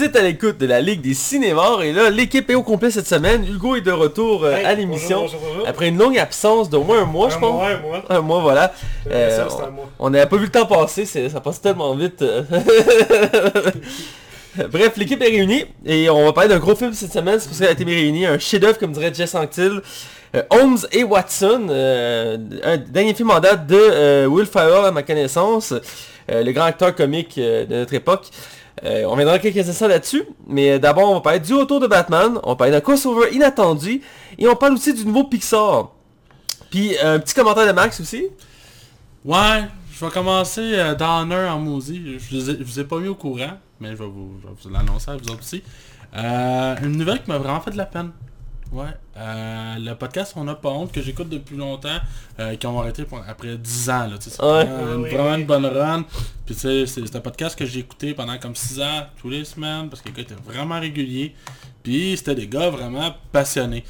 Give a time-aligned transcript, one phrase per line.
[0.00, 2.90] Vous êtes à l'écoute de la Ligue des cinémas et là, l'équipe est au complet
[2.90, 3.44] cette semaine.
[3.44, 5.20] Hugo est de retour euh, Hey, à l'émission.
[5.20, 5.68] bonjour, bonjour, bonjour.
[5.68, 7.52] Après une longue absence d'au moins un mois, je pense.
[7.52, 8.02] mois, un mois.
[8.08, 8.72] Un mois, voilà.
[9.10, 9.90] Euh, ça, c'est un mois.
[9.98, 12.22] on n'a pas vu le temps passer, ça passe tellement vite.
[12.22, 12.44] euh.
[14.72, 17.56] Bref, l'équipe est réunie et on va parler d'un gros film cette semaine, c'est pour
[17.56, 19.82] ça qu'elle a été réunie, un chef-d'œuvre comme dirait Jess Anctil.
[20.34, 24.92] Euh, Holmes et Watson, euh, un dernier film en date de euh, Will Ferrell à
[24.92, 25.74] ma connaissance,
[26.28, 28.28] le grand acteur comique de notre époque.
[28.84, 32.38] Euh, on viendra quelques instants là-dessus, mais d'abord on va parler du retour de Batman,
[32.42, 34.00] on va parler d'un crossover inattendu
[34.38, 35.90] et on parle aussi du nouveau Pixar.
[36.70, 38.28] Puis un petit commentaire de Max aussi.
[39.24, 42.18] Ouais, je vais commencer euh, Downer en maudit.
[42.18, 45.16] Je vous ai, vous ai pas mis au courant, mais je vais vous, l'annoncer à
[45.16, 45.62] vous aussi.
[46.16, 48.10] Euh, une nouvelle qui m'a vraiment fait de la peine.
[48.72, 48.86] Ouais.
[49.16, 51.98] Euh, le podcast On n'a pas honte que j'écoute depuis longtemps,
[52.38, 54.06] euh, qui ont arrêté pour- après 10 ans.
[54.06, 54.64] Là, tu sais, c'est Ouais.
[54.64, 55.40] vraiment, une, Oui, vraiment oui.
[55.40, 56.04] une bonne run.
[56.46, 59.28] Puis tu sais, c'est c'est un podcast que j'ai écouté pendant comme 6 ans, tous
[59.28, 61.34] les semaines, parce que les gars étaient vraiment réguliers.
[61.82, 63.84] Puis c'était des gars vraiment passionnés.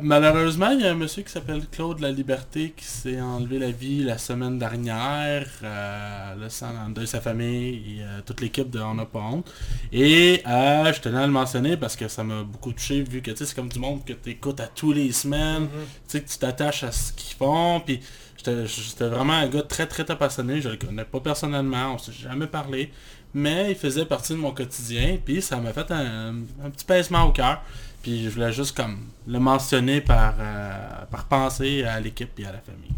[0.00, 3.72] Malheureusement, il y a un monsieur qui s'appelle Claude La Liberté qui s'est enlevé la
[3.72, 8.78] vie la semaine dernière, euh, laissant en deuil sa famille et euh, toute l'équipe de
[8.78, 9.52] On n'a pas honte.
[9.92, 13.34] Et euh, je tenais à le mentionner parce que ça m'a beaucoup touché vu que
[13.34, 16.38] c'est comme du monde que tu écoutes à tous les semaines, tu sais que tu
[16.38, 17.98] t'attaches à ce qu'ils font, puis
[18.36, 21.98] j'étais j'étais vraiment un gars très très très passionné, je le connais pas personnellement, on
[21.98, 22.92] s'est jamais parlé,
[23.34, 27.24] mais il faisait partie de mon quotidien, puis ça m'a fait un, un petit pincement
[27.24, 27.60] au cœur.
[28.02, 32.52] Puis je voulais juste comme le mentionner par, euh, par pensée à l'équipe et à
[32.52, 32.90] la famille.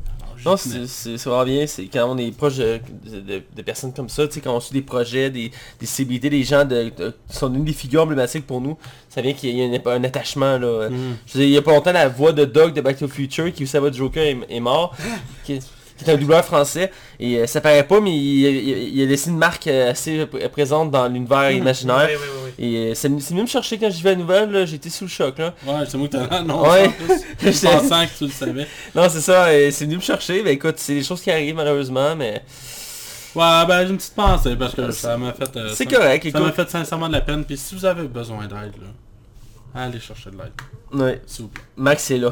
[0.44, 2.80] Alors, Non, c'est vraiment bien, c'est quand on est proche de,
[3.54, 6.42] de- personnes comme ça, tu sais, quand on suit des projets, des, des célébrités, des
[6.44, 8.76] gens de, de- qui sont une des figures emblématiques pour nous,
[9.08, 10.88] ça vient qu'il y a un, un attachement là.
[10.88, 11.16] Mm.
[11.26, 13.06] Je veux dire, il y a pas longtemps la voix de Doug de Back to
[13.06, 14.96] the Future qui savait Joker est, est mort,
[15.44, 15.58] qui,
[15.96, 16.90] qui est un doubleur français,
[17.20, 20.24] et euh, ça paraît pas, mais il, il- il a laissé une marque euh, assez
[20.24, 22.08] pr- présente dans l'univers imaginaire.
[22.10, 22.64] Oui, oui, oui, oui.
[22.64, 25.10] Et euh, c'est c'est venu me chercher quand j'ai vu la nouvelle, j'étais sous le
[25.10, 25.54] choc là.
[25.66, 26.86] Ouais, c'est moi qui t'as annoncé Ouais.
[26.88, 27.20] en plus.
[27.52, 28.66] J'étais- Pensant que tu le savais.
[28.94, 31.54] Non c'est ça, et c'est venu me chercher, ben écoute, c'est des choses qui arrivent
[31.56, 32.42] malheureusement, mais
[33.34, 35.56] Ouais, ben j'ai une petite pensée parce que ça m'a fait...
[35.56, 37.44] euh, c'est correct, Ça m'a fait sincèrement de la peine.
[37.46, 38.88] Puis si vous avez besoin d'aide, là,
[39.74, 40.52] allez chercher de l'aide.
[41.00, 41.62] Ouais, S'il vous plaît.
[41.76, 42.30] Max est là.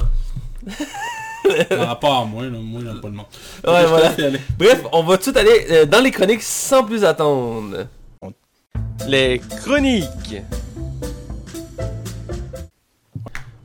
[1.68, 3.26] Par rapport à moi, là, moi j'aime pas le monde.
[3.66, 4.12] Ouais, voilà.
[4.58, 7.86] Bref, on va tout aller euh, dans les chroniques sans plus attendre.
[9.08, 10.42] Les chroniques.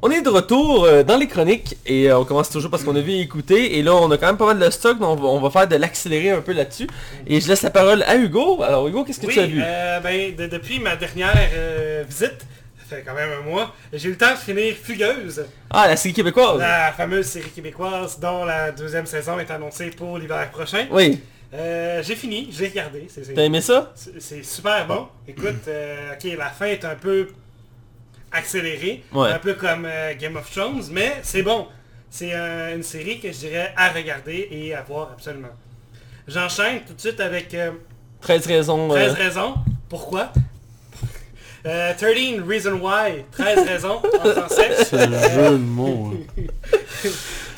[0.01, 2.95] On est de retour euh, dans les chroniques et euh, on commence toujours parce qu'on
[2.95, 5.17] a vu et écouté et là on a quand même pas mal de stock donc
[5.17, 6.87] on va, on va faire de l'accélérer un peu là-dessus
[7.25, 8.61] et je laisse la parole à Hugo.
[8.61, 9.59] Alors Hugo, qu'est-ce que Oui, tu as vu?
[9.63, 12.45] euh, ben, de- depuis ma dernière euh, visite,
[12.87, 16.13] fait quand même un mois, j'ai eu le temps de finir Fugueuse, Ah, la série
[16.13, 16.59] québécoise.
[16.59, 20.87] la fameuse série québécoise dont la deuxième saison est annoncée pour l'hiver prochain.
[20.91, 21.21] Oui,
[21.53, 23.93] Euh, j'ai fini, j'ai regardé, t'as aimé ça?
[24.19, 25.07] C'est super bon.
[25.27, 27.27] Écoute, euh, ok, la fin est un peu
[28.31, 29.29] accélérée, Ouais.
[29.31, 31.67] un peu comme euh, Game of Thrones, mais c'est bon.
[32.09, 35.49] C'est une série que je dirais à regarder et à voir absolument.
[36.27, 37.71] J'enchaîne tout de suite avec euh,
[38.21, 38.89] 13 raisons.
[38.89, 39.53] 13 euh, raisons.
[39.89, 40.31] Pourquoi?
[41.65, 43.25] Euh, 13 Reasons Why.
[43.31, 44.69] 13 raisons en français.
[44.83, 46.13] C'est le jeu de mots.
[46.37, 46.41] hein.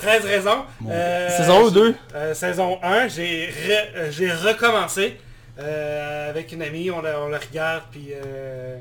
[0.02, 0.64] 13 raisons.
[0.80, 0.90] Bon.
[0.92, 5.18] Euh, Saison 1 ou 2 euh, Saison 1, j'ai re- euh, j'ai recommencé
[5.60, 8.10] euh, avec une amie, on la, on la regarde, puis...
[8.14, 8.78] euh,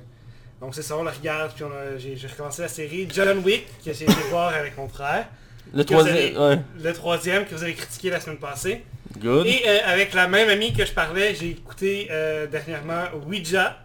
[0.61, 3.39] donc c'est ça, on la regarde, puis on a- j'ai j'ai recommencé la série John
[3.45, 5.27] Wick, que j'ai été voir avec mon frère.
[5.75, 6.37] Le que vous troisième.
[6.37, 6.59] Ouais.
[6.83, 8.85] Le troisième que vous avez critiqué la semaine passée.
[9.19, 9.47] Good.
[9.47, 13.79] Et euh, avec la même amie que je parlais, j'ai écouté euh, dernièrement Ouija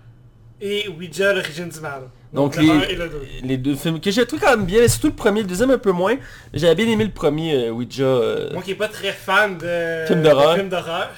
[0.62, 2.04] et Ouija l'origine du mal.
[2.34, 3.22] Donc le les, 1 et le 2.
[3.44, 5.72] les deux films que j'ai trouvé quand même bien, mais surtout le premier, le deuxième
[5.72, 6.16] un peu moins.
[6.54, 8.04] J'avais bien aimé le premier euh, Ouija.
[8.04, 10.52] euh, Moi qui est pas très fan de Film d'horreur.
[10.54, 11.10] de films d'horreur,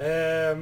[0.00, 0.54] euh,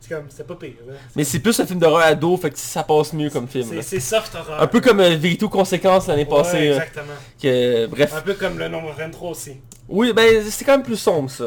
[0.00, 0.74] c'est comme, c'était pas pire.
[0.86, 0.94] là.
[1.16, 3.66] Mais c'est plus un film d'horreur ado, fait que ça passe mieux comme film.
[3.68, 4.60] C'est c'est soft horror.
[4.62, 6.68] Un peu comme euh, Vérito Conséquences l'année Ouais, passée.
[6.68, 7.12] euh, exactement.
[7.42, 8.12] que, bref.
[8.16, 9.56] Un peu comme le nombre 23 aussi.
[9.88, 11.44] Oui, ben c'était quand même plus sombre ça.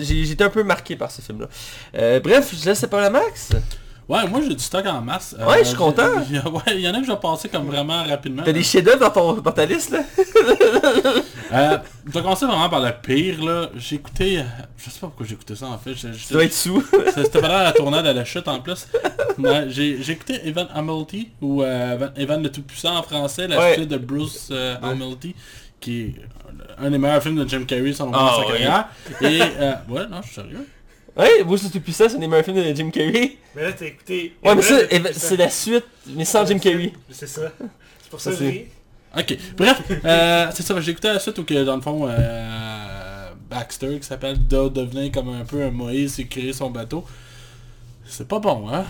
[0.00, 1.48] J'étais un peu marqué par ce film-là.
[2.20, 3.50] Bref, je laisse la parole à Max.
[4.08, 5.34] Ouais, moi j'ai du stock en masse.
[5.38, 6.08] Euh, Ouais, je suis content.
[6.28, 8.42] j'ai- Ouais, il y en a que je vais passer comme vraiment rapidement.
[8.44, 10.00] T'as des chefs-d'œuvre dans, dans ta liste là?
[11.52, 13.68] Euh, je vais commencer vraiment par le pire là.
[13.76, 14.42] J'ai écouté, euh,
[14.78, 15.94] je sais pas pourquoi j'ai écouté ça en fait.
[15.94, 16.80] Tu dois être sous.
[17.14, 18.86] Ça- C'était pendant la tournade à la chute en plus.
[19.38, 23.74] Ouais, j'ai écouté Evan Hamilton ou euh, Evan- le Tout-Puissant en français, la Ouais.
[23.74, 25.32] suite de Bruce euh, Hamilton,
[25.80, 26.14] qui est
[26.78, 28.46] un des meilleurs films de Jim Carrey selon Ah, sa ouais.
[28.48, 28.88] carrière.
[29.22, 30.66] Et euh, ouais, non, je suis sérieux.
[31.16, 33.36] Ouais, vous c'est plus ça, c'est un films de Jim Carrey.
[33.54, 34.34] Mais là, t'as écouté...
[34.44, 34.76] Ouais, mais ça,
[35.12, 36.92] c'est la suite, mais sans Jim Carrey.
[37.10, 37.52] C'est ça.
[37.58, 38.68] C'est pour ça que c'est-.
[39.16, 43.30] Ok, bref, euh, c'est ça, j'ai écouté la suite où que dans le fond, euh,
[43.50, 47.04] Baxter, qui s'appelle, doit devenir comme un peu un Moïse et créer son bateau.
[48.06, 48.84] C'est pas bon, hein?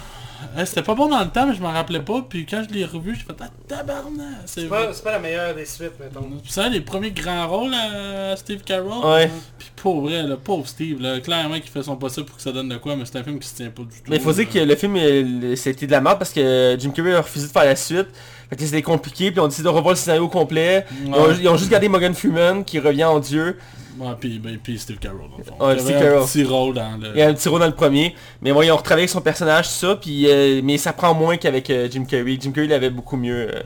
[0.64, 2.24] C'était pas bon dans le temps, mais je m'en rappelais pas.
[2.28, 4.26] Puis quand je l'ai revu, j'ai fait ah, tabarnak!
[4.46, 6.28] C'est pas, c'est pas la meilleure des suites, mettons.
[6.42, 9.04] Puis ça, les premiers grands rôles à Steve Carroll.
[9.04, 9.30] Ouais.
[9.58, 12.52] Puis pauvre, vrai, le pauvre Steve, là, clairement qu'il fait son possible pour que ça
[12.52, 14.10] donne de quoi, mais c'est un film qui se tient pas du tout.
[14.10, 16.90] Mais il faut dire que le film, euh, c'était de la merde parce que Jim
[16.90, 18.08] Carrey a refusé de faire la suite.
[18.50, 20.84] Fait que c'était compliqué, puis on a décidé de revoir le scénario complet.
[21.06, 23.56] Ils, ont, ils ont juste gardé Morgan Freeman qui revient en dieu.
[23.98, 25.54] Ouais, puis, ben, puis Steve Carroll, dans le fond.
[25.66, 26.26] Ouais, Il Steve avait un Carroll.
[26.26, 27.08] petit rôle dans le...
[27.14, 28.14] Il y a un petit rôle dans le premier.
[28.40, 29.96] Mais ouais, ils ont retravaillé avec son personnage, ça.
[29.96, 32.38] Puis, euh, mais ça prend moins qu'avec euh, Jim Carrey.
[32.40, 33.48] Jim Carrey l'avait beaucoup mieux.
[33.54, 33.62] euh.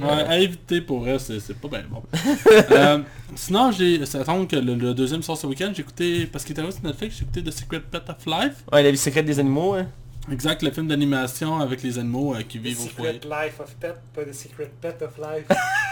[0.00, 2.02] Ouais, à éviter pour vrai, c'est c'est pas bien bon.
[2.72, 2.98] Euh,
[3.34, 6.52] sinon, j'ai, ça tombe que le, le deuxième sort ce week-end, j'ai écouté, parce qu'il
[6.58, 8.64] était sur Netflix, j'ai écouté The Secret Pet of Life.
[8.72, 9.74] Ouais, la vie secrète des animaux.
[9.74, 9.86] Hein.
[10.32, 13.14] Exact, le film d'animation avec les animaux euh, qui The vivent au foyer.
[13.22, 15.46] Secret Life of Pet, pas The Secret Pet of Life.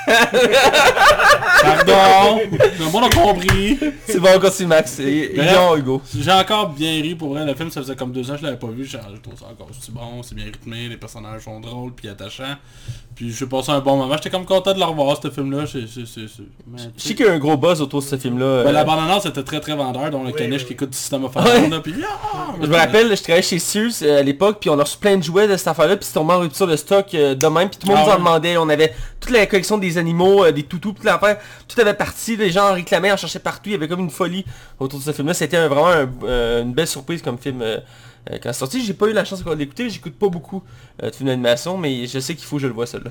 [1.62, 2.40] Pardon!
[2.50, 3.78] Le monde a compris!
[4.06, 4.98] C'est bon, continue Max.
[4.98, 5.34] Et,
[5.76, 6.02] Hugo.
[6.18, 8.44] J'ai encore bien ri pour vrai, le film ça faisait comme deux ans que je
[8.44, 11.60] l'avais pas vu, je trouve ça encore aussi bon, c'est bien rythmé, les personnages sont
[11.60, 12.56] drôles puis attachants.
[13.14, 15.64] Puis j'ai passé un bon moment, j'étais comme content de le revoir ce film là,
[15.66, 15.86] c'est...
[15.86, 18.04] c'est- c'est- c'est- mais, Je sais qu'il y a eu un gros buzz autour de
[18.06, 18.64] ce film-là.
[18.64, 18.72] Ben, euh.
[18.72, 21.24] la bande-annonce était très très vendeur, dont le Oui, caniche oui, qui écoute du système
[21.24, 21.68] of Ouais?
[21.68, 22.52] là, puis ah!
[22.60, 25.22] Je me rappelle, je travaillais chez Sears euh, l'époque, puis on a reçu plein de
[25.22, 27.78] jouets de cette affaire-là, puis c'était tombé en rupture de stock euh, de même, puis
[27.78, 28.56] tout le monde Ah nous en demandait.
[28.56, 31.38] On avait toute la collection des animaux, euh, des toutous, toute l'affaire,
[31.68, 34.10] tout avait parti, les gens en réclamaient, en cherchaient partout, il y avait comme une
[34.10, 34.44] folie
[34.80, 35.34] autour de ce film-là.
[35.34, 37.62] C'était un- vraiment un- euh, une belle surprise comme film
[38.26, 38.84] quand c'est sorti.
[38.84, 40.62] J'ai pas eu la chance encore d'écouter, j'écoute pas beaucoup
[41.02, 43.10] de films d'animation, mais je sais qu'il faut que je le vois celui-là.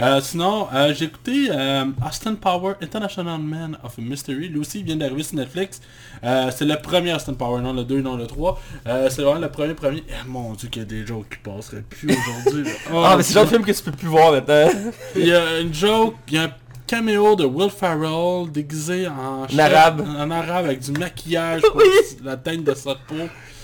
[0.00, 4.48] Euh, sinon, euh, j'ai écouté euh, Austin Power International Man of Mystery.
[4.48, 5.80] Lui aussi, il vient d'arriver sur Netflix.
[6.24, 8.60] Euh, c'est le premier Austin Power, non le 2, non le 3.
[8.86, 10.02] Euh, c'est vraiment le premier premier.
[10.08, 12.72] Eh, mon dieu, qu'il y a des jokes qui passeraient plus aujourd'hui.
[12.92, 14.68] Oh, Ah, mais c'est le genre de film que tu peux plus voir maintenant.
[15.16, 16.52] Il y a une joke, il y a un
[16.86, 20.00] caméo de Will Ferrell déguisé en chef- arabe.
[20.06, 21.84] en arabe avec du maquillage pour Oui.
[22.22, 23.14] la teigne de sa peau.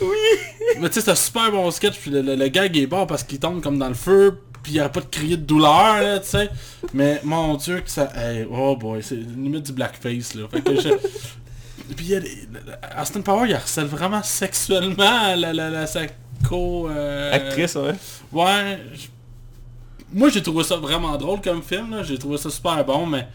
[0.01, 0.07] Oui.
[0.81, 3.05] Mais tu sais, c'est un super bon sketch, puis le, le- le gag est bon
[3.07, 6.03] parce qu'il tombe comme dans le feu, puis il arrête pas de crier de douleur,
[6.03, 6.51] là, tu sais.
[6.93, 8.13] Mais mon dieu, que ça...
[8.15, 10.47] hey, oh boy, c'est limite du blackface, là.
[10.51, 10.89] Fait que je...
[11.97, 12.47] Puis il y a des...
[13.01, 16.03] Austin Power, il harcèle vraiment sexuellement la, la, la, sa
[16.47, 16.89] co...
[16.91, 17.95] euh, Actrice, ouais.
[18.31, 18.79] Ouais.
[18.95, 19.07] je-
[20.13, 22.03] Moi, j'ai trouvé ça vraiment drôle comme film, là.
[22.03, 23.27] J'ai trouvé ça super bon, mais...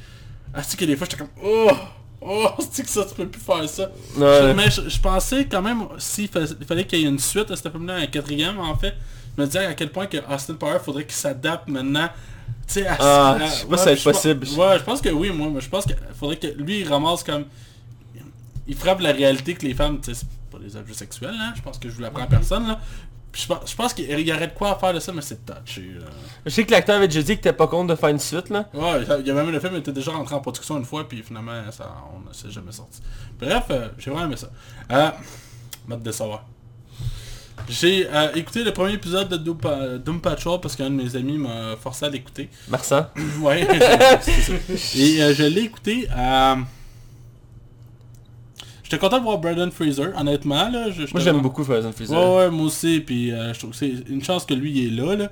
[0.62, 1.34] C'est que des fois, j'étais comme...
[1.44, 1.72] Oh!
[2.22, 3.90] Oh, c'est que ça, tu peux plus faire ça?
[4.18, 4.54] Ouais.
[4.54, 7.50] Mais je, je pensais quand même, s'il fa- il fallait qu'il y ait une suite
[7.52, 10.56] à ce film-là, un quatrième en fait, je me disais à quel point que Austin
[10.56, 12.10] Power faudrait qu'il s'adapte maintenant.
[12.68, 14.48] Tu sais, à, Ah, à- je sais pas si ça va être possible.
[14.60, 17.24] Ouais, je pense que oui, moi, mais je pense qu'il faudrait que lui, il ramasse
[17.24, 17.46] comme...
[18.68, 21.52] Il frappe la réalité que les femmes, tu sais, c'est pas des objets sexuels, hein,
[21.56, 22.80] je pense que je vous l'apprends à personne, là.
[23.36, 25.44] Je pense, je pense qu'il y aurait de quoi à faire de ça, mais c'est
[25.44, 26.06] touché, là.
[26.46, 28.50] Je sais que l'acteur avait déjà dit qu'il était pas contre de faire une suite,
[28.50, 28.70] là.
[28.74, 31.22] Ouais, il y a même le film était déjà rentré en production une fois, puis
[31.24, 33.02] finalement, ça, on ne s'est jamais sorti.
[33.40, 34.50] Bref, euh, j'ai vraiment aimé ça.
[34.92, 35.10] Euh,
[35.88, 36.46] m'a de savoir.
[37.70, 39.58] J'ai euh, écouté le premier épisode de Doom,
[40.04, 42.50] Doom Patrol parce qu'un de mes amis m'a forcé à l'écouter.
[42.70, 43.08] Marsan?
[43.42, 43.62] ouais.
[44.96, 46.08] Et euh, je l'ai écouté.
[46.16, 46.56] Euh...
[48.84, 50.70] J'étais content de voir Brandon Fraser, honnêtement.
[50.70, 52.20] Là, Je- Moi j'aime beaucoup Frozen Freezer.
[52.20, 54.88] Ouais, ouais, moi aussi, puis euh, je trouve que c'est une chance que lui il
[55.00, 55.30] est là, là.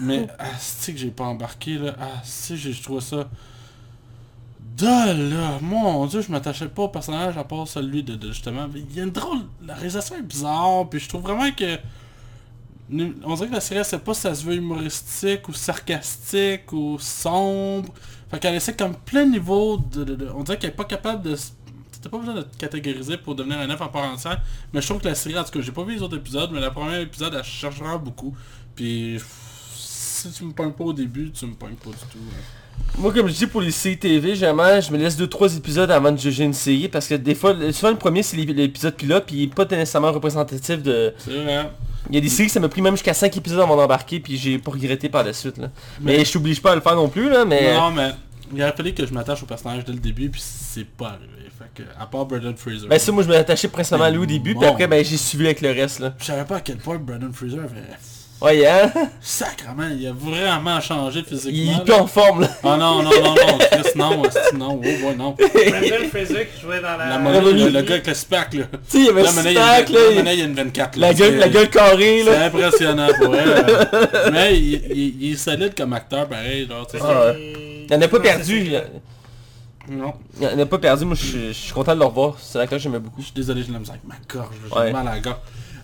[0.00, 1.94] Mais, ah, c'est que j'ai pas embarqué, là?
[2.00, 3.28] Ah, j'ai je trouve ça...
[4.76, 8.68] De mon dieu, je m'attachais pas au personnage à part celui de, de justement...
[8.74, 9.40] Il y a une drôle...
[9.64, 11.78] La réalisation est bizarre, puis je trouve vraiment que...
[13.24, 16.98] On dirait que la série, sait pas si ça se veut humoristique ou sarcastique ou
[16.98, 17.92] sombre.
[18.30, 20.30] Fait qu'elle essaie comme plein niveau de...
[20.34, 21.36] on dirait qu'elle est pas capable de...
[22.02, 24.40] T'as pas besoin de te catégoriser pour devenir un œuf en part entière.
[24.72, 26.50] Mais je trouve que la série, en tout cas, j'ai pas vu les autres épisodes,
[26.52, 28.34] mais le premier épisode, elle cherche vraiment beaucoup.
[28.74, 29.20] Puis...
[29.74, 32.18] Si tu me pognes pas au début, tu me pognes pas du tout.
[32.18, 32.61] hein.
[32.98, 36.12] Moi comme je dis pour les séries TV, généralement je me laisse 2-3 épisodes avant
[36.12, 39.24] de juger une série parce que des fois, souvent le premier c'est l'ép- l'épisode pilote
[39.26, 41.14] puis il est pas nécessairement représentatif de...
[41.26, 41.70] Vrai.
[42.10, 44.20] Il y a des séries que ça m'a pris même jusqu'à 5 épisodes avant d'embarquer
[44.20, 45.70] puis j'ai pas regretté par la suite là.
[46.00, 47.74] Mais, Mais- je t'oblige pas à le faire non plus là, mais...
[47.74, 48.10] Non, mais
[48.54, 51.48] il aurait fallu que je m'attache au personnage dès le début, puis c'est pas arrivé.
[51.58, 52.88] Fait que, à part Brandon Fraser.
[52.88, 55.16] Ben ça moi je m'ai attaché principalement à lui au début puis après ben j'ai
[55.16, 56.14] suivi avec le reste là.
[56.18, 57.96] Je savais pas à quel point Brandon Fraser avait...
[58.42, 58.90] Ouais hein?
[59.20, 61.80] Sacrement, il a vraiment changé Il physiquement.
[61.80, 62.48] est plus en forme là.
[62.64, 64.22] Oh non, non, non, non, Chris, non,
[64.54, 65.36] non, oh boy, non.
[65.38, 67.08] Jouait dans la...
[67.10, 68.64] La monnaie, le, le gars avec le spack, là.
[68.64, 70.00] Tu sais il y avait Là, il stack une- là.
[70.00, 71.06] là, il- maintenant, il y a une 24, là.
[71.08, 72.44] La gueule, C'est- la gueule carrée C'est là.
[72.46, 74.30] impressionnant pour elle.
[74.32, 77.04] Mais il, il- il est solide comme acteur, pareil, genre, tu sais.
[77.06, 78.60] Ah, Il Il en a pas perdu.
[79.88, 80.14] Il Non.
[80.40, 82.34] il en a pas perdu, moi je suis- content de le revoir.
[82.40, 83.20] C'est l'acteur que j'aimais beaucoup.
[83.20, 84.92] Je suis désolé, je l'aime avec ma gorge, j'ai Ouais.
[84.92, 85.36] mal à la gorge.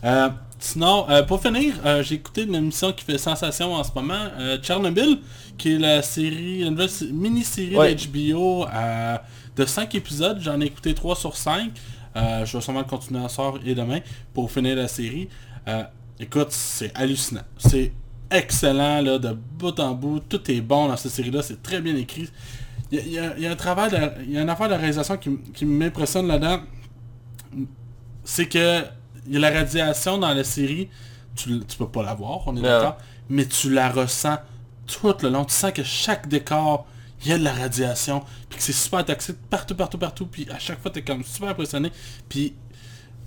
[0.04, 3.90] Euh, sinon, euh, pour finir, euh, j'ai écouté une émission qui fait sensation en ce
[3.94, 5.18] moment, euh, Tchernobyl,
[5.56, 7.94] qui est la série, la nouvelle sé- mini-série Ouais.
[7.94, 9.16] d'HBO euh,
[9.56, 10.38] de 5 épisodes.
[10.40, 11.70] J'en ai écouté 3 sur 5.
[12.16, 14.00] Euh, je vais sûrement continuer à soir et demain
[14.34, 15.28] pour finir la série.
[16.20, 17.42] Écoute, c'est hallucinant.
[17.58, 17.92] C'est
[18.30, 20.20] excellent, là, de bout en bout.
[20.20, 21.42] Tout est bon dans cette série-là.
[21.42, 22.28] C'est très bien écrit.
[22.90, 23.90] Il y a, y y un travail,
[24.26, 26.60] il y a une affaire de réalisation qui, qui m'impressionne là-dedans.
[28.24, 28.82] C'est que
[29.28, 30.88] il y a la radiation dans la série.
[31.37, 32.99] Tu, tu peux pas la voir, on est d'accord.
[33.28, 34.38] Mais tu la ressens
[34.87, 35.44] tout le long.
[35.44, 36.87] Tu sens que chaque décor,
[37.23, 38.25] il y a de la radiation.
[38.49, 40.26] Puis que c'est super toxique partout, partout, partout.
[40.26, 41.92] Puis à chaque fois, t'es comme super impressionné.
[42.28, 42.54] Puis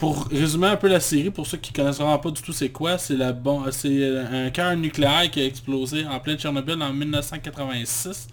[0.01, 2.69] pour résumer un peu la série, pour ceux qui connaissent vraiment pas du tout c'est
[2.69, 8.27] quoi, c'est euh, un cœur nucléaire qui a explosé en plein Tchernobyl en 1986.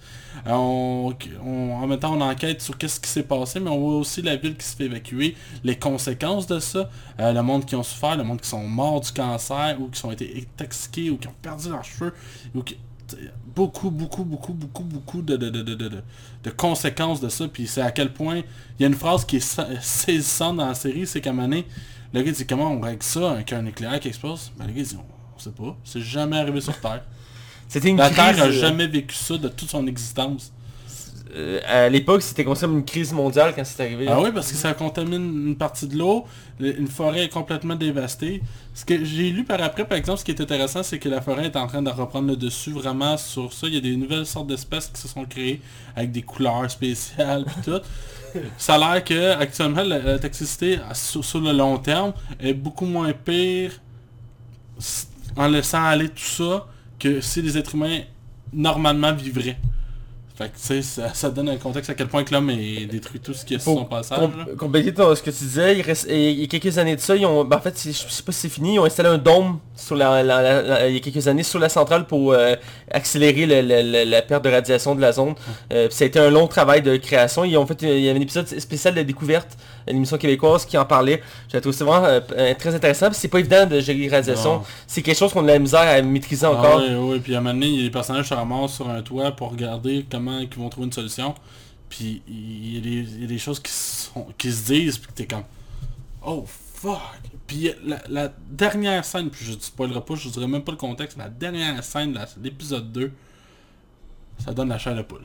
[0.46, 4.22] Euh, en même temps, on enquête sur qu'est-ce qui s'est passé, mais on voit aussi
[4.22, 6.88] la ville qui se fait évacuer, les conséquences de ça,
[7.20, 10.00] euh, le monde qui ont souffert, le monde qui sont morts du cancer, ou qui
[10.00, 12.14] sont été intoxiqués, ou qui ont perdu leurs cheveux,
[12.54, 12.78] ou qui-
[13.54, 16.02] beaucoup, beaucoup, beaucoup, beaucoup, beaucoup de, de, de, de, de-
[16.44, 17.48] de conséquences de ça.
[17.48, 20.66] Puis c'est à quel point il y a une phrase qui est sa- saisissante dans
[20.68, 21.66] la série, c'est qu'à un moment donné,
[22.12, 24.82] le gars dit comment on règle ça, un cœur nucléaire qui explose Ben le gars
[24.82, 25.04] dit on,
[25.36, 27.02] on sait pas, c'est jamais arrivé sur Terre.
[27.68, 28.16] C'était une La crise...
[28.16, 30.52] Terre a euh, jamais vécu ça de toute son existence.
[31.34, 34.06] Euh, à l'époque, c'était considéré comme une crise mondiale quand c'est arrivé.
[34.08, 36.24] Ah oui, parce que ça contamine une partie de l'eau,
[36.58, 38.42] le- une forêt est complètement dévastée.
[38.74, 41.20] Ce que j'ai lu par après, par exemple, ce qui est intéressant, c'est que la
[41.20, 43.66] forêt est en train de reprendre le dessus vraiment sur ça.
[43.66, 45.60] Il y a des nouvelles sortes d'espèces qui se sont créées
[45.96, 47.80] avec des couleurs spéciales puis tout.
[48.58, 52.84] Ça a l'air que actuellement la, la toxicité sur, sur le long terme est beaucoup
[52.84, 53.72] moins pire
[55.36, 56.66] en laissant aller tout ça
[56.98, 58.00] que si les êtres humains
[58.52, 59.58] normalement vivraient.
[60.38, 62.86] Fait que tu sais, ça, ça donne un contexte à quel point que l'homme est
[62.86, 64.20] détruit tout ce qui est sur son passage.
[64.56, 67.16] compléter ton- ce que tu disais, il, reste, il y a quelques années de ça,
[67.16, 69.18] ils ont, ben, en fait, je sais pas si c'est fini, ils ont installé un
[69.18, 72.32] dôme sur la, la- la- la- il y a quelques années sur la centrale pour
[72.32, 72.54] euh,
[72.90, 75.34] accélérer le- le- le- la perte de radiation de la zone.
[75.72, 77.44] Euh, ça a été un long travail de création.
[77.44, 79.56] Ils ont fait, il y avait un épisode spécial de découverte,
[79.88, 81.20] une émission québécoise qui en parlait.
[81.52, 83.08] J'ai trouvé ça vraiment euh, euh, très intéressant.
[83.12, 84.62] C'est pas évident de gérer les radiations.
[84.86, 86.80] C'est quelque chose qu'on a de la misère à maîtriser Ah encore.
[86.80, 88.88] oui, oui, puis à un moment donné, il y a des personnages se ramassent sur
[88.88, 91.34] un toit pour regarder comment ils vont trouver une solution.
[91.88, 94.98] Puis il y a des, il y a des choses qui, sont, qui se disent,
[94.98, 95.44] puis que t'es comme...
[96.24, 97.00] Oh fuck!
[97.46, 100.72] Puis la, la dernière scène, puis je ne spoilerai pas, je ne dirai même pas
[100.72, 103.10] le contexte, la dernière scène de l'épisode 2,
[104.38, 105.24] ça donne la chair de poule.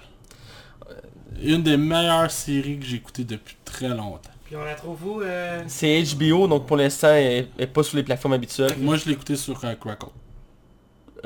[1.41, 4.29] Une des meilleures séries que j'ai écoutées depuis très longtemps.
[4.45, 5.63] Puis on la trouve où euh...
[5.67, 8.75] C'est HBO, donc pour l'instant, elle n'est pas sur les plateformes habituelles.
[8.79, 10.07] Moi, je l'ai écouté sur euh, Crackle.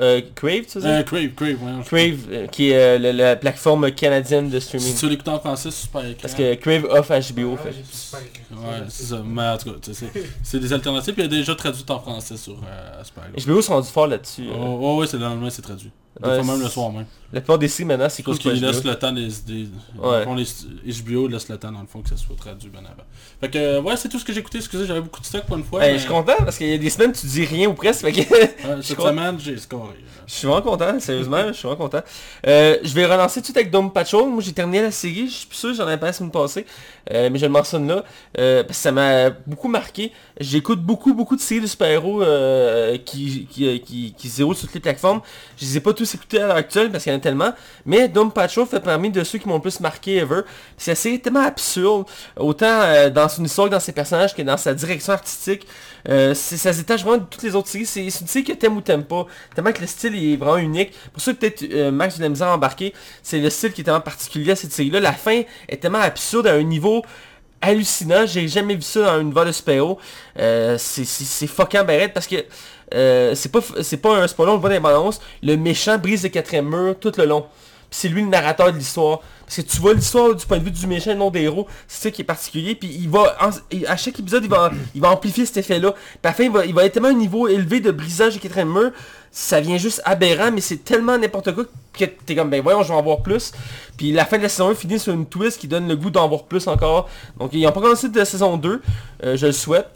[0.00, 3.36] Euh, Crave, tu sais Euh, Crave, Crave, je- Crave, euh, qui est euh, la, la
[3.36, 4.92] plateforme canadienne de streaming.
[4.92, 6.22] Si tu l'écoutes en français, c'est super écrit.
[6.22, 7.58] Parce que Crave offre HBO.
[7.58, 7.70] Ah, fait.
[8.54, 9.22] Ouais, c'est ça.
[9.26, 10.06] Mais en tout cas, tu sais,
[10.42, 11.14] c'est des alternatives.
[11.14, 13.02] Puis il y a déjà traduit en français sur euh.
[13.46, 14.46] HBO sont rendus fort là-dessus.
[14.48, 14.52] euh.
[14.56, 15.90] Oh, oh, ouais, c'est le lendemain, c'est traduit.
[16.22, 17.06] Des Ouais, fois même le soir même.
[17.30, 19.28] La plupart des séries maintenant, c'est cool Parce qu'ils laissent le temps des...
[19.46, 20.24] des Ouais.
[20.24, 20.46] fond, les
[21.02, 23.04] HBO laissent le temps dans le fond que ça soit traduit bien avant.
[23.40, 24.56] Fait que, euh, ouais, c'est tout ce que j'ai écouté.
[24.58, 25.80] Excusez, j'avais beaucoup de stock pour une fois.
[25.80, 28.00] Mais- Je suis content parce qu'il y a des semaines tu dis rien ou presque.
[28.00, 29.08] fait que Ouais, je suis cette content.
[29.10, 29.96] semaine, j'ai scoré.
[30.26, 32.00] Je suis vraiment content, sérieusement, je suis vraiment content.
[32.46, 34.28] Euh, je vais relancer tout de suite avec Dome Patrol.
[34.30, 36.64] Moi j'ai terminé la série, je suis plus sûr, j'en avais pas la semaine passée.
[37.12, 38.04] Euh, mais je le mentionne là.
[38.38, 40.12] euh, parce que ça m'a beaucoup marqué.
[40.40, 44.66] J'écoute beaucoup, beaucoup de séries de super-héros euh, qui, qui, qui, qui se déroulent sur
[44.66, 45.20] toutes les plateformes.
[45.58, 47.52] Je les ai pas tous écoutés à l'heure actuelle parce qu'il y en a tellement.
[47.86, 50.42] Mais Dome Patrol fait parmi de ceux qui m'ont le plus marqué ever.
[50.76, 54.56] C'est assez tellement absurde, autant euh, dans son histoire que dans ses personnages que dans
[54.56, 55.66] sa direction artistique.
[56.08, 57.86] Euh, ça se détache vraiment de toutes les autres séries.
[57.86, 59.26] C'est une série que t'aimes ou t'aimes pas.
[59.54, 60.92] Tellement que le style est vraiment unique.
[61.12, 63.82] Pour ça que peut-être euh, Max de la misère à embarquer, c'est le style qui
[63.82, 65.00] est tellement particulier à cette série-là.
[65.00, 67.02] La fin est tellement absurde à un niveau
[67.60, 68.26] hallucinant.
[68.26, 69.98] J'ai jamais vu ça dans une univers de super-héros.
[70.38, 72.36] Euh, c'est fucking barrette parce que
[72.94, 75.20] euh, c'est pas c'est pas un spoiler, on le voit dans les annonces.
[75.42, 77.46] Le méchant brise le quatrième mur tout le long.
[77.90, 79.20] C'est lui le narrateur de l'histoire.
[79.46, 81.66] Parce que tu vois l'histoire du point de vue du méchant et non des héros.
[81.86, 82.74] C'est ça qui est particulier.
[82.74, 83.34] Puis il va,
[83.86, 85.92] à chaque épisode, il va, il va amplifier cet effet-là.
[85.92, 88.34] Puis à la fin, il va, il va être tellement un niveau élevé de brisage
[88.34, 88.90] du quatrième mur.
[89.30, 91.64] Ça vient juste aberrant, mais c'est tellement n'importe quoi
[91.94, 93.52] que t'es comme, ben voyons, je vais en voir plus.
[93.96, 96.10] Puis la fin de la saison 1 finit sur une twist qui donne le goût
[96.10, 97.08] d'en voir plus encore.
[97.38, 98.82] Donc ils n'ont pas commencé de la saison 2.
[99.24, 99.88] Euh, je le souhaite.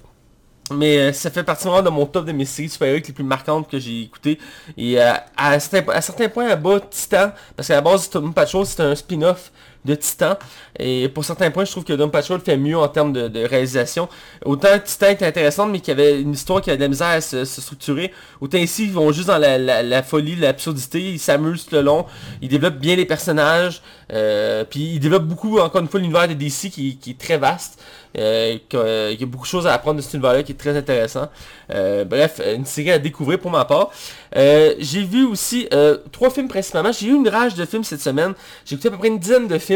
[0.71, 3.25] Mais euh, ça fait partie vraiment de mon top de mes séries super les plus
[3.25, 4.39] marquantes que j'ai écoutées.
[4.77, 8.33] Et euh, à, certains, à certains points à bas, Titan, parce qu'à la base, Doom
[8.33, 9.51] Patrol, c'est un spin-off
[9.85, 10.37] de Titan.
[10.79, 14.09] Et pour certains points, je trouve que Doom Patrol fait mieux en termes de, réalisation.
[14.45, 17.09] Autant Titan était intéressante, mais qu'il y avait une histoire qui avait de la misère
[17.09, 18.13] à se, structurer.
[18.41, 22.07] Autant ici, ils vont juste dans la, folie, l'absurdité, ils s'amusent tout le long.
[22.41, 23.83] Ils développent bien les personnages.
[24.13, 27.81] euh, puis ils développent beaucoup, encore une fois, l'univers de DC qui, est très vaste.
[28.19, 30.57] Euh, euh, il y a beaucoup de choses à apprendre de cet univers-là qui est
[30.57, 31.29] très intéressant.
[31.69, 33.91] Bref, une série à découvrir pour ma part.
[34.35, 35.69] J'ai vu aussi
[36.13, 36.93] trois films principalement.
[36.93, 38.35] J'ai eu une rage de films cette semaine.
[38.65, 39.72] J'ai écouté à peu près une dizaine de films,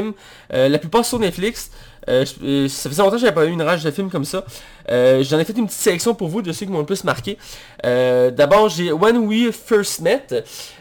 [0.52, 1.70] euh, la plupart sur Netflix.
[2.08, 4.24] Euh, je- euh, ça faisait longtemps que j'avais pas eu une rage de films comme
[4.24, 4.44] ça.
[4.92, 7.02] Euh, J'en ai fait une petite sélection pour vous de ceux qui m'ont le plus
[7.02, 7.36] marqué.
[7.84, 10.26] Euh, D'abord, j'ai When We First Met.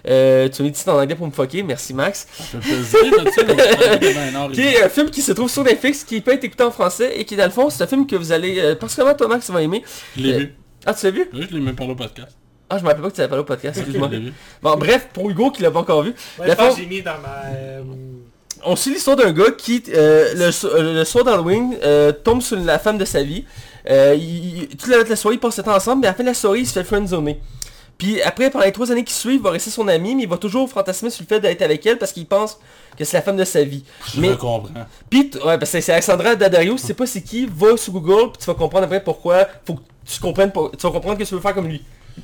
[0.07, 1.63] Euh, tu m'as dit en anglais pour me fucker.
[1.63, 2.27] Merci Max.
[4.53, 7.13] Qui est un film qui se trouve sur Netflix, qui peut être écouté en français
[7.17, 8.59] et qui, dans le fond, c'est un film que vous allez...
[8.59, 9.83] Euh, particulièrement toi Max, tu vas aimer.
[10.17, 10.55] Je l'ai Euh, vu.
[10.85, 11.27] Ah, tu l'as vu?
[11.33, 12.37] Oui, je l'ai même parlé au podcast.
[12.69, 14.09] Ah, je me rappelle pas que tu avais parlé au podcast, excuse-moi.
[14.61, 17.45] Bon, bref, pour Hugo qui l'a pas encore vu, Ouais, La j'ai mis dans ma...
[17.55, 17.81] euh,
[18.65, 22.57] on suit l'histoire d'un gars qui, euh, le, euh, le soir d'Halloween, euh, tombe sur
[22.59, 23.45] la femme de sa vie.
[23.89, 26.15] Euh, il, il- toute la, la soirée, ils passent le temps ensemble, mais à la
[26.15, 27.39] fin de la soirée, il se fait friendzoner.
[27.97, 30.29] Puis après, pendant les trois années qui suivent, il va rester son ami, mais il
[30.29, 32.59] va toujours fantasmer sur le fait d'être avec elle parce qu'il pense
[32.97, 33.85] que c'est la femme de sa vie.
[34.13, 34.63] Je Mais- comprends.
[35.09, 37.93] Puis, ouais, parce que c'est Alexandra Daddario, si tu sais pas c'est qui, va sur
[37.93, 41.23] Google, puis tu vas comprendre après pourquoi, faut que tu comprennes, tu vas comprendre que
[41.23, 41.83] tu veux faire comme lui.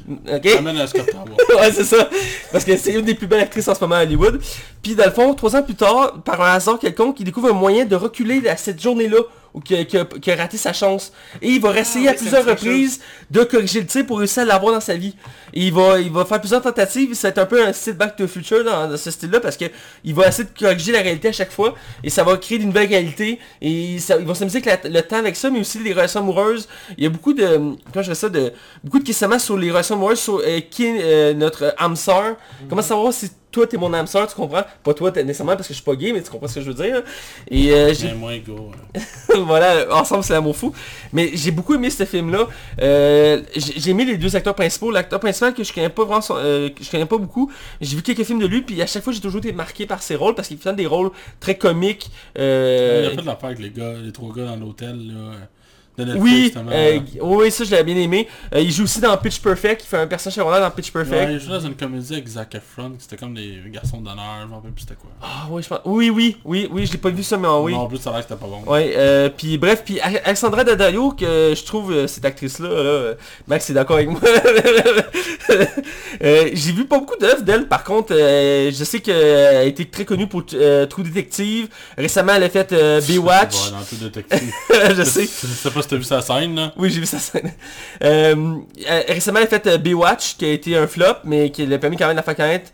[0.10, 0.46] Ok?
[0.58, 1.06] Amène Scott
[1.60, 2.10] ouais, c'est ça.
[2.52, 4.42] Parce que c'est une des plus belles actrices en ce moment à Hollywood.
[4.82, 7.54] Puis dans le fond, trois ans plus tard, par un hasard quelconque, il découvre un
[7.54, 9.20] moyen de reculer à cette journée-là
[9.54, 11.12] où qu'il a, qu'il a- qu'il a raté sa chance.
[11.42, 14.46] Et il va réessayer oui, à plusieurs reprises de corriger le tir pour réussir à
[14.46, 15.16] l'avoir dans sa vie.
[15.54, 17.14] Et il va, il va faire plusieurs tentatives.
[17.14, 19.66] C'est un peu un style Back to the Future dans, dans ce style-là parce que
[20.04, 21.76] il va essayer de corriger la réalité à chaque fois.
[22.04, 23.40] Et ça va créer une nouvelle réalité.
[23.62, 26.22] Et ça, il va s'amuser avec la- le temps avec ça, mais aussi les relations
[26.22, 26.68] amoureuses.
[26.98, 28.54] Il y a beaucoup de, comment je dirais ça, de,
[28.84, 32.38] beaucoup de questionnements sur les relations amoureuses, sur euh, qui est euh, notre âme sœur.
[32.70, 34.64] Comment savoir si toi t'es mon âme sœur, tu comprends?
[34.84, 36.62] Pas toi t'es- nécessairement parce que je suis pas gay, mais tu comprends ce que
[36.62, 37.04] je veux dire.
[37.50, 38.72] Et euh, j'ai Mais moi, go.
[39.46, 40.74] voilà, ensemble c'est l'amour fou.
[41.14, 42.48] Mais j'ai beaucoup aimé ce film-là.
[42.82, 44.92] Euh, j'ai aimé les deux acteurs principaux.
[44.92, 47.52] L'acteur principal que je connais pas vraiment, euh, que je connais pas beaucoup.
[47.82, 50.02] J'ai vu quelques films de lui, puis à chaque fois j'ai toujours été marqué par
[50.02, 52.10] ses rôles parce qu'il fait des rôles très comiques.
[52.36, 55.32] Il a fait de l'affaire avec les gars, les trois gars dans l'hôtel, là.
[56.00, 56.58] Euh, De Netflix,
[57.22, 58.28] oui, euh, ça je l'avais bien aimé.
[58.54, 61.28] Euh, il joue aussi dans Pitch Perfect, il fait un personnage secondaire dans Pitch Perfect.
[61.28, 64.70] Ouais, il joue dans une comédie avec Zac Efron, c'était comme des garçons d'honneur, je
[64.70, 65.10] plus c'était quoi.
[65.22, 65.80] Ah oui, je pense.
[65.86, 67.74] Oui, oui, oui, oui, je l'ai pas vu ça, mais ah, oui.
[67.74, 68.64] Non, en plus, ça a l'air c'était pas bon.
[68.72, 73.14] Ouais, euh, puis bref, puis Alexandra Daddario, que je trouve cette actrice-là, là,
[73.48, 74.22] Max est d'accord avec moi.
[76.22, 80.28] J'ai vu pas beaucoup d'œuvres d'elle, par contre, je sais qu'elle a été très connue
[80.28, 81.68] pour True Detective.
[81.98, 82.74] Récemment, elle a fait
[83.08, 83.56] Baywatch.
[83.62, 85.28] Ouais, dans je sais.
[85.82, 86.72] Pas t'as vu sa scène.
[86.78, 87.52] Oui, j'ai vu sa scène.
[88.04, 88.56] Euh,
[88.90, 91.78] euh, récemment, elle a fait euh, Baywatch, qui a été un flop, mais qui l'a
[91.78, 92.72] permis quand même de la faire connaître.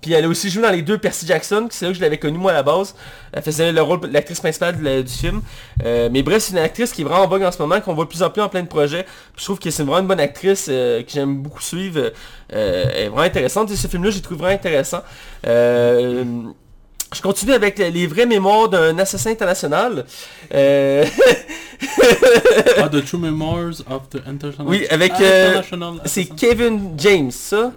[0.00, 2.00] Puis elle a aussi joué dans les deux Percy Jackson, que c'est là que je
[2.00, 2.94] l'avais connue moi à la base.
[3.32, 5.42] Elle faisait le rôle de l'actrice principale du film.
[5.84, 8.04] Mais bref, c'est une actrice qui est vraiment en vogue en ce moment, qu'on voit
[8.04, 9.04] de plus en plus en plein de projets.
[9.36, 12.12] Je trouve que c'est vraiment une bonne actrice que j'aime beaucoup suivre.
[12.50, 13.70] Elle est vraiment intéressante.
[13.70, 15.02] Et ce film-là, j'ai trouvé vraiment intéressant.
[17.14, 20.04] Je continue avec les vraies mémoires d'un assassin international.
[20.54, 21.04] Euh,
[22.78, 24.66] Ah, The True Memoirs of the International...
[24.68, 25.62] Oui, avec, euh,
[26.04, 26.24] c'est.
[26.24, 27.72] Kevin James, ça?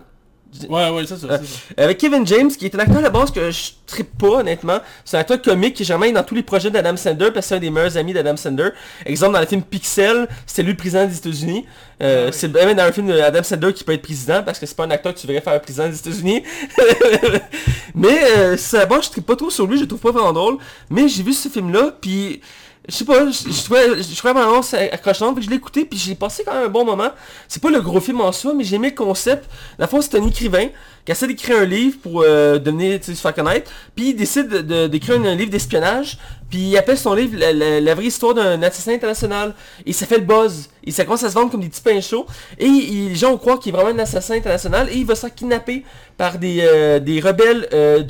[0.69, 1.59] Ouais, ouais, c'est ça, c'est ça.
[1.77, 4.79] Avec Kevin James, qui est un acteur à la base que je trippe pas, honnêtement.
[5.05, 7.49] C'est un acteur comique qui est jamais dans tous les projets d'Adam Sandler, parce que
[7.49, 8.69] c'est un des meilleurs amis d'Adam Sandler.
[9.05, 11.65] Exemple, dans le film Pixel, c'était lui le président des États-Unis.
[12.01, 12.31] Euh, Ah.
[12.31, 14.85] C'est même dans un film d'Adam Sandler qui peut être président, parce que c'est pas
[14.85, 16.43] un acteur que tu verrais faire président des États-Unis.
[17.95, 20.01] mais euh, c'est à la base, je trippe pas trop sur lui, je le trouve
[20.01, 20.57] pas vraiment drôle.
[20.89, 22.41] Mais j'ai vu ce film-là, puis...
[22.89, 25.85] Je sais pas, je trouvais, je trouvais vraiment ça accrochant, fait que je l'ai écouté,
[25.85, 27.09] puis j'ai passé quand même un bon moment.
[27.47, 29.47] C'est pas le gros film en soi, mais j'ai aimé le concept.
[29.77, 30.65] Le fond, c'est un écrivain
[31.05, 34.61] qui essaie d'écrire un livre pour euh, devenir, se faire connaître, puis il décide de-
[34.61, 36.17] de- d'écrire un, livre d'espionnage,
[36.49, 39.53] puis il appelle son livre la, la- la vraie histoire d'un assassin international,
[39.85, 42.01] et ça fait le buzz, et ça commence à se vendre comme des petits pains
[42.01, 42.25] chauds,
[42.57, 45.35] et les gens croient qu'il est vraiment un assassin international, et il va se faire
[45.35, 45.83] kidnapper
[46.17, 48.03] par des, euh, rebelles euh,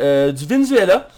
[0.00, 1.08] euh, du Venezuela,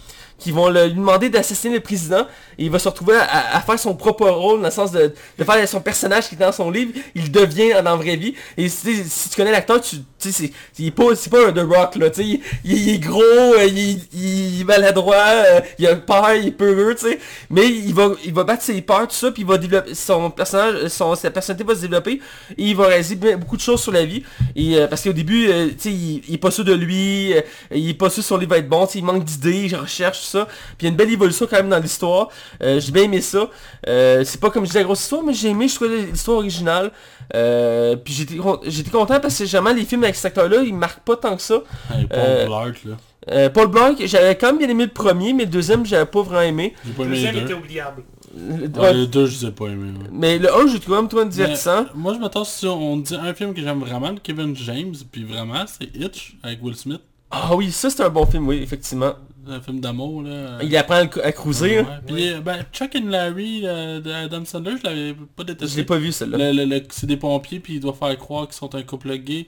[0.41, 2.25] qui vont lui demander d'assassiner le président.
[2.57, 5.43] Et il va se retrouver à, faire son propre rôle dans le sens de, de
[5.43, 8.33] faire son personnage qui est dans son livre, il devient dans la vraie vie.
[8.57, 10.51] Et si, tu connais l'acteur, tu c'est
[10.91, 15.15] pas, pas un The Rock là, tu il, il- est gros, euh, il, est maladroit,
[15.15, 18.61] euh, il a peur, il est peureux, tu sais, mais il va, il va battre
[18.63, 21.81] ses peurs, tout ça, puis il va développer, son personnage, son, sa personnalité va se
[21.81, 22.21] développer.
[22.57, 24.23] Et il va réaliser beaucoup de choses sur la vie.
[24.55, 27.33] Et euh, parce qu'au début, euh, tu sais, il, il est pas sûr de lui,
[27.33, 27.41] euh,
[27.73, 30.19] il est pas sûr si son livre va être bon, il manque d'idées, il recherche
[30.31, 32.29] ça, puis il y a une belle évolution quand même dans l'histoire,
[32.63, 33.49] Euh, j'ai bien aimé ça,
[33.87, 36.37] Euh, c'est pas comme je dis la grosse histoire, mais j'ai aimé, je trouvais l'histoire
[36.37, 36.91] originale,
[37.33, 40.73] Euh, puis j'étais con- j'étais content parce que jamais les films avec cet acteur-là, ils
[40.73, 41.61] marquent pas tant que ça.
[41.93, 42.95] Hey, Paul Euh, Blart, là.
[43.31, 46.23] Euh, Paul Blanc, j'avais quand même bien aimé le premier, mais le deuxième, j'avais pas
[46.23, 46.73] vraiment aimé.
[46.85, 48.03] J'ai pas Le aimé deuxième était oubliable.
[48.35, 49.91] Le- Ouais, deux, je les ai pas aimés.
[49.91, 50.07] ouais.
[50.11, 51.83] Mais le 1, j'ai trouvé un peu divertissant.
[51.83, 54.95] Mais, moi, je m'attends si on dit un film que j'aime vraiment de Kevin James,
[55.11, 57.01] puis vraiment, c'est Hitch avec Will Smith.
[57.29, 59.13] Ah oui, ça c'est un bon film, oui, effectivement.
[59.49, 60.59] Un film d'amour, là.
[60.61, 61.79] Il apprend à, cruiser.
[61.79, 61.85] Ouais.
[61.89, 62.01] hein.
[62.05, 65.77] Puis, ben, Chuck and Larry euh, d'Adam Sandler, je l'avais pas Je détesté.
[65.77, 66.37] l'ai pas vu celle-là.
[66.37, 69.15] Le- le- le- c'est des pompiers, puis ils doivent faire croire qu'ils sont un couple
[69.17, 69.47] gay.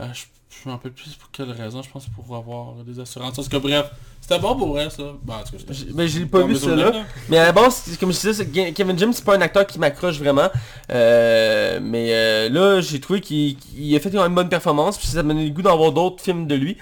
[0.00, 0.22] Euh, je
[0.62, 3.36] Je me rappelle plus pour quelle raison, je pense pour avoir des assurances.
[3.36, 3.90] Parce que bref,
[4.22, 5.02] c'était bon pour vrai ça.
[5.22, 7.04] Bah, en tout cas, c'était- J- Ben, j'ai pas vu souvenirs, là.
[7.28, 10.18] Mais à la base, comme je disais, Kevin James, c'est pas un acteur qui m'accroche
[10.18, 10.48] vraiment.
[10.90, 14.96] Euh, mais euh, là, j'ai trouvé qu'il qu'il a fait une bonne performance.
[14.96, 16.78] Puis ça m'a donné le goût d'en voir d'autres films de lui.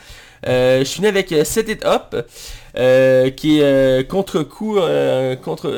[0.47, 2.14] Euh, je suis venu avec euh, Set It Up,
[2.77, 4.79] euh, qui est contre-coup,
[5.42, 5.70] contre...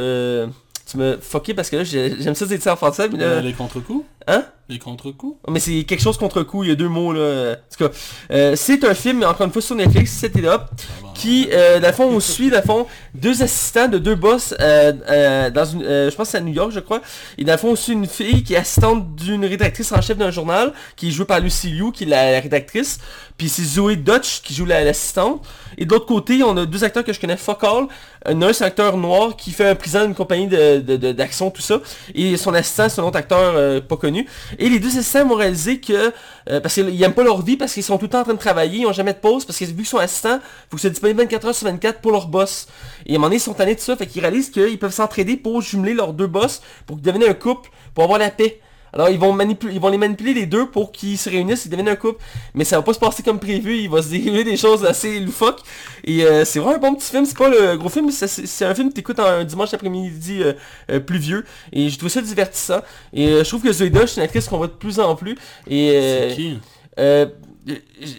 [0.90, 3.08] tu me fucké parce que là, j'ai- j'aime ça dire ça en français,
[3.42, 4.04] les contre-coups?
[4.26, 4.44] Hein?
[4.68, 5.36] Les contre-coups?
[5.48, 7.52] Mais c'est quelque chose contre coup, il y a deux mots là.
[7.52, 7.94] En tout cas,
[8.32, 11.78] euh, c'est un film, encore une fois sur Netflix, Set It Up, Ah, qui, euh,
[11.78, 15.50] dans le fond, on suit, dans le fond, deux assistants de deux boss, euh, euh,
[15.50, 17.00] dans une, euh, je pense que c'est à New York, je crois.
[17.38, 20.18] Et dans le fond, on suit une fille qui est assistante d'une rédactrice en chef
[20.18, 22.98] d'un journal, qui est jouée par Lucy Liu, qui est la, la rédactrice.
[23.38, 25.44] Puis c'est Zoé Dutch qui joue la- l'assistante.
[25.78, 27.86] Et de l'autre côté, on a deux acteurs que je connais fuck all.
[28.24, 31.12] Un, un, c'est un acteur noir qui fait un président d'une compagnie de- de- de-
[31.12, 31.80] d'action, tout ça.
[32.14, 34.15] Et son assistant, c'est un autre acteur pas connu.
[34.58, 36.12] Et les deux assistants m'ont réalisé que,
[36.50, 38.34] euh, parce qu'ils aiment pas leur vie, parce qu'ils sont tout le temps en train
[38.34, 40.38] de travailler, ils ont jamais de pause, parce que vu qu'ils sont assistants,
[40.70, 42.68] faut que c'est disponible 24 heures sur 24 pour leur boss.
[43.06, 45.36] Et à un moment ils sont tannés de ça, fait qu'ils réalisent qu'ils peuvent s'entraider
[45.36, 48.60] pour jumeler leurs deux boss, pour deviennent un couple, pour avoir la paix.
[48.96, 51.68] Alors ils vont, manipuler, ils vont les manipuler les deux pour qu'ils se réunissent et
[51.68, 52.20] deviennent un couple.
[52.54, 55.20] Mais ça va pas se passer comme prévu, il va se dérouler des choses assez
[55.20, 55.60] loufoques.
[56.04, 58.74] Et euh, c'est vraiment un bon petit film, c'est pas le gros film, c'est- un
[58.74, 60.54] film que t'écoutes un dimanche après-midi euh,
[60.90, 61.44] euh, pluvieux.
[61.72, 62.80] Et je trouve ça divertissant.
[63.12, 65.36] Et euh, je trouve que Dutch, c'est une actrice qu'on voit de plus en plus.
[65.68, 66.58] Et euh, C'est qui?
[66.98, 67.26] euh,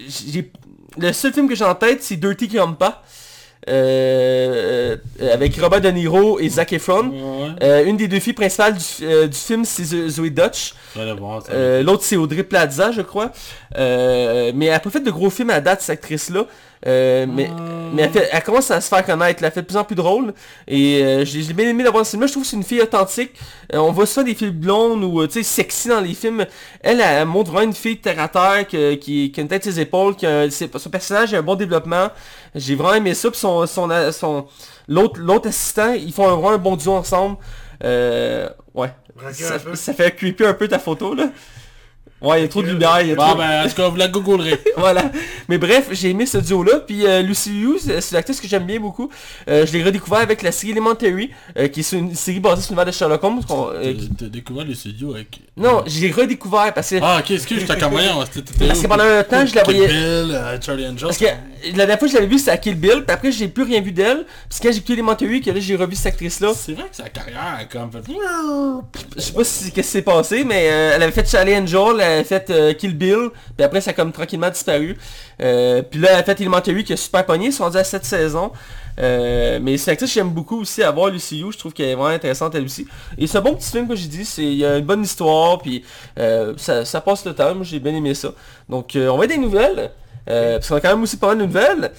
[0.08, 0.52] j'ai
[0.98, 3.02] le seul film que j'ai en tête, c'est Dirty Grandpa.
[3.04, 3.27] Euh,
[3.68, 4.96] euh,
[5.34, 7.08] avec Robert De Niro et Zac Efron.
[7.10, 10.74] Ouais, Euh, une des deux filles principales du, euh, du film, c'est Zo- Zoé Dutch.
[11.84, 13.32] L'autre, c'est Audrey Plaza, je crois.
[13.76, 16.46] Mais elle a pas fait de gros films à date, cette actrice-là.
[16.86, 19.66] Euh, mais Euh, mais elle, fait- elle commence à se faire connaître, elle fait de
[19.66, 20.34] plus en plus drôle.
[20.68, 22.28] Et euh, j'ai bien aimé d'avoir ce film-là.
[22.28, 23.32] Je trouve que c'est une fille authentique.
[23.74, 26.46] Euh, on voit souvent des filles blondes ou euh, tu sais sexy dans les films.
[26.82, 29.64] Elle, elle, montre vraiment une fille terre à terre que- qui, qui a une tête
[29.64, 32.10] ses épaules, qui a son personnage a un bon développement.
[32.54, 33.32] J'ai vraiment aimé ça.
[33.32, 34.46] Puis son, son, son,
[34.88, 37.38] l'autre, l'autre assistant, ils font un, vraiment un bon duo ensemble.
[37.84, 38.92] Euh, ouais.
[39.34, 41.30] Ça, ça fait creepy un peu ta photo là.
[42.20, 43.36] Ouais, il y a trop de lumière, il y a Bon, trop...
[43.38, 44.60] ben, en tout cas, vous la googlerez.
[44.78, 45.12] voilà.
[45.50, 46.80] Mais bref, j'ai aimé ce duo-là.
[46.80, 49.08] Puis euh, Lucy Liu, c'est une actrice que j'aime bien beaucoup.
[49.48, 52.72] Euh, je l'ai redécouvert avec la série Elementary, euh, qui est une série basée sur
[52.72, 53.42] l'univers de Sherlock Holmes.
[53.44, 55.42] qui- T'as découvert le studio avec...
[55.56, 56.96] Non, je l'ai redécouvert parce que...
[57.02, 58.24] Ah, ok, excuse, j'étais voyant.
[58.32, 59.88] C'était Parce que pendant un temps, je la voyais...
[59.88, 61.08] Bill, Charlie Angel.
[61.08, 63.04] Parce que la dernière fois que je l'avais vue, c'était à Kill Bill.
[63.06, 64.26] Puis après, j'ai plus rien vu d'elle.
[64.50, 66.52] Puis quand j'ai écouté Elementary, que là, j'ai revu cette actrice-là.
[66.56, 67.92] C'est vrai que sa carrière a comme.
[69.16, 72.26] Je sais pas si qu'est-ce qui s'est passé, mais elle avait fait Charlie Angel, elle
[72.26, 74.98] fait euh, Kill Bill, puis après ça a comme tranquillement disparu.
[75.42, 77.84] Euh, puis là elle a fait Elementary qui a super pogné, ils sont rendus à
[77.84, 78.52] cette saison.
[79.00, 81.90] Euh, mais c'est une actrice que j'aime beaucoup aussi à voir Lucy je trouve qu'elle
[81.90, 82.88] est vraiment intéressante elle aussi.
[83.18, 85.04] Et c'est un bon petit film que j'ai dit, c'est il y a une bonne
[85.04, 85.84] histoire, puis
[86.18, 88.30] euh, ça, passe le temps, j'ai bien aimé ça.
[88.70, 89.92] Donc on va des nouvelles.
[90.30, 91.92] Euh, parce qu'on a quand même aussi pas mal de nouvelles.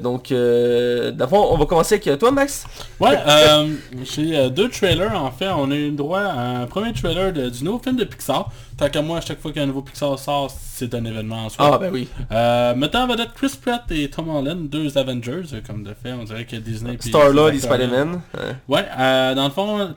[0.00, 2.64] Donc, euh, d'abord, on va commencer avec toi, Max.
[3.00, 3.18] Ouais,
[4.04, 5.48] j'ai deux trailers en fait.
[5.48, 8.50] On a eu droit à un premier trailer du nouveau film de Pixar.
[8.76, 11.70] Tant qu'à moi, à chaque fois qu'un nouveau Pixar sort, c'est un événement en soi.
[11.74, 12.08] Ah, ben oui.
[12.30, 16.12] Euh, mettant en vedette Chris Pratt et Tom Holland, deux Avengers, euh, comme de fait,
[16.12, 16.96] on dirait que Disney...
[17.00, 18.20] Star-Lord et Spider-Man.
[18.68, 18.86] Ouais.
[18.98, 19.94] Euh, dans le fond,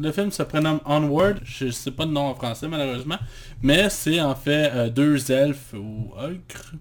[0.00, 3.18] le film se prénomme Onward, je sais pas le nom en français malheureusement,
[3.62, 6.72] mais c'est en fait euh, deux elfes ou ogres,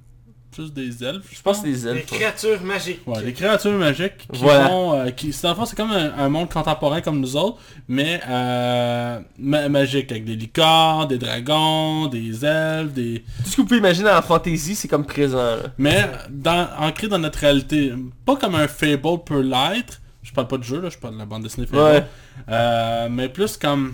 [0.57, 2.05] plus des elfes, Je pense que c'est des Des elfes.
[2.07, 3.01] créatures magiques.
[3.07, 4.67] Ouais, des créatures magiques qui Voilà.
[4.69, 4.93] vont...
[4.99, 7.57] euh, qui, c'est- dans le fond, c'est comme un, un monde contemporain comme nous autres,
[7.87, 13.23] mais euh, ma- magique, avec des licornes, des dragons, des elfes, des...
[13.43, 15.37] Tout ce que vous pouvez imaginer dans la fantasy, c'est comme présent.
[15.37, 15.57] là.
[15.77, 17.93] Mais dans, ancré dans notre réalité,
[18.25, 21.19] pas comme un Fable peut l'être, je parle pas de jeu, là, je parle de
[21.19, 22.03] la bande dessinée Fable, Ouais.
[22.49, 23.93] Euh, mais plus comme...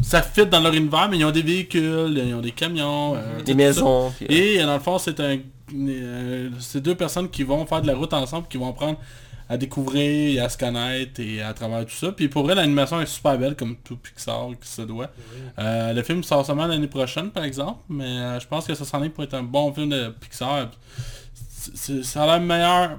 [0.00, 3.42] Ça fit dans leur univers, mais ils ont des véhicules, ils ont des camions, euh,
[3.42, 4.12] Des maisons.
[4.22, 5.38] euh, Et dans le fond, c'est un,
[5.74, 8.98] euh, c'est deux personnes qui vont faire de la route ensemble, qui vont apprendre
[9.48, 12.12] à découvrir et à se connaître et à travers tout ça.
[12.12, 15.08] Puis pour vrai, l'animation est super belle comme tout Pixar qui se doit.
[15.58, 18.84] Euh, le film sort seulement l'année prochaine par exemple, mais euh, je pense que ça
[18.84, 20.68] s'en est pour être un bon film de Pixar.
[22.02, 22.98] Ça a l'air meilleur.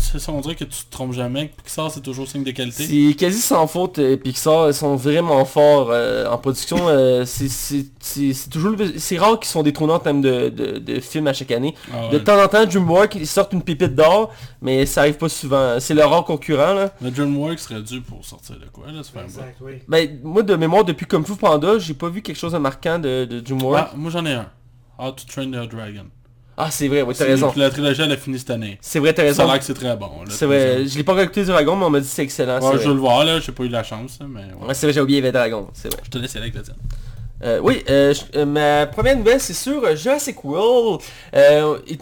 [0.00, 1.48] C'est ça, on dirait que tu te trompes jamais.
[1.48, 2.84] que Pixar c'est toujours signe de qualité.
[2.86, 6.76] C'est quasi sans faute, euh, Pixar, ils sont vraiment forts euh, en production.
[6.88, 11.32] euh, c'est- toujours c'est rare qu'ils sont détrônés en termes de, de, de films à
[11.32, 11.74] chaque année.
[11.92, 15.28] Ah De temps en temps, DreamWorks ils sortent une pépite d'or, mais ça arrive pas
[15.30, 15.78] souvent.
[15.80, 16.92] C'est leur rare concurrent là.
[17.00, 19.20] Le DreamWorks serait dû pour sortir de quoi là, bout.
[19.20, 19.72] Exact, oui.
[19.88, 22.98] Ben moi de mémoire depuis Kung Fu Panda, j'ai pas vu quelque chose de marquant
[22.98, 23.88] de, de DreamWorks.
[23.92, 24.46] Ah, moi j'en ai un.
[24.98, 26.04] How to Train Your Dragon.
[26.64, 27.52] Ah, c'est vrai, oui t'as raison.
[27.56, 28.78] La trilogie elle a fini cette année.
[28.80, 29.46] C'est vrai t'as Ça a raison.
[29.46, 30.10] l'air que c'est très bon.
[30.28, 32.60] C'est vrai, je l'ai pas écouté Dragon, mais on m'a dit que c'est excellent.
[32.60, 34.68] Ouais, je veux le voir là, j'ai pas eu la chance, mais ouais.
[34.68, 36.00] Ouais, c'est vrai, j'ai oublié les Dragon, c'est vrai.
[36.04, 36.76] Je te laisse aller avec la tienne.
[37.44, 41.00] Euh, oui, euh, euh, ma première nouvelle c'est sur euh, Jurassic World.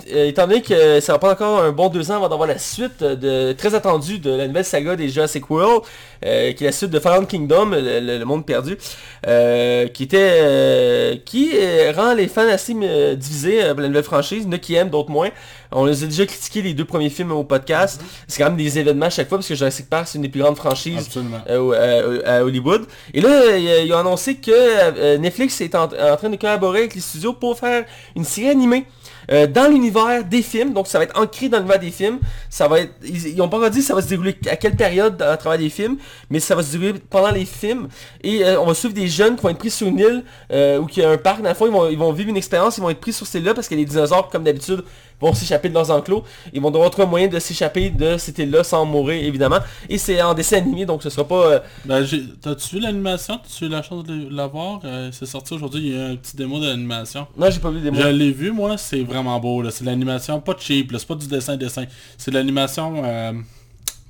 [0.06, 3.02] Étant donné que ça va prendre encore un bon deux ans avant d'avoir la suite
[3.02, 5.82] de, très attendue de la nouvelle saga des Jurassic World,
[6.22, 8.76] qui est la suite de Fallen Kingdom, le, le- monde perdu,
[9.24, 11.52] qui était qui
[11.96, 12.74] rend les fans assez
[13.16, 15.30] divisés pour la nouvelle franchise, il y en a qui aiment, d'autres moins.
[15.72, 18.02] On les a déjà critiqué les deux premiers films au podcast.
[18.26, 20.28] C'est quand même des événements à chaque fois parce que Jurassic Park c'est une des
[20.28, 22.86] plus grandes franchises euh, euh, à Hollywood.
[23.14, 26.94] Et là, euh, ils ont annoncé que Netflix est en, en train de collaborer avec
[26.94, 27.84] les studios pour faire
[28.16, 28.86] une série animée
[29.30, 30.72] euh, dans l'univers des films.
[30.72, 32.18] Donc ça va être ancré dans l'univers des films.
[32.48, 34.76] Ça va être, ils, ils ont pas encore dit ça va se dérouler à quelle
[34.76, 35.98] période à travers des films,
[36.30, 37.88] mais ça va se dérouler pendant les films.
[38.22, 40.82] Et euh, on va suivre des jeunes qui vont être pris sur une île euh,
[40.90, 41.42] il y a un parc.
[41.42, 43.26] Dans le fond, ils vont, ils vont vivre une expérience, ils vont être pris sur
[43.26, 44.82] cette île-là parce que les dinosaures, comme d'habitude,
[45.20, 46.24] vont s'échapper de leurs enclos.
[46.52, 49.58] Ils vont devoir trouver un moyen de s'échapper de cette île-là sans mourir, évidemment.
[49.88, 51.46] Et c'est en dessin animé, donc ce sera pas...
[51.52, 52.06] euh, Ben,
[52.40, 53.36] T'as-tu vu l'animation?
[53.38, 54.80] T'as-tu eu la chance de la voir?
[54.84, 57.26] Euh, C'est sorti aujourd'hui, il y a un petit démo de l'animation.
[57.36, 58.00] Non, j'ai pas vu des mots.
[58.00, 59.62] Je l'ai vu, moi, c'est vraiment beau.
[59.62, 59.70] là.
[59.70, 60.98] C'est l'animation pas cheap, là.
[60.98, 61.84] c'est pas du dessin-dessin.
[62.16, 63.02] C'est l'animation...
[63.04, 63.32] euh,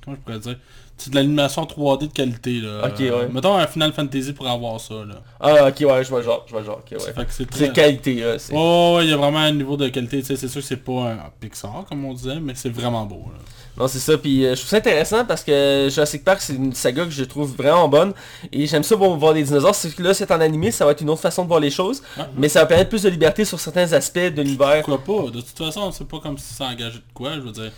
[0.03, 0.57] Comment je pourrais dire?
[1.01, 2.61] C'est de l'animation 3D de qualité.
[2.61, 2.83] Là.
[2.85, 3.27] Ok, ouais.
[3.33, 4.93] mettons un Final Fantasy pour avoir ça.
[4.93, 5.15] Là.
[5.39, 7.25] Ah, ok, ouais, je vois genre, je vois genre, ok, ouais.
[7.29, 7.71] C'est très...
[7.71, 8.35] qualité, là.
[8.53, 10.19] Oh, ouais, il y a vraiment un niveau de qualité.
[10.19, 13.03] tu sais, C'est sûr que c'est pas un Pixar, comme on disait, mais c'est vraiment
[13.05, 13.23] beau.
[13.33, 13.39] Là.
[13.77, 16.73] Non, c'est ça, puis euh, je trouve ça intéressant parce que Jurassic Park, c'est une
[16.73, 18.13] saga que je trouve vraiment bonne.
[18.51, 19.73] Et j'aime ça voir, voir des dinosaures.
[19.73, 21.71] C'est que là, c'est en animé, ça va être une autre façon de voir les
[21.71, 22.03] choses.
[22.37, 24.83] Mais ça va permettre plus de liberté sur certains aspects de l'univers.
[24.85, 25.31] Pourquoi pas?
[25.31, 27.71] De toute façon, c'est pas comme si ça engageait de quoi, je veux dire.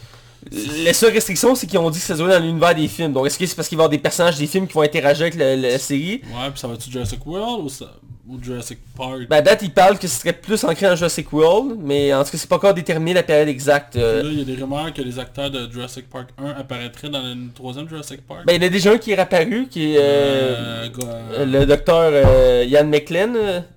[0.51, 3.13] Les seules restrictions, c'est qu'ils ont dit que ça se jouait dans l'univers des films.
[3.13, 4.81] Donc, est-ce que c'est parce qu'il va y avoir des personnages des films qui vont
[4.81, 6.21] interagir avec la, la série?
[6.25, 7.93] Ouais, puis ça va-tu Jurassic World ou, ça...
[8.27, 11.31] ou Jurassic Park Ben, à date, ils parlent que ce serait plus ancré dans Jurassic
[11.33, 11.77] World.
[11.81, 13.97] Mais en tout cas, c'est pas encore déterminé la période exacte.
[13.97, 14.23] euh.
[14.23, 17.21] Là, il y a des rumeurs que les acteurs de Jurassic Park 1 apparaîtraient dans
[17.21, 18.45] le troisième Jurassic Park.
[18.47, 20.89] Ben, il y en a déjà un qui est réapparu, qui est euh, Euh,
[21.33, 23.33] euh, le docteur Ian McLean.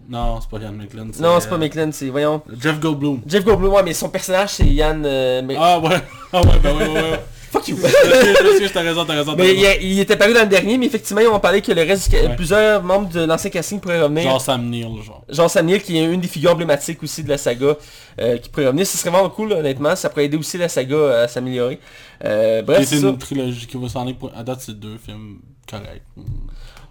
[0.09, 1.07] Non, c'est pas Ian McLean.
[1.19, 2.41] Non, c'est pas McLean, c'est, voyons.
[2.61, 3.23] Jeff Goldblum.
[3.27, 5.01] Jeff Goldblum, ouais, mais son personnage c'est Yann...
[5.03, 5.57] mais...
[5.59, 5.97] Ah ouais,
[6.33, 7.21] ah ouais, ben ouais, ouais, ouais.
[7.51, 7.77] Fuck you!
[7.77, 7.91] Je sais,
[8.61, 9.79] je sais, t'as raison, t'as raison, t'as mais raison.
[9.81, 12.13] il, il était paru dans le dernier, mais effectivement, ils ont parlé que le reste,
[12.13, 12.35] Ouais.
[12.37, 14.25] plusieurs membres de l'ancien casting pourraient revenir.
[14.25, 15.23] Genre Sam Neill, genre.
[15.29, 17.77] Jean Samuel, qui est une des figures emblématiques aussi de la saga,
[18.21, 18.87] euh, qui pourrait revenir.
[18.87, 19.95] Ce serait vraiment cool, honnêtement.
[19.97, 21.79] Ça pourrait aider aussi la saga à s'améliorer.
[22.25, 24.31] Euh, bref, c'est une trilogie qui va s'en aller pour...
[24.37, 25.39] À date, c'est deux films
[25.71, 26.03] corrects.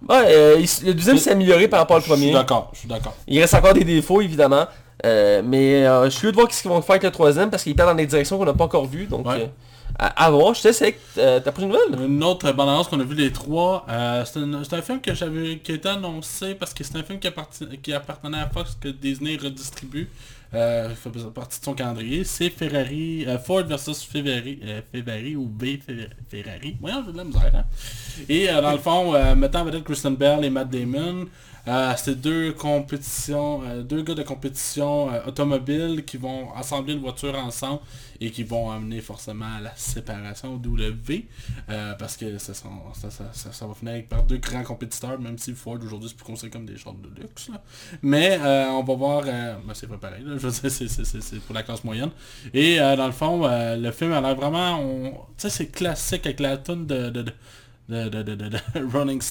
[0.08, 2.32] Ouais, euh, il- le deuxième s'est amélioré par rapport au Je suis premier.
[2.32, 3.16] d'accord, je suis d'accord.
[3.28, 4.68] Il reste encore des défauts, évidemment.
[5.06, 7.50] Euh, mais euh, je suis curieux de voir ce qu'ils vont faire avec le troisième,
[7.50, 9.06] parce qu'ils partent dans des directions qu'on n'a pas encore vues.
[9.08, 9.50] Donc, Ouais.
[9.98, 10.54] À, voir.
[10.54, 13.32] Je sais que euh, t'as pris une nouvelle Une autre bande-annonce qu'on a vu les
[13.32, 16.98] trois, euh, c'est un, c'est film que j'avais qui a été annoncé parce que c'est
[16.98, 17.30] un film qui,
[17.82, 20.10] qui appartenait à Fox que Disney redistribue.
[20.54, 22.24] Euh, fait partie de son calendrier.
[22.24, 24.60] C'est Ferrari, euh, Ford versus Ferrari,
[24.94, 26.78] Ferrari ou B Fer- Ferrari.
[26.80, 27.52] Voyons, j'ai de la misère.
[27.56, 27.64] Hein?
[28.30, 31.26] Et dans le fond, mettant peut-être Kristen Bell et Matt Damon,
[31.98, 37.36] c'est deux compétitions, euh, deux gars de compétition euh, automobile qui vont assembler une voiture
[37.36, 37.82] ensemble
[38.22, 41.26] et qui vont amener forcément à la séparation, d'où le V,
[41.70, 46.16] euh, parce que ça, va finir par deux grands compétiteurs, même si Ford aujourd'hui c'est
[46.16, 47.50] plus considéré comme des chars de luxe.
[48.02, 51.56] Mais euh, on va voir, euh, ben, c'est pas pareil, je veux dire, c'est- pour
[51.56, 52.12] la classe moyenne.
[52.54, 54.80] Et euh, dans le fond, euh, le film a l'air vraiment,
[55.38, 57.26] tu sais c'est classique avec la tune de,
[57.90, 59.22] de, Rolling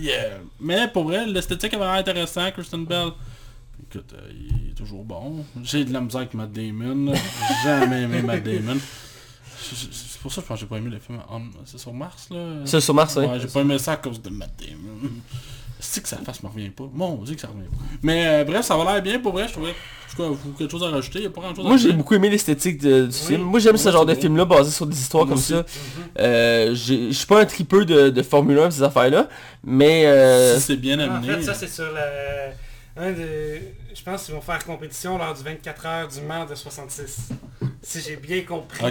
[0.00, 0.38] yeah.
[0.60, 3.10] Mais pour vrai, l'esthétique avait l'air intéressant, Kristen Bell.
[3.82, 5.44] Écoute, euh, il est toujours bon.
[5.62, 7.12] J'ai de la misère avec Matt Damon.
[7.14, 8.78] J'ai jamais aimé Matt Damon.
[9.56, 11.20] C'est pour ça que je pense que j'ai pas aimé le film.
[11.64, 13.26] C'est sur Mars là C'est sur Mars, oui.
[13.26, 15.10] Ouais, j'ai pas aimé ça à cause de Matt Damon.
[15.80, 16.84] C'est que sa face me revient pas.
[16.92, 17.76] Mon dieu que ça revient pas.
[18.02, 19.70] Mais euh, bref, ça va l'air bien pour vrai, je trouvais.
[19.70, 21.76] En tout cas, vous quelque chose à rajouter, y a pas grand chose à Moi
[21.76, 23.42] j'ai beaucoup aimé l'esthétique de- du film.
[23.42, 24.20] Moi j'aime ce genre de beau.
[24.20, 25.52] film là basé sur des histoires Moi comme aussi.
[25.52, 25.64] ça.
[26.20, 29.28] Euh, j'ai- Je suis pas un tripeux de, de Formule 1 ces affaires là.
[29.64, 31.34] Mais euh, Si c'est bien En amené.
[31.34, 32.52] fait, ça c'est sur la...
[32.96, 33.58] Un de...
[33.92, 37.30] Je pense qu'ils vont faire compétition lors du 24 heures du Mans de 66.
[37.86, 38.78] Si j'ai bien compris.
[38.82, 38.90] Ah,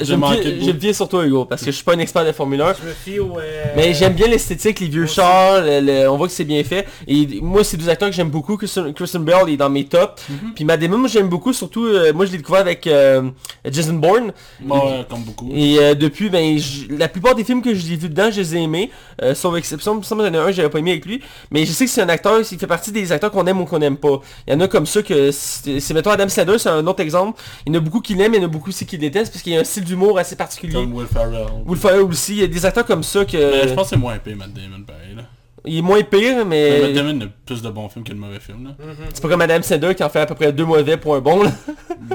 [0.00, 2.60] j'aime bien, bien sur toi Hugo, parce que je suis pas un expert de Formule
[2.60, 2.74] 1.
[2.82, 3.38] Je me fie au...
[3.38, 5.14] euh, Mais j'aime bien l'esthétique, les vieux moi aussi.
[5.14, 6.86] chars, le- le- on voit que c'est bien fait.
[7.08, 8.58] Et moi, c'est deux acteurs que j'aime beaucoup.
[8.58, 10.22] Kristen, Kristen Bell est dans mes tops.
[10.28, 10.52] Mhm.
[10.54, 13.22] Puis Matt Damon, moi j'aime beaucoup, surtout, euh, moi je l'ai découvert avec euh,
[13.70, 14.32] Jason Bourne.
[14.66, 15.48] Ouais, comme beaucoup.
[15.54, 16.58] Et euh, depuis, ben,
[16.90, 18.90] la plupart des films que j'ai vus dedans, je les ai aimés.
[19.22, 21.06] Euh, sauf exception, il me semble qu'il y en a un j'avais pas aimé avec
[21.06, 21.22] lui.
[21.50, 23.64] Mais je sais que c'est un acteur, il fait partie des acteurs qu'on aime ou
[23.64, 24.20] qu'on aime pas.
[24.46, 27.00] Il y en a comme ça que, c'est c'est, mettons Adam Sandler, c'est un autre
[27.00, 27.40] exemple.
[27.66, 29.32] Il y en a beaucoup qui l'aiment, il y en a beaucoup aussi qui détestent,
[29.32, 30.72] parce qu'il y a un style d'humour assez particulier.
[30.74, 31.46] Comme Will Ferrell.
[31.66, 33.36] Will Ferrell aussi, il y a des acteurs comme ça que...
[33.36, 35.14] Mais je pense que c'est moins épais, Matt Damon, pareil.
[35.16, 35.22] Là.
[35.68, 36.92] Il est moins pire, Mais Matt.
[36.92, 38.66] Damon a plus de bons films que de mauvais films.
[38.66, 38.84] Là.
[38.86, 38.94] Mhm.
[39.12, 41.20] C'est pas comme Adam Sandler qui en fait à peu près deux mauvais pour un
[41.20, 41.50] bon, là.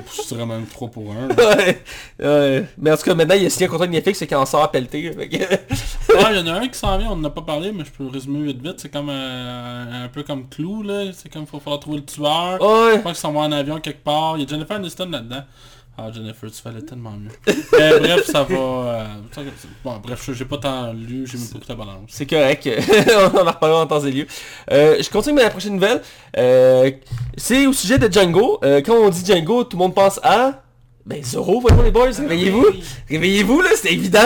[0.10, 1.28] C'est vraiment 3 pour 1.
[1.36, 1.82] ouais.
[2.20, 2.66] Ouais.
[2.78, 4.46] Mais en tout cas, maintenant, il a signé un contrat avec Netflix, c'est qu'il en
[4.46, 5.12] sort à pelleter.
[5.12, 5.18] que-
[6.32, 7.92] il y en a un qui s'en vient, on n'en a pas parlé, mais je
[7.92, 8.76] peux résumer vite vite.
[8.78, 11.12] C'est comme euh, un peu comme Clou, là.
[11.14, 12.54] C'est comme il faut falloir trouver le tueur.
[12.62, 12.94] Ouais.
[12.94, 14.38] Je crois qu'ils s'en vont en avion quelque part.
[14.38, 15.44] Il y a Jennifer Aniston là-dedans.
[15.98, 17.30] Ah, Jennifer, tu fallait tellement mieux.
[17.74, 18.56] Mais bref, ça va...
[18.56, 19.06] euh,
[19.84, 22.04] bon, bref, j'ai pas tant lu, j'ai même pas la balance.
[22.08, 22.68] C'est correct.
[23.34, 24.28] on en reparlera en temps et lieu.
[24.72, 26.02] Euh, je continue avec la prochaine nouvelle.
[26.38, 26.90] Euh,
[27.36, 28.60] c'est au sujet de Django.
[28.64, 30.64] Euh, quand on dit Django, tout le monde pense à...
[31.06, 32.68] Ben Zoro, voyons les boys, réveillez-vous.
[33.10, 34.20] Réveillez-vous là, c'est évident.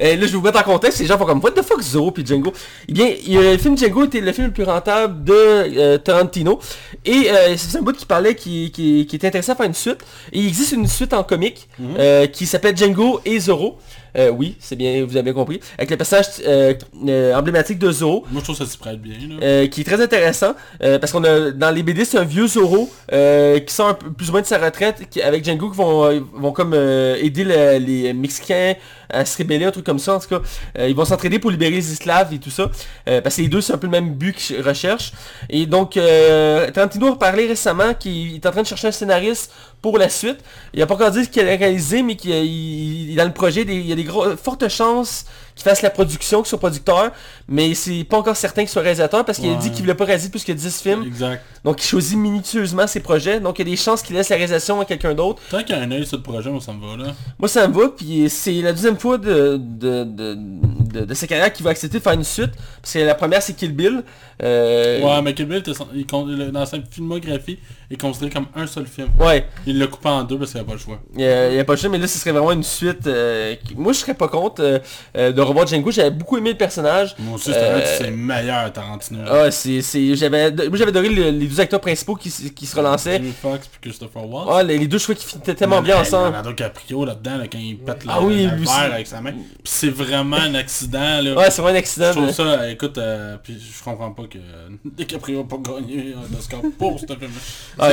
[0.00, 0.06] Là.
[0.06, 1.80] Euh, là, je vais vous mettre en contexte, les gens font comme What the fuck
[1.82, 2.52] Zoro puis Django
[2.88, 6.58] Eh bien, le film Django était le film le plus rentable de euh, Tarantino.
[7.04, 9.74] Et euh, c'est un bout qui parlait qui, qui, qui était intéressant à faire une
[9.74, 9.98] suite.
[10.32, 13.78] Et il existe une suite en comique euh, qui s'appelle Django et Zoro.
[14.16, 15.60] Euh, oui, c'est bien, vous avez bien compris.
[15.78, 16.74] Avec le personnage euh,
[17.08, 18.24] euh, emblématique de Zoro.
[18.30, 19.36] Moi, je trouve que ça s'y prête bien, là.
[19.42, 22.46] Euh, qui est très intéressant euh, parce qu'on a dans les BD c'est un vieux
[22.46, 25.76] Zoro qui sort un peu plus ou moins de sa retraite qui, avec Django qui
[25.76, 28.74] vont, vont comme aider le- les Mexicains
[29.12, 30.40] à se rébeller un truc comme ça en tout cas
[30.86, 32.70] ils vont s'entraider pour libérer les esclaves et tout ça
[33.04, 35.12] parce que les deux c'est un peu le même but qu'ils recherchent
[35.48, 39.52] et donc euh, Tarantino a parlé récemment qu'il est en train de chercher un scénariste
[39.82, 40.38] pour la suite.
[40.74, 43.32] Il a pas encore dit ce qu'il allait réaliser mais qu'il il- il- dans le
[43.32, 45.24] projet il y a des gros, fortes chances
[45.62, 47.10] qu'il fasse la production, qu'il soit producteur,
[47.48, 50.04] mais c'est pas encore certain qu'il soit réalisateur parce qu'il a dit qu'il voulait pas
[50.06, 51.04] réaliser plus que 10 films.
[51.04, 51.42] Exact.
[51.64, 53.40] Donc il choisit minutieusement ses projets.
[53.40, 55.42] Donc il y a des chances qu'il laisse la réalisation à quelqu'un d'autre.
[55.50, 57.12] Tant qu'il y a un œil sur le projet, moi, ça me va, là.
[57.38, 61.26] Moi ça me va, puis c'est la deuxième fois de, de, de, de- de sa
[61.26, 62.50] carrière qu'il va accepter de faire une suite.
[62.82, 64.02] Parce que la première c'est Kill Bill.
[64.42, 65.62] Euh, Ouais, mais Kill Bill,
[65.94, 67.58] il le- dans sa filmographie,
[67.90, 69.08] il est considéré comme un seul film.
[69.20, 69.46] ouais.
[69.66, 70.98] Il l'a coupé en deux parce qu'il n'y a pas le choix.
[71.14, 73.06] Il n'y a, pas de choix, mais là ce serait vraiment une suite.
[73.06, 74.80] euh, qui- Moi je serais pas contre
[75.16, 75.90] euh, de revoir Django.
[75.90, 77.14] J'avais beaucoup aimé le personnage.
[77.18, 79.20] Moi aussi, c'était Euh, un de ses meilleurs Tarantino.
[79.28, 82.76] Ah, c'est, c'est, j'avais, moi j'avais adoré le- les deux acteurs principaux qui, qui se
[82.76, 83.20] relançaient.
[83.42, 84.50] Fox puis Christopher Waltz.
[84.52, 86.26] Ah, les, les deux cheveux qui fitaient tellement bien ensemble.
[86.28, 88.72] Leonardo DiCaprio là-dedans, là, quand il pète Ah oui, verre aussi.
[88.72, 89.32] avec sa main.
[89.32, 91.34] Puis c'est vraiment un accident, là.
[91.34, 92.10] Ouais, c'est vraiment un je accident.
[92.12, 94.38] trouve de- ça, écoute, euh, puis je comprends pas que
[94.84, 97.30] DiCaprio a pas gagné un Oscar pour ce film.
[97.78, 97.90] Ah,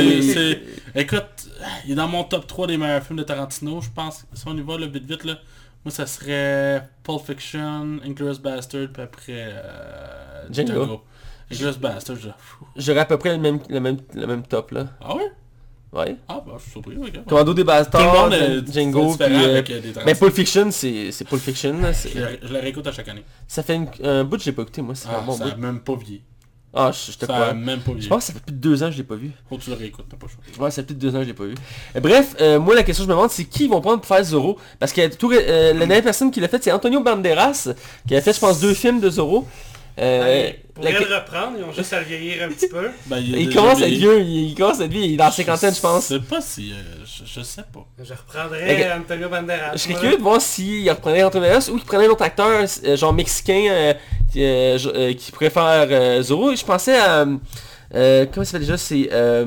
[0.96, 1.24] écoute,
[1.86, 4.26] il est dans mon top 3 des meilleurs films de Tarantino, je pense.
[4.34, 5.34] Si on y va, là, vite vite, là.
[5.86, 11.02] Moi, ça serait Pulp Fiction, Inglourious Bastard, puis après euh, Django.
[11.52, 12.30] Inglourious Bastard, je...
[12.76, 14.88] J'aurais à peu près le même, le même, le même top là.
[15.02, 15.32] Ah ouais?
[15.94, 16.18] Ouais.
[16.28, 17.24] Ah bah, je suis surpris, ok.
[17.26, 18.30] Commando des Bastards,
[18.70, 19.24] Django, puis...
[19.34, 20.16] euh, avec euh, Mais.
[20.16, 21.80] Pulp Fiction, c'est, Pulp Fiction.
[21.80, 23.24] là, Je le réécoute à chaque année.
[23.48, 24.94] Ça fait une- un bout que je l'ai pas écouté, moi.
[24.96, 26.22] C'est Ah, bon ça a même pas vieilli.
[26.74, 27.54] Ah, je, je te crois.
[27.54, 28.10] même pas Je vieilli.
[28.10, 29.32] pense que ça fait plus de deux ans que je l'ai pas vu.
[29.50, 30.66] Faut que tu le réécoutes, t'as pas le choix.
[30.66, 31.56] Ouais, ça fait plus de deux ans que je l'ai pas vu.
[31.96, 34.02] Euh, bref, euh, moi la question que je me demande c'est qui ils vont prendre
[34.02, 34.60] pour faire Zorro?
[34.78, 37.70] Parce que tout, euh, la dernière personne qui l'a fait c'est Antonio Banderas,
[38.08, 39.48] qui a fait je pense deux films de Zorro.
[40.00, 42.90] Euh, pour la- le reprendre, ils ont juste à le vieillir un petit peu.
[43.08, 45.26] Ben, il commence à être vieux, il, il commence à être vieux, il est dans
[45.26, 46.04] la cinquantaine je pense.
[46.10, 46.72] Je sais pas si...
[46.72, 47.86] euh, je, je sais pas.
[48.04, 49.02] Je reprendrai Ok.
[49.02, 49.72] Antonio Banderas.
[49.74, 52.66] Je serais curieux de voir s'il reprenait Antonio Banderas ou qu'il prenait un autre acteur,
[52.86, 53.94] euh, genre mexicain, euh,
[54.32, 56.56] qui, euh, je- euh, qui pourrait faire euh, Zorro.
[56.56, 57.26] Je pensais à...
[57.96, 59.10] euh, comment ça s'appelle déjà C'est...
[59.12, 59.46] euh,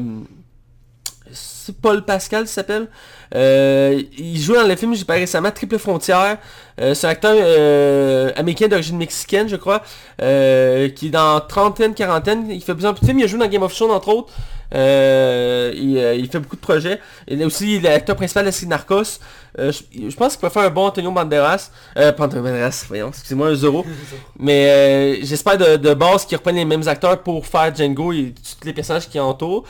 [1.32, 2.88] c'est Paul Pascal, il s'appelle?
[3.34, 6.38] Euh, il joue dans le film, j'ai parlé récemment, Triple Frontière.
[6.80, 9.82] Euh, c'est un acteur euh, américain d'origine mexicaine, je crois,
[10.22, 12.46] euh, qui est dans trentaine, quarantaine.
[12.50, 14.32] Il fait plusieurs films, il a joué dans Game of Thrones, entre autres.
[14.74, 17.00] Euh, il, euh, il fait beaucoup de projets.
[17.28, 19.18] Il est aussi l'acteur principal de la Narcos.
[19.58, 21.70] Euh, je, je pense qu'il peut faire un bon Antonio Banderas.
[21.96, 23.84] Euh, pas Antonio Banderas, voyons, excusez-moi, un Zorro.
[24.38, 28.32] Mais euh, j'espère de, de base qu'ils reprennent les mêmes acteurs pour faire Django et
[28.34, 29.64] tous les personnages qui entourent.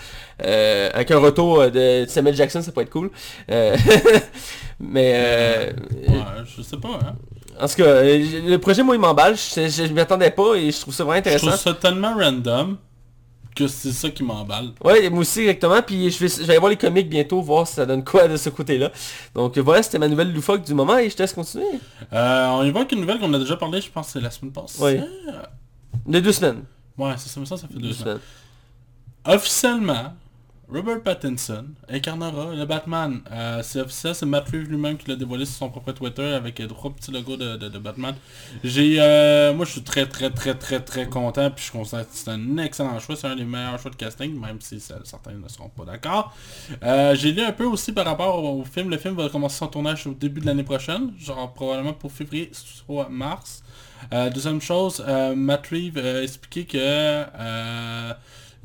[0.45, 1.71] Euh, avec un retour euh,
[2.05, 3.11] de Samuel Jackson, ça pourrait être cool.
[4.81, 5.73] Mais euh,
[6.09, 6.17] Ouais,
[6.57, 7.15] je sais pas, hein.
[7.61, 10.71] en tout cas, le projet moi il m'emballe, je, je, je m'y attendais pas et
[10.71, 11.63] je trouve ça vraiment Je trouve intéressant.
[11.71, 12.77] ça tellement random
[13.55, 14.71] que c'est ça qui m'emballe.
[14.85, 17.67] Ouais, moi aussi exactement, puis je vais, je vais aller voir les comics bientôt, voir
[17.67, 18.91] si ça donne quoi de ce côté-là.
[19.35, 21.65] Donc voilà, c'était ma nouvelle loufoque du moment et je te laisse continuer.
[22.13, 24.53] Euh, on avec une nouvelle qu'on a déjà parlé, je pense que c'est la semaine
[24.53, 24.83] passée.
[24.83, 25.01] Oui.
[26.07, 26.63] De deux semaines.
[26.97, 28.19] Ouais, c'est ça, ça, ça fait deux Deux semaines.
[29.25, 29.37] semaines.
[29.37, 30.13] Officiellement,
[30.73, 33.21] Robert Pattinson incarnera le Batman.
[33.33, 36.61] Euh, c'est officiel, c'est Matt Reeves lui-même qui l'a dévoilé sur son propre Twitter avec
[36.61, 38.15] euh, trois petits logos de, Batman.
[38.63, 42.13] J'ai, euh, moi je suis très très très très très content puis je considère que
[42.15, 45.33] c'est un excellent choix, c'est un des meilleurs choix de casting, même si ça- certains
[45.33, 46.37] ne seront pas d'accord.
[46.85, 49.57] Euh, J'ai lu un peu aussi par rapport au, au film, le film va commencer
[49.59, 53.65] son tournage au début de l'année prochaine, genre probablement pour février, soit mars.
[54.33, 55.05] Deuxième chose,
[55.37, 58.15] Matt Reeves a expliqué que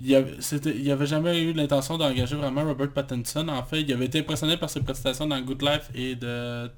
[0.01, 0.37] il
[0.83, 3.47] il avait jamais eu l'intention d'engager vraiment Robert Pattinson.
[3.47, 6.69] En fait, il avait été impressionné par ses prestations dans Good Life et de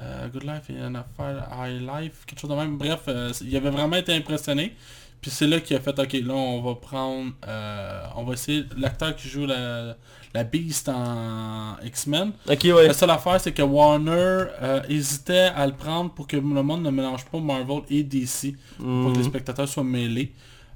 [0.00, 2.76] euh, Good Life et an Affair High Life, quelque chose de même.
[2.76, 4.74] Bref, euh, il avait vraiment été impressionné.
[5.20, 8.64] Puis c'est là qu'il a fait, ok, là on va prendre, euh, on va essayer,
[8.76, 9.96] l'acteur qui joue la,
[10.34, 12.32] la Beast en X-Men.
[12.46, 12.88] Ok, ouais.
[12.88, 14.12] La seule affaire, c'est que Warner
[14.60, 18.54] euh, hésitait à le prendre pour que le monde ne mélange pas Marvel et DC,
[18.76, 19.12] pour Hmm.
[19.14, 20.34] que les spectateurs soient mêlés.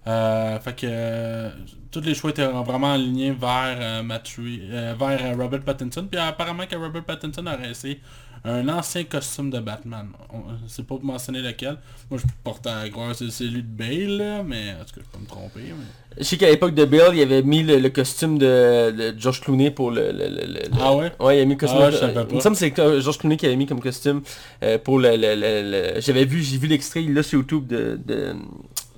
[0.09, 1.51] Euh, fait que euh,
[1.91, 6.07] tous les choix étaient vraiment alignés vers, euh, Matt Reeves- euh, vers Robert Pattinson.
[6.11, 8.01] Puis apparemment que Robert Pattinson aurait essayé
[8.45, 10.07] un ancien costume de Batman.
[10.33, 10.39] On-
[10.69, 11.77] C'est pas pour mentionner lequel.
[12.11, 15.11] Moi je porte à croire c'est celui de Bale, là, mais en tout cas je
[15.19, 15.61] peux me tromper.
[15.77, 15.85] mais-
[16.19, 19.41] Je sais qu'à l'époque de Bill, il avait mis le, le costume de, de George
[19.41, 20.11] Clooney pour le...
[20.13, 21.13] le- le- le- Ah ouais?
[21.21, 21.79] Ouais, il a mis le costume.
[21.83, 22.27] Ah ouais, je pas.
[22.31, 24.23] il me semble que c'est George Clooney qui avait mis comme costume
[24.63, 25.11] euh, pour le...
[25.17, 28.01] le- le- le- J'avais vu, j'ai vu l'extrait, l'a sur YouTube de...
[28.07, 28.35] de,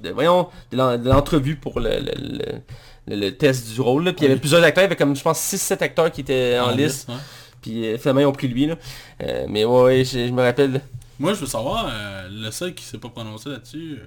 [0.02, 2.60] de- voyons, de l'en- de l'entrevue pour le, le, le-
[3.08, 4.04] le- le test du rôle.
[4.04, 4.12] là.
[4.12, 6.20] Puis il y avait plusieurs acteurs, il y avait comme je pense 6-7 acteurs qui
[6.22, 7.08] étaient en, En liste.
[7.08, 7.14] ouais.
[7.62, 8.66] Puis euh, finalement ils ont pris lui.
[8.66, 8.76] Là.
[9.22, 10.80] Euh, mais ouais, ouais, je, je me rappelle.
[11.18, 14.04] Moi je veux savoir, euh, le seul qui s'est pas prononcé là-dessus, euh,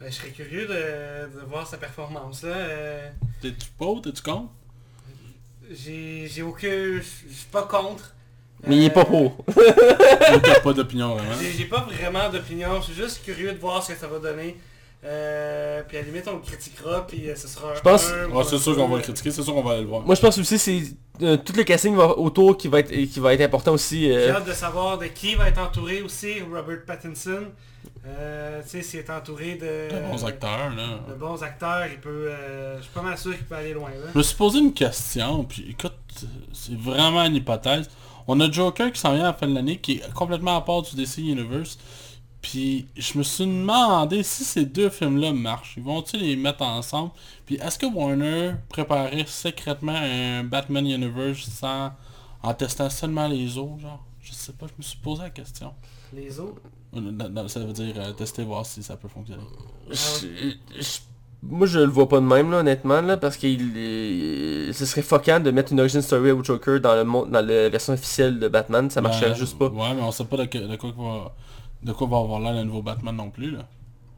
[0.00, 2.50] Ben, je serais curieux de, de voir sa performance là.
[2.50, 3.08] Euh,
[3.42, 4.48] t'es-tu pas, t'es-tu con
[5.70, 6.68] j'ai j'ai aucun...
[6.68, 8.14] Je suis pas contre.
[8.66, 9.38] Mais il est pas pour.
[9.48, 11.32] Ou t'as pas d'opinion vraiment?
[11.40, 14.18] J'ai j'ai pas vraiment d'opinion, je suis juste curieux de voir ce que ça va
[14.18, 14.56] donner.
[15.06, 18.42] Euh, puis à la limite on le critiquera, puis euh, ce sera Je pense- Ouais,
[18.44, 20.02] c'est sûr qu'on va le critiquer, c'est sûr qu'on va aller le voir.
[20.02, 20.82] Moi je pense aussi c'est
[21.22, 24.02] euh, tout le casting va- autour qui va être qui va être important aussi.
[24.08, 27.44] J'ai hâte de savoir de qui va être entouré aussi, Robert Pattinson.
[28.04, 31.00] Euh, tu sais, s'il est entouré de, De bons acteurs, là.
[31.08, 32.28] de bons acteurs, il peut.
[32.30, 34.10] euh, je suis pas mal sûr qu'il peut aller loin là.
[34.12, 35.92] Je me suis posé une question, puis écoute,
[36.52, 37.88] c'est vraiment une hypothèse.
[38.28, 40.60] On a Joker qui s'en vient à la fin de l'année, qui est complètement à
[40.60, 41.78] part du DC Universe.
[42.48, 45.74] Puis je me suis demandé si ces deux films-là marchent.
[45.76, 47.10] Ils vont-ils les mettre ensemble?
[47.44, 51.90] Puis est-ce que Warner préparait secrètement un Batman Universe sans
[52.44, 54.04] en testant seulement les autres, genre?
[54.22, 55.72] Je sais pas, je me suis posé la question.
[56.14, 56.60] Les autres.
[56.96, 59.42] Euh, non, non, Ça veut dire euh, tester voir si ça peut fonctionner.
[59.90, 60.98] Je- je-
[61.42, 63.46] moi je le vois pas de même là honnêtement là parce que
[64.72, 67.68] ce serait fuckant de mettre une origin story au Joker dans le monde dans la
[67.68, 69.68] version officielle de Batman, ça marcherait Ben, juste pas.
[69.68, 71.34] Ouais, mais on sait pas de, que- de quoi, va,
[71.82, 73.66] de quoi va avoir l'air le nouveau Batman non plus, là?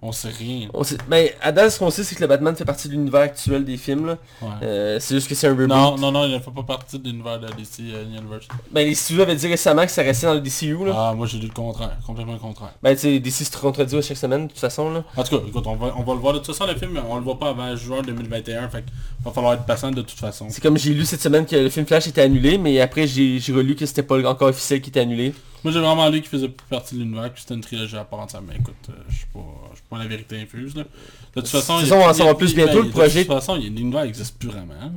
[0.00, 0.68] On sait rien.
[0.74, 2.92] On sait, mais à date ce qu'on sait c'est que le Batman fait partie de
[2.92, 4.16] l'univers actuel des films.
[4.40, 4.48] Ouais.
[4.62, 5.66] Euh, c'est juste que c'est un reboot.
[5.66, 8.46] non, non, non, il ne fait pas partie de l'univers de DC euh, Universe.
[8.70, 10.94] Ben les studios avaient dit récemment que ça restait dans le DCU là.
[10.96, 12.74] Ah, moi j'ai dit le contraire, complètement le contraire.
[12.80, 15.02] Ben tu sais DC se contredit à chaque semaine de toute façon là.
[15.16, 17.00] En tout cas, écoute, on va, on va le voir de toute façon le film,
[17.09, 18.84] on le voit pas avant juin 2021, fait
[19.24, 20.46] va falloir être patient de toute façon.
[20.48, 23.40] C'est comme j'ai lu cette semaine que le film Flash était annulé mais après j'ai
[23.40, 25.34] j'ai relu que c'était pas encore officiel qui était annulé.
[25.64, 28.04] Moi j'ai vraiment lu qu'il faisait plus partie de l'univers, puis c'était une trilogie à
[28.04, 29.40] part entière, mais écoute, euh, je suis pas,
[29.72, 30.84] je suis pas la vérité infuse là.
[30.84, 32.90] De toute façon, il- façon, on va en il- savoir plus il- bientôt, ben, le
[32.90, 34.74] projet- De toute façon, il- l'univers existe plus vraiment.
[34.74, 34.90] là.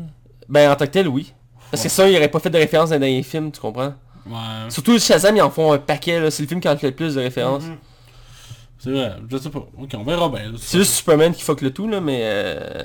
[0.50, 1.34] Ben en tant que tel oui.
[1.72, 3.94] Parce que ça il aurait pas fait de référence dans les derniers films, tu comprends?
[4.28, 4.34] Ouais,
[4.70, 6.96] Surtout Shazam ils en font un paquet là, c'est le film qui en fait le
[6.96, 7.64] plus de références.
[7.64, 7.78] Mhm.
[8.78, 9.66] c'est vrai, je sais pas.
[9.80, 10.48] Ok, on verra bien.
[10.48, 12.84] de toute C'est juste Superman qui fuck le tout là mais euh...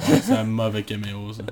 [0.00, 1.42] C'est un mauvais caméo ça.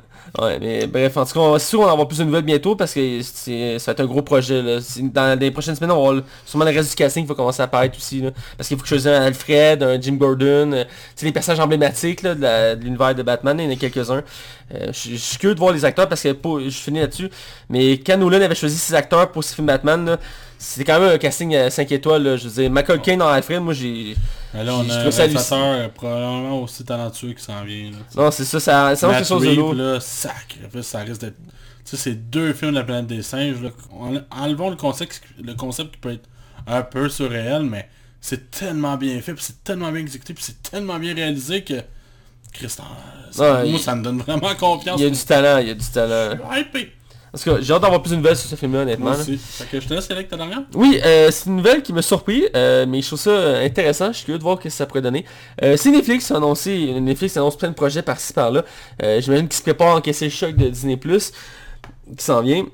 [0.42, 3.22] Ouais, mais bref, en tout cas, on va avoir plus de nouvelles bientôt parce que
[3.22, 4.62] ça va être un gros projet.
[4.62, 4.78] Là.
[5.00, 7.64] Dans les prochaines semaines, on va sûrement le reste du casting qui va commencer à
[7.64, 8.22] apparaître aussi.
[8.56, 10.84] Parce qu'il faut que je choisisse un Alfred, un Jim Gordon, euh,
[11.14, 14.22] c'est les personnages emblématiques de, l'univers de Batman, il y en a quelques-uns.
[14.74, 17.30] Euh, je suis curieux de voir les acteurs parce que je finis là-dessus.
[17.68, 20.18] Mais quand avait choisi ses acteurs pour ce film Batman,
[20.58, 22.22] c'était quand même un casting à 5 étoiles.
[22.22, 22.36] Là.
[22.36, 24.16] Je veux dire, Michael Caine en Alfred, moi j'ai...
[24.54, 27.90] Là, on a un réalisateur euh, probablement aussi talentueux qui s'en vient.
[27.90, 27.98] Là.
[28.24, 29.74] Non, c'est ça, ça, ça quelque chose de lourd.
[29.74, 31.36] là, sacré, ça risque d'être...
[31.84, 33.68] Tu sais, c'est deux films de la planète des singes, là.
[33.92, 36.28] En- Enlevons le concept, le concept qui peut être
[36.66, 37.88] un peu surréel, mais
[38.20, 41.74] c'est tellement bien fait, puis c'est tellement bien exécuté, puis c'est tellement bien réalisé que...
[42.52, 42.80] Christ,
[43.30, 44.98] ça, Ouais, moi, il- ça me donne vraiment confiance.
[44.98, 46.36] Il y a du talent, il y a du talent.
[46.50, 46.92] Je suis hypé.
[47.32, 49.10] Tout cas, j'ai hâte d'avoir plus de nouvelles sur ce film-là, honnêtement.
[49.10, 49.36] Moi aussi.
[49.36, 50.62] Fait que je te laisse avec ta dernière.
[50.74, 54.08] Oui, euh, c'est une nouvelle qui m'a surpris, euh, mais je trouve ça euh, intéressant,
[54.08, 55.24] je suis curieux de voir ce que ça pourrait donner.
[55.62, 58.64] Euh, c'est Netflix qui a annoncé, Netflix annonce plein de projets par-ci par-là.
[59.18, 62.64] J'imagine qu'ils se préparent à encaisser le choc de Disney+, qui s'en vient.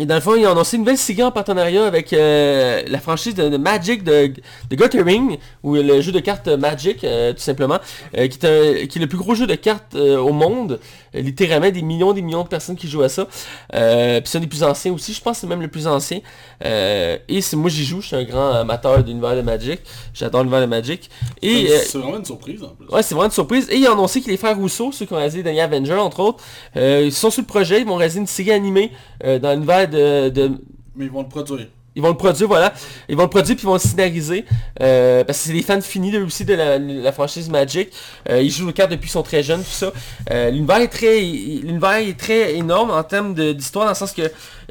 [0.00, 2.98] Et dans le fond, ils ont annoncé une nouvelle série en partenariat avec euh, la
[2.98, 4.32] franchise de, de Magic de,
[4.68, 7.78] de Gathering, ou le jeu de cartes Magic, euh, tout simplement,
[8.18, 10.80] euh, qui, est un- qui est le plus gros jeu de cartes au monde.
[11.14, 13.26] Euh, littéralement, des millions des millions de personnes qui jouent à ça.
[13.74, 15.86] Euh, Puis c'est un des plus anciens aussi, je pense que c'est même le plus
[15.86, 16.20] ancien.
[16.64, 19.80] Euh, et c'est moi j'y joue, je suis un grand amateur de l'univers de Magic.
[20.12, 21.10] J'adore l'univers de Magic.
[21.42, 21.68] Et...
[21.68, 22.86] C'est vraiment une surprise en plus.
[22.88, 23.68] Ouais, c'est vraiment une surprise.
[23.70, 26.20] Et ils ont annoncé que les frères Rousseau, ceux qui ont réalisé Dernier Avenger, entre
[26.20, 26.42] autres,
[26.76, 28.90] ils sont sur le projet, ils vont réaliser une série animée
[29.22, 30.50] dans l'univers de, de-
[30.96, 31.66] Mais ils vont le produire.
[31.96, 32.72] Ils vont le produire, voilà.
[33.08, 34.44] Ils vont le produire puis ils vont le scénariser.
[34.82, 37.90] euh, parce que c'est des fans finis de, aussi de la, franchise Magic.
[38.28, 39.92] Euh, ils jouent le cartes depuis qu'ils sont très jeunes, tout ça.
[40.30, 41.20] Euh, l'univers est très.
[41.20, 44.22] L'univers est très énorme en termes d'histoire, dans le sens que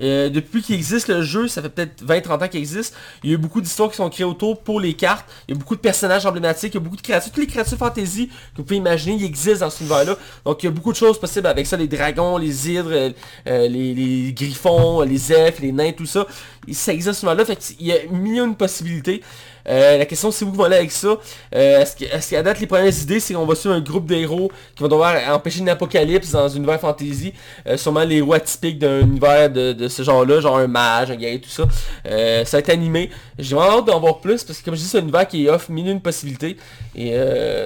[0.02, 3.34] euh, depuis qu'il existe le jeu, ça fait peut-être 20-30 ans qu'il existe, il y
[3.34, 5.76] a eu beaucoup d'histoires qui sont créées autour pour les cartes, il y a beaucoup
[5.76, 8.64] de personnages emblématiques, il y a beaucoup de créatures, toutes les créatures fantasy que vous
[8.64, 10.18] pouvez imaginer, ils existent dans cet univers-là.
[10.46, 13.10] Donc il y a beaucoup de choses possibles avec ça, les dragons, les hydres, euh,
[13.48, 16.26] euh, les, griffons, les elfes, les nains, tout ça.
[16.72, 19.22] Ça existe ce là fait qu'il y a un million de possibilités.
[19.70, 21.08] Euh, la question c'est où vous aller avec ça?
[21.56, 24.06] Euh, est-ce que- est-ce qu'à date les premières idées c'est qu'on va suivre un groupe
[24.06, 27.34] d'héros qui vont devoir empêcher une apocalypse dans un univers fantasy?
[27.68, 31.16] Euh, sûrement les rois typiques d'un univers de, de ce genre-là, genre un mage, un
[31.16, 31.64] guerrier, tout ça.
[32.04, 33.10] Ça va être animé.
[33.40, 35.48] J'ai vraiment hâte d'en voir plus parce que comme je dis c'est un univers qui
[35.48, 36.58] offre mille une possibilités.
[36.96, 37.16] Et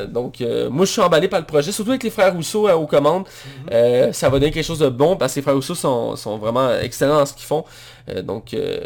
[0.10, 3.26] donc moi je suis emballé par le projet, surtout avec les frères Rousseau aux commandes.
[3.72, 6.38] Euh, ça va donner quelque chose de bon parce que les frères Rousseau sont, sont
[6.38, 7.64] vraiment excellents dans ce qu'ils font.
[8.10, 8.80] Euh, donc euh,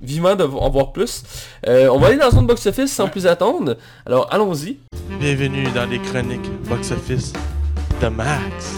[0.00, 1.22] vivement de en voir plus.
[1.66, 3.76] Euh, on va aller dans zone box-office sans plus attendre.
[4.06, 4.78] Alors allons-y.
[5.20, 7.32] Bienvenue dans les chroniques box-office
[8.00, 8.74] de Max.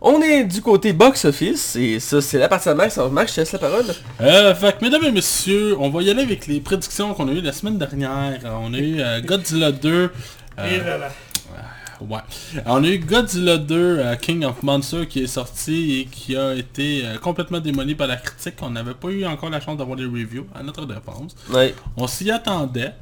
[0.00, 2.96] On est du côté box-office et ça c'est la partie de Max.
[2.98, 3.86] Alors Max, je te laisse la parole.
[4.20, 7.32] Euh, fait que, mesdames et messieurs, on va y aller avec les prédictions qu'on a
[7.32, 8.38] eues la semaine dernière.
[8.62, 9.88] On a eu euh, Godzilla 2.
[10.58, 11.08] euh, Et là là.
[12.00, 12.18] Ouais.
[12.66, 16.54] On a eu Godzilla 2, euh, King of Monsters, qui est sorti et qui a
[16.54, 18.54] été euh, complètement démoli par la critique.
[18.62, 21.34] On n'avait pas eu encore la chance d'avoir des reviews à notre défense.
[21.50, 21.74] Ouais.
[21.96, 22.94] On s'y attendait,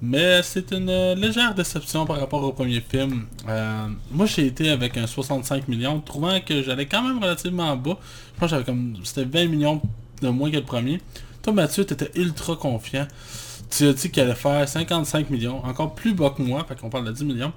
[0.00, 3.26] mais c'est une euh, légère déception par rapport au premier film.
[3.48, 7.98] Euh, moi, j'ai été avec un 65 millions, trouvant que j'allais quand même relativement bas.
[8.34, 8.94] Je pense que j'avais comme...
[9.02, 9.82] C'était 20 millions
[10.22, 11.00] de moins que le premier.
[11.42, 13.08] Toi, Mathieu, t'étais ultra confiant.
[13.70, 16.90] Tu as dit qu'il allait faire 55 millions, encore plus bas que moi, fait qu'on
[16.90, 17.52] parle de 10 millions.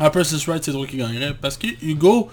[0.00, 2.28] Upper Sis Right, c'est toi qui gagnerait, parce que Hugo...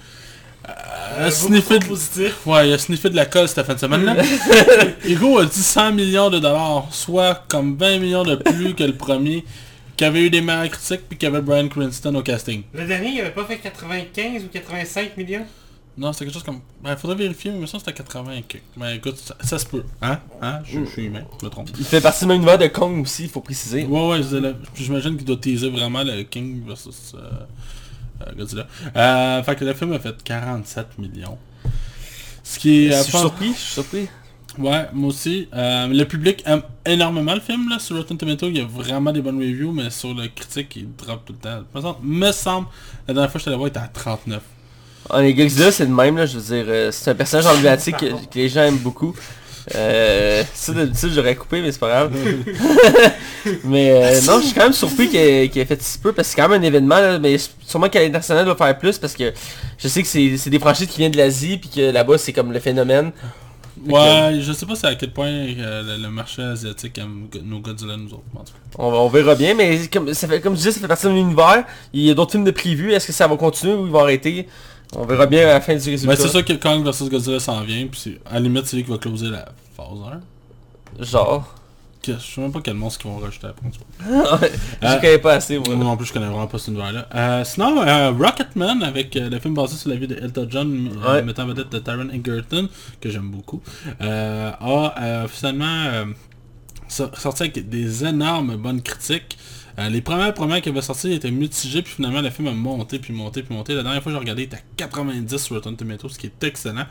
[0.68, 2.46] euh, a Euh, sniffé beaucoup de- positif.
[2.46, 4.16] Ouais, il a sniffé de la colle cette fin de semaine-là.
[5.06, 8.94] Hugo a dit 100 millions de dollars, soit comme 20 millions de plus que le
[8.96, 9.44] premier,
[9.96, 12.64] qui avait eu des meilleures critiques, puis qui avait Brian Cranston au casting.
[12.74, 15.46] Le dernier, il avait pas fait 95 ou 85 millions?
[15.96, 16.62] Non, c'était quelque chose comme...
[16.84, 18.64] Ben, faudrait vérifier, mais ça c'était 80 et quelques.
[18.78, 19.84] Mais écoute, ça, ça se peut.
[20.02, 20.20] Hein?
[20.42, 20.60] Hein?
[20.66, 21.70] Je je suis humain, je me trompe.
[21.78, 23.86] Il fait partie du même univers de Kong aussi, il faut préciser.
[23.86, 24.42] Ouais, ouais, c'est
[24.76, 27.30] j'imagine qu'il doit teaser vraiment le King versus euh,
[28.22, 28.68] euh, Godzilla.
[28.96, 31.38] Euh, fait que le film a fait 47 millions.
[32.44, 32.90] Ce qui est...
[32.90, 34.08] Je euh, suis pas- surpris, je suis surpris.
[34.58, 35.48] Ouais, moi aussi.
[35.54, 37.80] Euh, le public aime énormément le film là.
[37.80, 40.96] Sur Rotten Tomatoes, il y a vraiment des bonnes reviews, mais sur le critique, il
[40.96, 41.64] drop tout le temps.
[41.74, 42.68] Me semble, me semble
[43.08, 44.42] la dernière fois que je allé voir, il était à 39.
[45.10, 47.98] Ah, les Godzilla c'est le même là, je veux dire, euh, c'est un personnage emblématique
[47.98, 49.14] que, que les gens aiment beaucoup.
[49.76, 52.14] Euh, ça d'habitude j'aurais coupé mais c'est pas grave.
[53.64, 56.12] mais euh, non, je suis quand même surpris qu'il ait, qu'il ait fait si peu
[56.12, 58.98] parce que c'est quand même un événement là, mais sûrement qu'à l'international doit faire plus
[58.98, 59.32] parce que
[59.78, 62.34] je sais que c'est c'est des franchises qui viennent de l'Asie puis que là-bas c'est
[62.34, 63.12] comme le phénomène.
[63.88, 67.98] Ouais, je sais pas c'est à quel point euh, le, marché asiatique aime nos Godzilla
[67.98, 68.24] nous autres.
[68.36, 68.60] en tout cas.
[68.78, 71.12] On, on verra bien, mais comme, ça fait, comme je disais, ça fait partie de
[71.12, 71.66] l'univers.
[71.92, 72.94] Il y a d'autres films de prévus.
[72.94, 74.48] Est-ce que ça va continuer ou ils vont arrêter?
[74.96, 76.08] On verra bien à la fin du résultat.
[76.08, 78.84] Mais c'est sûr que Kong vs Godzilla s'en vient, puis à la limite c'est lui
[78.84, 79.88] qui va closer la phase
[81.00, 81.04] 1.
[81.04, 81.56] Genre.
[82.06, 83.66] Je sais même pas quel monstre qu'ils vont rajouter après.
[83.66, 83.72] en
[84.82, 85.58] je Euh, connais pas assez.
[85.58, 85.74] moi.
[85.74, 87.08] Non plus, je connais vraiment pas cet univers-là.
[87.16, 90.90] Euh, sinon, euh, Rocketman, avec euh, le film basé sur la vie de Elton John,
[91.02, 91.22] euh, Ouais.
[91.22, 92.68] mettant en vedette de Taron Egerton,
[93.00, 93.62] que j'aime beaucoup,
[94.02, 96.04] a finalement
[96.90, 99.38] so- sorti avec des énormes bonnes critiques.
[99.80, 103.00] Euh, les premières premières qui avaient sorti étaient mitigées, puis finalement le film a monté,
[103.00, 103.74] puis monté, puis monté.
[103.74, 106.28] La dernière fois que j'ai regardé, il était à 90 sur Rotten Tomatoes, ce qui
[106.28, 106.86] est excellent.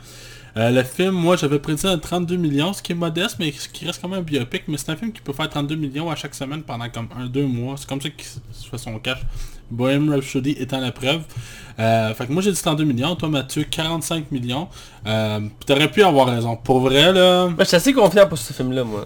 [0.55, 3.67] Euh, le film, moi, j'avais prédit un 32 millions, ce qui est modeste, mais ce
[3.67, 4.63] qui reste quand même un biopic.
[4.67, 7.25] Mais c'est un film qui peut faire 32 millions à chaque semaine pendant comme un,
[7.25, 7.75] deux mois.
[7.77, 9.19] C'est comme ça qu'il se fait son cash.
[9.71, 11.23] Bohemian Rhapsody étant la preuve.
[11.79, 13.15] Euh, fait que moi, j'ai dit 32 millions.
[13.15, 14.67] Toi, Mathieu, 45 millions.
[15.07, 16.55] Euh, T'aurais pu avoir raison.
[16.55, 17.47] Pour vrai, là...
[17.47, 19.05] Moi, je suis assez confiant pour ce film-là, moi.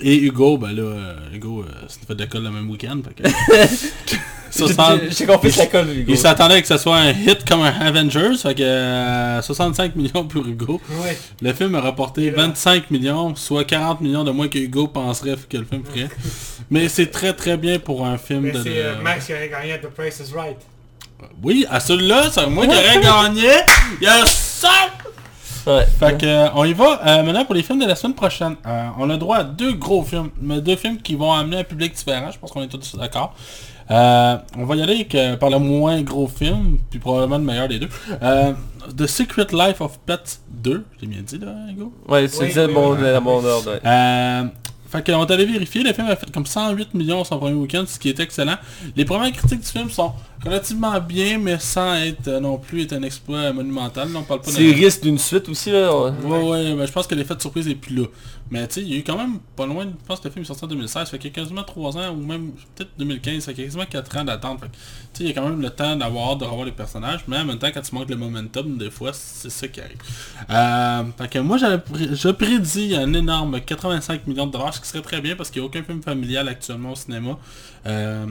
[0.00, 3.00] Et Hugo, ben là, euh, Hugo, euh, c'est une fête d'école le même week-end.
[3.04, 3.28] Fait que...
[4.54, 6.12] J'ai 60 j'ai compris la colle, Hugo.
[6.12, 10.24] Il s'attendait que ce soit un hit comme un Avengers, fait que euh, 65 millions
[10.26, 10.78] pour Hugo.
[11.02, 11.16] Ouais.
[11.40, 15.56] Le film a rapporté 25 millions, soit 40 millions de moins que Hugo penserait que
[15.56, 16.10] le film ferait.
[16.70, 18.62] Mais c'est très très bien pour un film Mais de...
[18.62, 20.58] c'est de- euh, Max qui aurait gagné à The Price is Right.
[21.42, 23.48] Oui, à celui-là, c'est moi qui aurais gagné.
[24.02, 24.68] Yes sir!
[25.66, 25.86] Ouais.
[25.98, 28.56] Fait que, euh, on y va euh, maintenant pour les films de la semaine prochaine.
[28.66, 31.64] Euh, on a droit à deux gros films, mais deux films qui vont amener un
[31.64, 33.34] public différent, je pense qu'on est tous d'accord.
[33.90, 37.44] Euh, on va y aller avec, euh, par le moins gros film, puis probablement le
[37.44, 37.88] meilleur des deux.
[38.22, 38.52] Euh,
[38.96, 41.92] The Secret Life of Pets 2, j'ai bien dit là, Hugo?
[42.08, 43.02] Ouais, c'est Oui, bon, oui.
[43.02, 43.72] la bon ordre.
[43.72, 43.80] ouais.
[43.84, 44.44] Euh,
[44.88, 47.98] fait qu'on t'avait vérifié, le film a fait comme 108 millions son premier week-end, ce
[47.98, 48.56] qui est excellent.
[48.96, 50.12] Les premières critiques du film sont
[50.44, 54.08] relativement bien, mais sans être euh, non plus être un exploit monumental.
[54.14, 55.94] On parle pas C'est le risque d'une suite aussi, là.
[55.94, 58.06] Ouais, ouais, mais je pense que l'effet de surprise est plus là.
[58.50, 60.32] Mais tu sais, il y a eu quand même pas loin, je pense que le
[60.32, 62.90] film est sorti en 2016, fait qu'il y a quasiment 3 ans, ou même peut-être
[62.98, 64.60] 2015, fait qu'il y a quasiment 4 ans d'attente.
[64.60, 64.72] Fait tu
[65.14, 67.44] sais, il y a quand même le temps d'avoir, de revoir les personnages, mais en
[67.44, 69.96] même temps, quand tu manques le momentum, des fois, c'est ça qui arrive.
[70.50, 75.02] Euh, fait que moi, je prédis un énorme 85 millions de dollars, ce qui serait
[75.02, 77.38] très bien parce qu'il n'y a aucun film familial actuellement au cinéma.
[77.86, 78.26] Euh,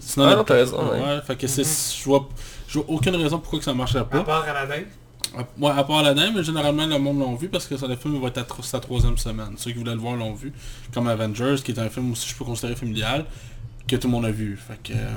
[0.00, 1.00] sinon, Ah le- non, t'as raison, ouais.
[1.00, 2.28] ouais, fait que c'est, je vois,
[2.68, 4.22] je vois aucune raison pourquoi que ça marcherait À pas.
[4.24, 4.82] part Aladdin?
[5.36, 7.96] À- Ouais, à part Aladdin, mais généralement le monde l'ont vu parce que ça, le
[7.96, 9.54] film va être à sa troisième semaine.
[9.56, 10.52] Ceux qui voulaient le voir l'ont vu.
[10.94, 13.24] Comme Avengers, qui est un film aussi je peux considérer familial,
[13.86, 14.56] que tout le monde a vu.
[14.56, 14.92] Fait que...
[14.96, 15.10] euh,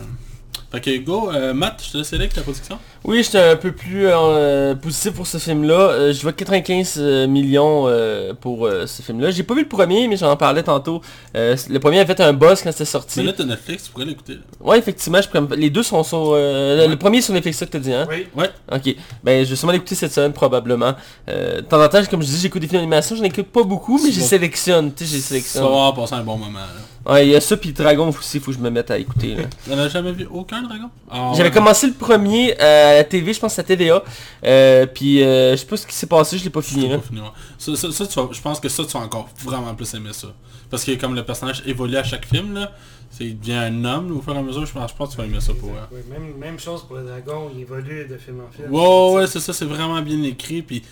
[0.72, 2.78] Fait que go, euh, Matt, je te laisse aller avec ta production.
[3.04, 5.74] Oui, j'étais un peu plus euh, positif pour ce film-là.
[5.74, 9.32] Euh, je vois 95 euh, millions euh, pour euh, ce film-là.
[9.32, 11.02] J'ai pas vu le premier, mais j'en parlais tantôt.
[11.36, 13.20] Euh, le premier a fait un buzz quand c'était sorti.
[13.22, 14.34] Mais là, t'as Netflix, tu pourrais l'écouter.
[14.34, 14.39] là.
[14.60, 16.34] Ouais, effectivement, je pourrais me- les deux sont sur...
[16.36, 16.88] euh, le- Ouais.
[16.89, 18.06] Le premier est sur Netflix, ça que t'as dit, hein?
[18.08, 18.28] Oui.
[18.36, 20.93] Ouais, Ok, ben je vais sûrement l'écouter cette semaine probablement.
[21.30, 23.64] Euh, de temps en temps, comme je dis, j'écoute des films d'animation, je n'écoute pas
[23.64, 24.22] beaucoup, mais bon.
[24.22, 25.64] sélectionne, tu sais, j'ai ça sélectionne.
[25.64, 26.60] va passer un bon moment.
[26.60, 26.68] là.
[27.10, 28.97] Ouais, il y a ça, puis Dragon aussi, il faut que je me mette à
[28.97, 29.36] écouter.
[29.36, 29.43] là.
[29.68, 30.89] T'en as jamais vu aucun dragon?
[31.10, 31.55] Ah, J'avais ouais.
[31.55, 34.03] commencé le premier euh, à la TV, je pense à TVA,
[34.45, 36.84] euh, puis euh, je sais pas ce qui s'est passé, je l'ai pas fini.
[36.84, 36.97] l'ai Là.
[36.97, 37.28] pas fini, ouais.
[37.57, 40.14] Ça, ça, ça, tu vas- je pense que ça, tu vas encore vraiment plus aimer
[40.14, 40.28] ça.
[40.70, 42.72] Parce que comme le personnage évolue à chaque film, là,
[43.12, 45.10] c'est, il devient un homme là, au fur et à mesure, je pense, je pense
[45.10, 45.88] que tu vas aimer ça pour elle.
[45.91, 48.72] Oui, même, même chose pour le dragon, il évolue de film en film.
[48.72, 50.62] Ouais, ouais, c'est ça, c'est vraiment bien écrit.
[50.62, 50.84] Puis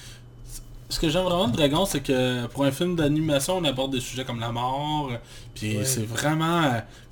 [0.89, 3.99] ce que j'aime vraiment de Dragon, c'est que pour un film d'animation, on aborde des
[3.99, 5.11] sujets comme la mort.
[5.53, 5.85] Puis Ouais.
[5.85, 6.61] c'est vraiment,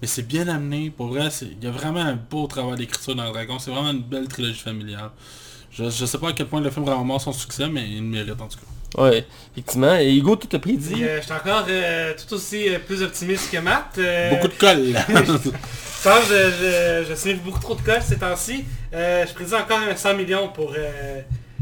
[0.02, 0.90] mais c'est bien amené.
[0.90, 3.60] Pour vrai, c'est- il y a vraiment un beau travail d'écriture dans Dragon.
[3.60, 5.10] C'est vraiment une belle trilogie familiale.
[5.72, 7.98] Je, je sais pas à quel point le film va avoir son succès, mais il
[7.98, 9.02] le mérite en tout cas.
[9.02, 9.98] Ouais, effectivement.
[9.98, 11.04] Et Hugo, tout a prédit.
[11.04, 13.98] Euh, je suis encore euh, tout aussi euh, plus optimiste que Matt.
[13.98, 14.96] euh, Beaucoup de colle.
[16.06, 16.36] Je pense que
[17.10, 18.64] je, je, beaucoup trop de colle ces temps-ci.
[18.94, 21.22] Euh, je prédis encore un 100 millions pour euh,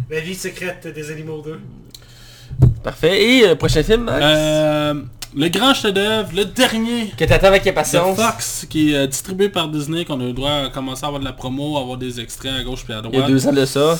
[0.09, 1.59] La vie secrète des animaux 2.
[2.83, 3.23] Parfait.
[3.23, 4.93] Et euh, prochain film, Max Euh,
[5.35, 8.15] le grand chef-d'œuvre, le dernier Que t'attends avec de impatience.
[8.19, 11.19] Fox, qui est euh, distribué par Disney, qu'on a le droit à commencer à avoir
[11.19, 13.27] de la promo, à avoir des extraits à gauche puis à Il y a droite.
[13.27, 13.93] deux ans de ça.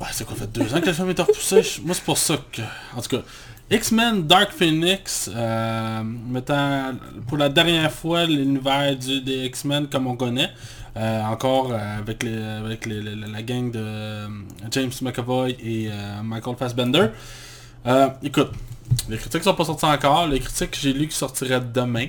[0.00, 1.62] Ouais, c'est quoi, fait deux ans que le film est repoussé.
[1.84, 2.62] Moi, c'est pour ça que...
[2.96, 3.22] En tout cas,
[3.70, 6.92] X-Men Dark Phoenix, euh, mettant
[7.28, 10.50] pour la dernière fois l'univers du- des X-Men comme on connaît.
[10.96, 14.26] Euh, encore avec, les, avec les- la gang de
[14.72, 17.06] James McAvoy et euh, Michael Fassbender.
[17.86, 18.50] Euh, écoute,
[19.08, 20.26] les critiques sont pas sorties encore.
[20.26, 22.06] Les critiques, j'ai lu qu'ils sortiraient demain.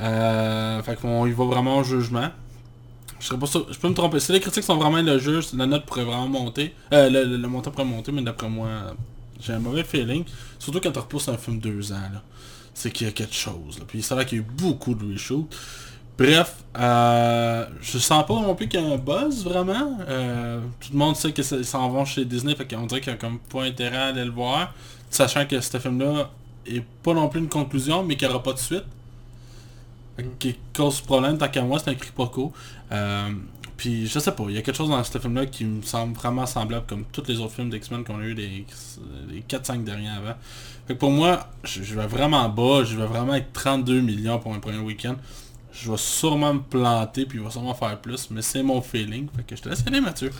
[0.00, 2.28] Euh, fait qu'on y va vraiment au jugement.
[3.20, 4.20] Je serais pas sûr- je peux me tromper.
[4.20, 6.74] Si les critiques sont vraiment juge, la note pourrait vraiment monter.
[6.92, 8.68] Euh, le, montant pourrait monter, mais d'après moi,
[9.40, 10.24] j'ai un mauvais feeling.
[10.58, 12.22] Surtout quand tu repousses un film deux ans, là.
[12.74, 13.78] C'est qu'il y a quelque chose.
[13.78, 13.84] Là.
[13.86, 15.48] Puis c'est vrai qu'il y a eu beaucoup de reshoots.
[16.18, 19.98] Bref, euh, je sens pas non plus qu'il y a un buzz vraiment.
[20.08, 23.14] Euh, tout le monde sait qu'ils s'en vont chez Disney, fait qu'on dirait qu'il y
[23.14, 24.72] a comme pas intérêt à aller le voir.
[25.14, 26.28] Sachant que ce film-là
[26.66, 28.82] est pas non plus une conclusion, mais qu'il n'y aura pas de suite.
[30.16, 32.52] Que Qui cause problème, tant qu'à moi, c'est un cri poco.
[32.90, 33.30] Euh,
[33.76, 36.14] puis je sais pas, il y a quelque chose dans ce film-là qui me semble
[36.14, 38.66] vraiment semblable comme tous les autres films d'X-Men qu'on a eu les,
[39.30, 40.34] les 4-5 derniers avant.
[40.88, 44.40] Fait que pour moi, je, je vais vraiment bas, je vais vraiment être 32 millions
[44.40, 45.14] pour un premier week-end.
[45.74, 49.26] Je vais sûrement me planter, puis il va sûrement faire plus, mais c'est mon feeling.
[49.36, 50.30] Fait que je te laisse aller Mathieu.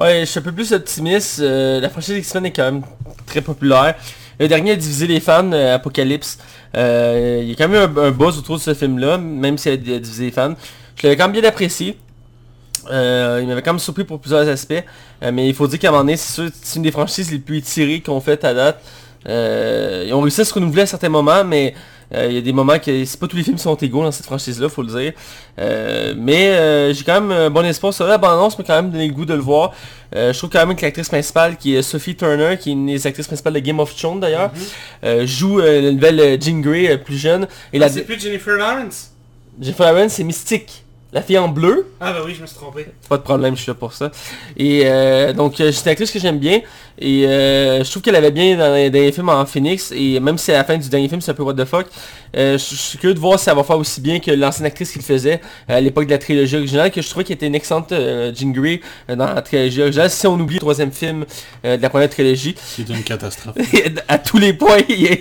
[0.00, 1.40] Ouais, je suis un peu plus optimiste.
[1.40, 2.82] Euh, la franchise X-Men est quand même
[3.26, 3.96] très populaire.
[4.38, 6.38] Le dernier a divisé les fans, euh, Apocalypse.
[6.76, 9.72] Euh, il y a quand même un, un buzz autour de ce film-là, même s'il
[9.72, 10.54] a divisé les fans.
[10.96, 11.98] Je l'avais quand même bien apprécié.
[12.88, 14.84] Il m'avait quand même surpris pour plusieurs aspects.
[15.32, 17.38] Mais il faut dire qu'à un moment donné, c'est sûr, c'est une des franchises les
[17.38, 18.80] plus étirées qu'on fait à date.
[19.26, 21.74] Ils ont réussi à se renouveler à certains moments, mais
[22.28, 24.12] il y a des moments que c'est pas tous les films qui sont égaux dans
[24.12, 25.12] cette franchise-là, faut le dire.
[25.58, 28.90] Euh, mais euh, j'ai quand même un bon espoir sur la bande-annonce, m'a quand même
[28.90, 29.72] donné le goût de le voir.
[30.14, 32.86] Euh, je trouve quand même que l'actrice principale, qui est Sophie Turner, qui est une
[32.86, 34.52] des actrices principales de Game of Thrones d'ailleurs,
[35.02, 37.48] euh, joue euh, la nouvelle euh, Jean Grey euh, plus jeune.
[37.72, 39.10] Et la Ah, c'est plus Jennifer Lawrence?
[39.60, 40.83] Jennifer Lawrence, c'est Mystique.
[41.14, 42.86] La fille en bleu, Ah bah oui, je me suis trompé.
[43.08, 44.10] pas de problème, je suis là pour ça.
[44.56, 46.60] Et euh, donc, euh, c'est une actrice que j'aime bien.
[46.98, 49.92] Et euh, je trouve qu'elle avait bien dans les derniers films en Phoenix.
[49.96, 51.86] Et même si à la fin du dernier film, c'est un peu what the fuck,
[52.36, 54.90] euh, je suis curieux de voir si elle va faire aussi bien que l'ancienne actrice
[54.90, 57.92] qu'il faisait à l'époque de la trilogie originale, que je trouvais qu'elle était une excellente
[57.92, 60.10] euh, Jean Grey dans la trilogie originale.
[60.10, 61.26] Si on oublie le troisième film
[61.64, 63.54] euh, de la première trilogie, C'est une catastrophe.
[64.08, 65.12] à tous les points, il y a,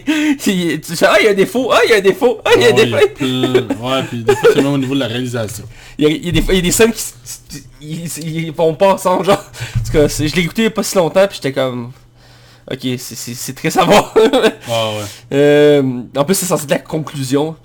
[0.47, 1.97] il y a- tu sais, ah, il y a un défaut, ah, il y a
[1.97, 3.83] un défaut, ah, il y a un y défaut.
[3.83, 5.65] Ouais, puis des fois c'est même au niveau de la réalisation.
[5.97, 7.13] Il y, a, il y a des, il y a des scènes qui s-
[7.81, 9.43] ils, ils, ils font pas ensemble, genre.
[9.79, 11.53] En tout cas, c'est- je l'ai écouté il y a pas si longtemps, puis j'étais
[11.53, 11.91] comme...
[12.71, 14.13] Ok, c'est- c'est c'est très savoir.
[14.69, 15.03] Ah ouais.
[15.33, 15.83] Euh,
[16.15, 17.55] en plus, c'est censé être la conclusion.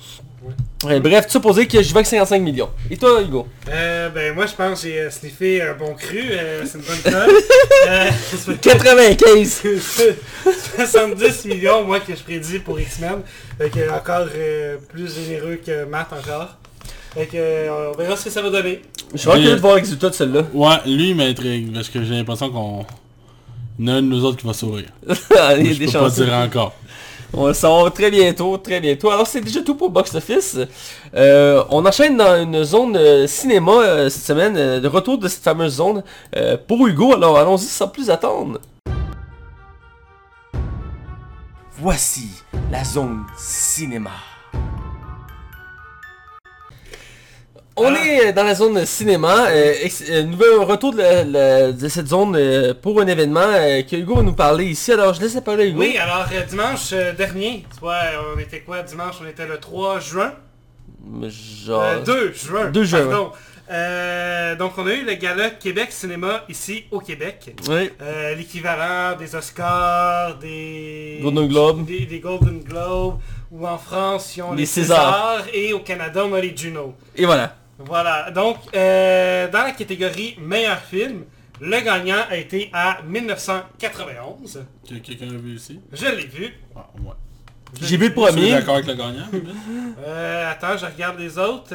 [0.85, 2.71] Ouais, bref, tu supposé que je vais avec 55 millions.
[2.91, 3.49] Et toi, Hugo?
[3.69, 6.85] Euh, ben moi je pense que j'ai euh, sniffé un bon cru, euh, c'est une
[6.85, 7.14] bonne
[7.89, 8.11] euh,
[8.62, 9.62] 95
[10.77, 13.23] 70 millions moi que je prédis pour X-Men.
[13.59, 16.57] Fait que encore euh, plus généreux que Matt encore.
[17.15, 18.83] Fait que euh, on verra ce que ça va donner.
[19.13, 20.43] Je suis curieux de voir le résultat de celle-là.
[20.53, 22.85] Ouais, lui il m'intrigue parce que j'ai l'impression qu'on...
[23.79, 24.89] Il y en a un de nous autres qui va sourire.
[25.07, 26.75] Il y a Je des peux pas dire encore.
[27.33, 29.11] On va le savoir très bientôt, très bientôt.
[29.11, 30.59] Alors c'est déjà tout pour Box Office.
[31.15, 35.29] Euh, on enchaîne dans une zone euh, cinéma euh, cette semaine, euh, de retour de
[35.29, 36.03] cette fameuse zone
[36.37, 37.15] euh, pour Hugo.
[37.15, 38.59] Alors allons-y sans plus attendre.
[41.79, 42.29] Voici
[42.73, 44.11] la zone cinéma.
[47.81, 48.07] On Ah.
[48.07, 49.72] est dans la zone cinéma, euh,
[50.11, 53.97] euh, nouveau retour de, la- la- de cette zone euh, pour un événement euh, que
[53.97, 54.93] Hugo va nous parler ici.
[54.93, 55.79] Alors je laisse la parole à Hugo.
[55.81, 58.01] Oui, alors dimanche dernier, tu vois,
[58.35, 59.16] on était quoi dimanche?
[59.22, 60.33] On était le 3 juin?
[61.64, 61.83] Genre...
[61.83, 62.70] Euh, 2 juin.
[62.70, 63.33] 2 juin, Pardon.
[64.59, 67.55] Donc on a eu le gala Québec Cinéma ici au Québec.
[67.68, 67.91] Oui.
[68.37, 71.85] L'équivalent des Oscars, des Golden Globe.
[71.85, 73.18] des, des Golden Globes,
[73.53, 74.97] ou en France ils ont Les les, Césars.
[75.45, 76.95] Césars, et au Canada on a les Juno.
[77.14, 77.55] Et voilà.
[77.79, 81.24] Voilà, donc euh, dans la catégorie meilleur film,
[81.61, 84.64] le gagnant a été à 1991.
[84.89, 86.55] Que- Quelqu'un a vu ici Je l'ai vu.
[86.76, 87.12] Ah, ouais.
[87.83, 88.51] J'ai vu le premier.
[88.53, 89.26] d'accord avec le gagnant
[90.07, 91.74] Euh, attends, je regarde les autres.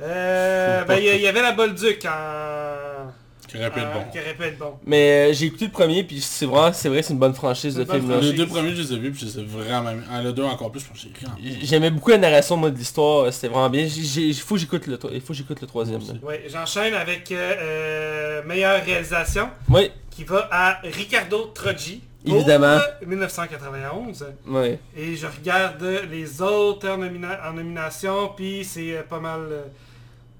[0.00, 3.10] Euh, ben, il y, y avait la Bolduc en...
[3.56, 4.04] Qui aurait pu être en- bon.
[4.12, 4.74] Qui aurait pu être bon.
[4.86, 7.74] Mais euh, j'ai écouté le premier, puis c'est vrai, c'est vrai, c'est une bonne franchise
[7.76, 8.10] C'est de film.
[8.10, 8.20] là.
[8.20, 9.90] Les deux premiers, je les ai vus, puis je les ai vraiment...
[10.10, 11.58] Ah, le deux encore plus, je pense que j'ai rien.
[11.62, 13.84] J'aimais beaucoup la narration moi, de l'histoire, euh, c'était vraiment bien.
[13.84, 16.00] Il faut que j'écoute le, il faut que j'écoute le troisième.
[16.00, 16.14] là.
[16.22, 22.02] Oui, j'enchaîne avec euh, euh, meilleure réalisation Oui, qui va à Ricardo Troggi.
[22.28, 22.78] Évidemment.
[23.06, 24.26] 1991.
[24.46, 24.76] oui.
[24.96, 29.62] Et je regarde les autres en, nomina- en nomination, puis c'est pas mal euh,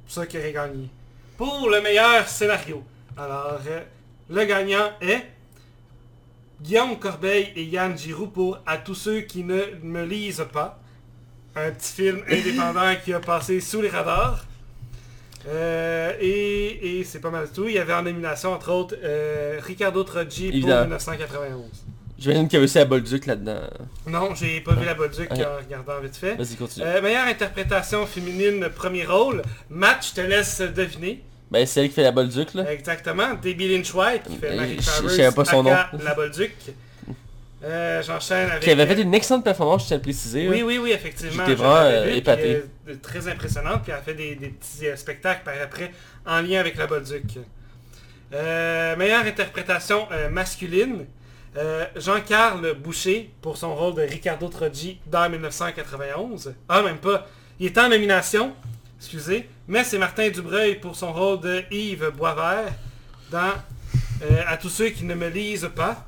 [0.09, 0.89] ça qui aurait gagné.
[1.37, 2.83] Pour le meilleur scénario.
[3.17, 3.81] Alors, euh,
[4.29, 5.25] le gagnant est
[6.61, 10.81] Guillaume Corbeil et Yann Giroux pour À tous ceux qui ne me lisent pas.
[11.55, 14.45] Un petit film indépendant qui a passé sous les radars.
[15.49, 17.69] Euh, et et c'est pas mal tout.
[17.69, 20.83] Il y avait en nomination, entre autres, euh, Ricardo Troggi pour Évidemment.
[20.83, 21.85] 1991.
[22.19, 23.61] J'imagine qu'il y a aussi la Bolduc là-dedans.
[24.07, 26.35] Non, j'ai pas vu la Bolduc en regardant vite fait.
[26.35, 26.87] Vas-y, continue.
[26.87, 29.43] Euh, meilleure interprétation féminine, premier rôle.
[29.69, 31.23] Matt, je te laisse deviner.
[31.51, 32.71] Ben, c'est elle qui fait la Bolduc, là.
[32.73, 33.35] Exactement.
[33.41, 35.71] Debbie Lynch White qui fait Euh, Mary je- je Travers, savais pas son nom.
[36.05, 36.53] La Bolduc.
[37.65, 38.63] Euh, J'enchaîne avec...
[38.63, 40.49] Qui avait fait une excellente performance, je tiens à le préciser.
[40.49, 41.45] Oui, oui, oui, effectivement.
[41.45, 42.63] J'étais vraiment, l'avais euh, vu, puis, épaté.
[42.89, 45.91] euh, très impressionnante, puis elle a fait des, des petits euh, spectacles par après
[46.27, 47.39] en lien avec la Bolduc.
[48.35, 51.07] Euh, meilleure interprétation euh, masculine.
[51.57, 56.55] euh, Jean-Carl Boucher pour son rôle de Ricardo Troggi dans 1991.
[56.69, 57.27] Ah, même pas.
[57.59, 58.53] Il était en nomination,
[58.99, 62.73] excusez, mais c'est Martin Dubreuil pour son rôle de Yves Boisvert
[63.31, 63.53] dans
[64.23, 66.07] euh, À tous ceux qui ne me lisent pas.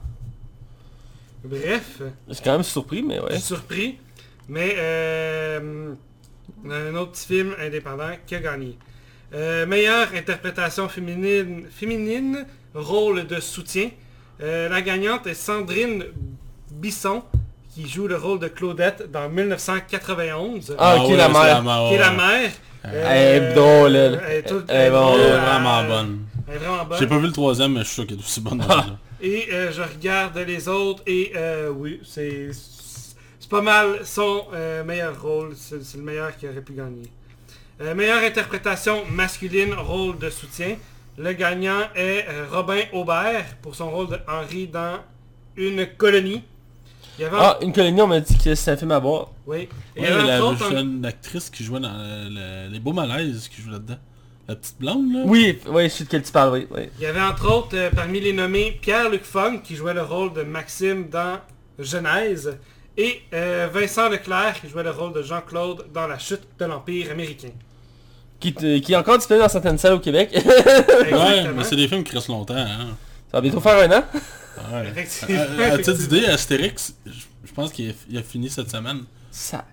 [1.45, 2.03] Bref.
[2.29, 3.33] Je suis quand même surpris, mais Je ouais.
[3.33, 3.99] suis surpris.
[4.49, 5.93] Mais euh,
[6.65, 8.79] on a un autre petit film indépendant qui a gagné.
[9.35, 13.91] Euh, meilleure interprétation féminine, féminine, rôle de soutien.
[14.41, 16.05] Euh, la gagnante est Sandrine
[16.71, 17.23] Bisson,
[17.75, 20.75] qui joue le rôle de Claudette dans 1991.
[20.79, 21.89] Ah, ok, la c'est mère.
[21.89, 22.51] qui est la mère.
[22.85, 24.23] Elle est drôle, elle.
[24.27, 26.19] Elle est, toute- Elle est elle est bon, vraiment bonne.
[26.49, 26.99] Elle est vraiment bonne.
[26.99, 28.59] J'ai pas vu le troisième, mais je suis sûr qu'elle est aussi bonne.
[28.59, 28.99] dans celui-là.
[29.21, 34.85] Et euh, je regarde les autres et euh, oui, c'est c'est pas mal son euh,
[34.85, 35.55] meilleur rôle.
[35.57, 37.11] C'est le meilleur qui aurait pu gagner.
[37.81, 40.77] Euh, meilleure interprétation masculine, rôle de soutien.
[41.17, 44.99] Le gagnant est euh, Robin Aubert pour son rôle de Henri dans
[45.57, 46.45] Une colonie.
[47.19, 49.29] Il y avait, Ah, une colonie, on m'a dit que c'est un film à voir.
[49.47, 49.69] oui.
[49.97, 52.29] Et il y Ouais, avait la entre autres un- jeune actrice qui jouait dans euh,
[52.69, 53.97] le- les beaux malaises qui joue là-dedans.
[54.47, 55.23] La petite blonde là?
[55.27, 56.67] Oui, oui, je sais de quel tu parles, oui.
[56.71, 56.83] oui.
[56.99, 60.33] Il y avait entre autres euh, parmi les nommés Pierre-Luc Funk qui jouait le rôle
[60.33, 61.39] de Maxime dans
[61.79, 62.57] Genèse
[62.97, 67.11] et euh, Vincent Leclerc qui jouait le rôle de Jean-Claude dans La chute de l'Empire
[67.11, 67.51] américain.
[68.41, 70.31] Qui, te- qui est encore disponible dans certaines salles au Québec.
[70.35, 71.55] ça Ouais, Exactement.
[71.57, 72.55] mais c'est des films qui restent longtemps.
[72.57, 72.97] Hein.
[73.33, 74.05] va bientôt faire un an.
[74.73, 74.89] Ouais.
[74.89, 79.05] Effectivement, Euh, d'idée, Astérix, je pense qu'il a, fini cette semaine.
[79.31, 79.65] Ça.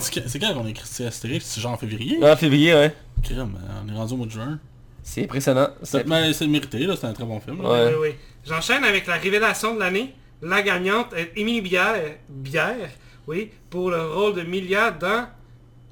[0.00, 1.44] C'est- quand qu'on a écrit Astérix?
[1.44, 2.18] C'est genre en février?
[2.24, 2.94] En février, ouais.
[3.22, 4.58] Crème, on est rendu au mois de juin.
[5.02, 5.68] C'est impressionnant.
[5.82, 7.62] C'est C'est- mais c'est mérité, là, c'est un très bon film.
[7.62, 7.68] là.
[7.70, 7.86] Ouais.
[7.86, 8.14] Oui, oui, oui.
[8.46, 10.14] J'enchaîne avec la révélation de l'année.
[10.42, 11.96] La gagnante est Émilie Bière,
[12.28, 12.88] Bière
[13.26, 15.26] oui, pour le rôle de Milia dans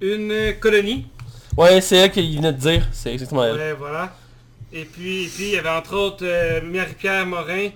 [0.01, 1.07] Une colonie.
[1.57, 2.87] Ouais, c'est elle qu'il venait de dire.
[2.93, 3.57] C'est exactement elle.
[3.57, 4.15] Ouais, voilà.
[4.73, 7.71] Et puis, et puis, il y avait entre autres euh, Marie-Pierre Morin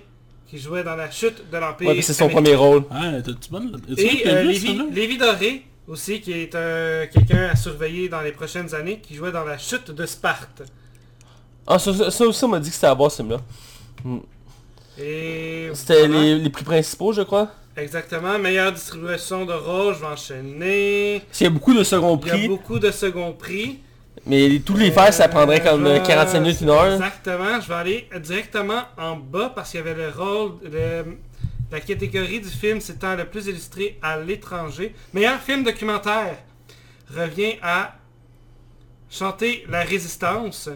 [0.53, 2.83] qui jouait dans La chute de l'Empire Ouais, c'est son premier rôle.
[2.91, 3.77] Ah, t'es-tu bonne là?
[3.89, 4.43] Es-tu Et euh,
[4.91, 9.31] Lévi, Doré aussi, qui est un- quelqu'un à surveiller dans les prochaines années, qui jouait
[9.31, 10.61] dans la chute de Sparte.
[11.65, 13.39] Ah, ça, ça, aussi, on m'a dit que c'était à voir, ce film-là.
[14.99, 16.21] Et C'était voilà.
[16.21, 17.49] les, les prix principaux, je crois.
[17.75, 21.23] Exactement, meilleure distribution de rôle, je vais enchaîner.
[21.33, 23.79] Qu'il y a beaucoup de second Il y a prix, beaucoup de second prix.
[24.25, 26.93] Mais tous les faire, ça prendrait Euh, comme je euh, vais- 45 minutes, une heure.
[26.93, 31.17] Exactement, je vais aller directement en bas parce qu'il y avait le rôle, le-
[31.71, 34.93] la catégorie du film s'étant le plus illustré à l'étranger.
[35.13, 36.37] Meilleur film documentaire
[37.15, 37.95] revient à
[39.09, 40.69] Chanter la résistance.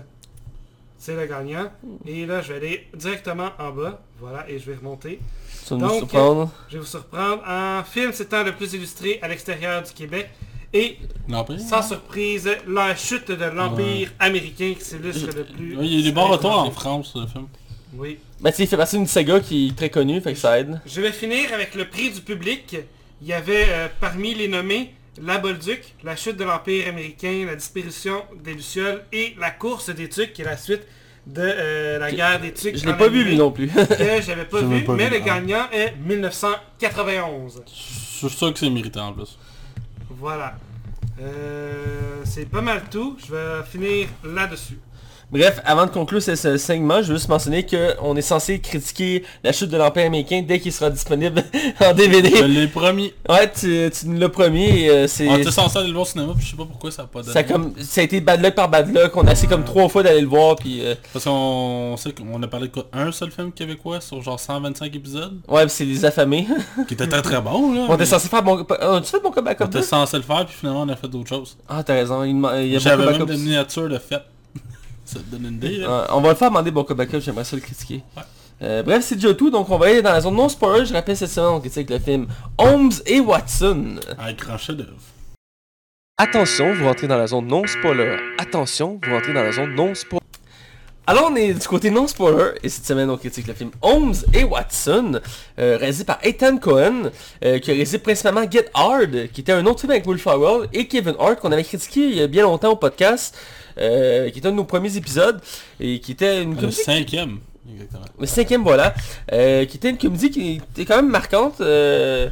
[1.00, 1.72] C'est le gagnant.
[2.06, 4.00] Et là, je vais aller directement en bas.
[4.20, 5.20] Voilà, et je vais remonter.
[5.64, 6.52] Ça va nous Donc, surprendre.
[6.70, 7.42] Je vais vous surprendre.
[7.48, 10.30] En film s'étant le plus illustré à l'extérieur du Québec.
[10.74, 10.98] Et
[11.60, 15.78] sans surprise, la chute de l'Empire américain qui s'illustre le plus.
[15.78, 16.72] Ouais, il y a des bons retours en.
[16.72, 17.48] France, le film.
[17.94, 18.20] Oui.
[18.42, 20.60] Ben, tu sais, il fait partie d'une saga qui est très connue, fait que ça
[20.60, 20.82] aide.
[20.86, 22.76] Je vais finir avec le prix du public.
[23.22, 27.56] Il y avait euh, parmi les nommés La Bolduc, La chute de l'Empire américain, La
[27.56, 30.84] disparition des Lucioles et La course des Tucs, qui est la suite
[31.26, 32.78] de euh, la guerre des Tucs.
[32.78, 33.68] Je l'ai pas vu, lui non plus.
[33.74, 35.26] Que j'avais pas vu, pas mais vu, le ah.
[35.26, 37.64] gagnant est 1991.
[37.66, 39.38] Je suis sûr que c'est méritant en plus.
[40.10, 40.56] Voilà.
[41.20, 43.18] Euh, c'est pas mal tout.
[43.26, 44.80] Je vais finir là-dessus.
[45.30, 49.26] Bref, avant de conclure ce, ce segment, je veux juste mentionner qu'on est censé critiquer
[49.44, 51.44] la chute de l'Empire américain dès qu'il sera disponible
[51.82, 52.48] en Je DVD.
[52.48, 53.12] l'ai promis.
[53.28, 55.28] Ouais, tu, tu nous l'as promis euh, c'est...
[55.28, 57.06] On était censé aller le voir au cinéma, puis je sais pas pourquoi ça a
[57.08, 57.34] pas donné.
[57.34, 59.66] Ça a, comme, ça a été bad luck par bad luck, on a essayé comme
[59.66, 60.80] trois fois d'aller le voir, puis...
[60.86, 62.86] euh, Parce qu'on sait qu'on a parlé de quoi?
[62.94, 65.42] Un seul film québécois sur genre 125 épisodes?
[65.50, 66.48] Ouais, puis c'est les affamés.
[66.88, 67.82] Qui était très très bon là.
[67.90, 68.66] on était mais censé faire bon...
[68.82, 71.10] On tu fait bon comeback on était censé le faire, puis finalement on a fait
[71.10, 71.58] d'autres choses.
[71.68, 74.24] Ah, t'as raison, il, y a J'avais même des miniatures de fête.
[75.08, 75.88] Ça te donne une idée là.
[75.88, 78.04] Ouais, on va le faire demander Bonka Backup, j'aimerais ça le critiquer.
[78.16, 78.24] Ouais.
[78.62, 80.86] Euh, bref, c'est déjà tout, donc on va aller dans la zone non spoiler.
[80.86, 82.28] Je rappelle cette semaine, on critique le film
[82.58, 83.96] Holmes et Watson.
[84.18, 84.98] Un grand chef d'œuvre.
[86.18, 88.18] Attention, vous rentrez dans la zone non spoiler.
[88.40, 90.24] Attention, vous rentrez dans la zone non spoiler.
[91.10, 94.14] Alors on est du côté non spoiler et cette semaine on critique le film Holmes
[94.34, 95.22] et Watson,
[95.58, 97.12] euh, réalisé par Ethan Cohen,
[97.46, 100.68] euh, qui a réalisé principalement Get Hard, qui était un autre film avec Will Ferrell
[100.74, 103.38] et Kevin Hart qu'on avait critiqué il y a bien longtemps au podcast,
[103.80, 105.40] euh, qui était un de nos premiers épisodes
[105.80, 107.40] et qui était une Le cinquième.
[107.72, 108.06] Exactement.
[108.20, 108.94] le cinquième, voilà.
[109.34, 111.60] Euh, qui était une comédie qui était quand même marquante.
[111.62, 112.30] euh,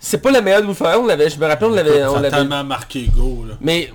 [0.00, 2.04] c'est pas la meilleure de Will Ferrell, on l'avait, je me rappelle, on l'avait...
[2.06, 3.54] On a l'avait- tellement marqué Go là.
[3.60, 3.88] Mais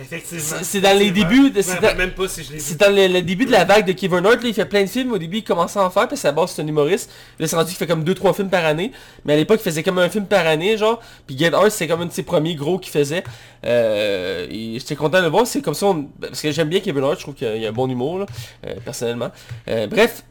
[0.00, 0.58] Effectivement.
[0.62, 2.62] C'est- dans les débuts de- Je c'est dans- même pas si je l'ai vu.
[2.64, 4.82] c'est dans le, le début de la vague de Kevin Hart, là, il fait plein
[4.82, 5.12] de films.
[5.12, 7.10] Au début, il commençait à en faire, parce que à la base, c'est un humoriste.
[7.38, 8.92] Là, c'est rendu qu'il fait comme 2-3 films par année.
[9.24, 11.00] Mais à l'époque, il faisait comme un film par année, genre.
[11.26, 13.24] Puis Get Hard, c'est comme un de ses premiers gros qu'il faisait.
[13.64, 15.46] Euh, j'étais content de le voir.
[15.46, 17.68] C'est comme ça, on- parce que j'aime bien Kevin Hart, je trouve qu'il a, a
[17.68, 18.26] un bon humour, là,
[18.66, 19.30] euh, personnellement.
[19.68, 20.22] Euh, bref,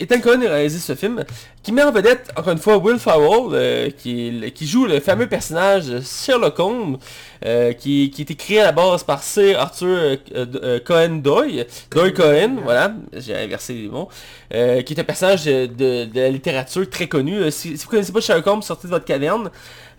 [0.00, 1.24] Ethan Cohen a réalisé ce film,
[1.62, 5.84] qui met en vedette, encore une fois, Will Ferrell, euh, qui, joue le fameux personnage
[6.02, 6.96] Sherlock Holmes,
[7.44, 12.56] euh, qui, été créé à la base par Sir Arthur euh, Cohen Doyle, Doyle Cohen,
[12.64, 14.08] voilà, j'ai inversé les mots,
[14.50, 17.50] qui est un personnage de, la littérature très connu.
[17.50, 19.50] Si, si vous connaissez pas Sherlock Holmes, sortez de votre caverne.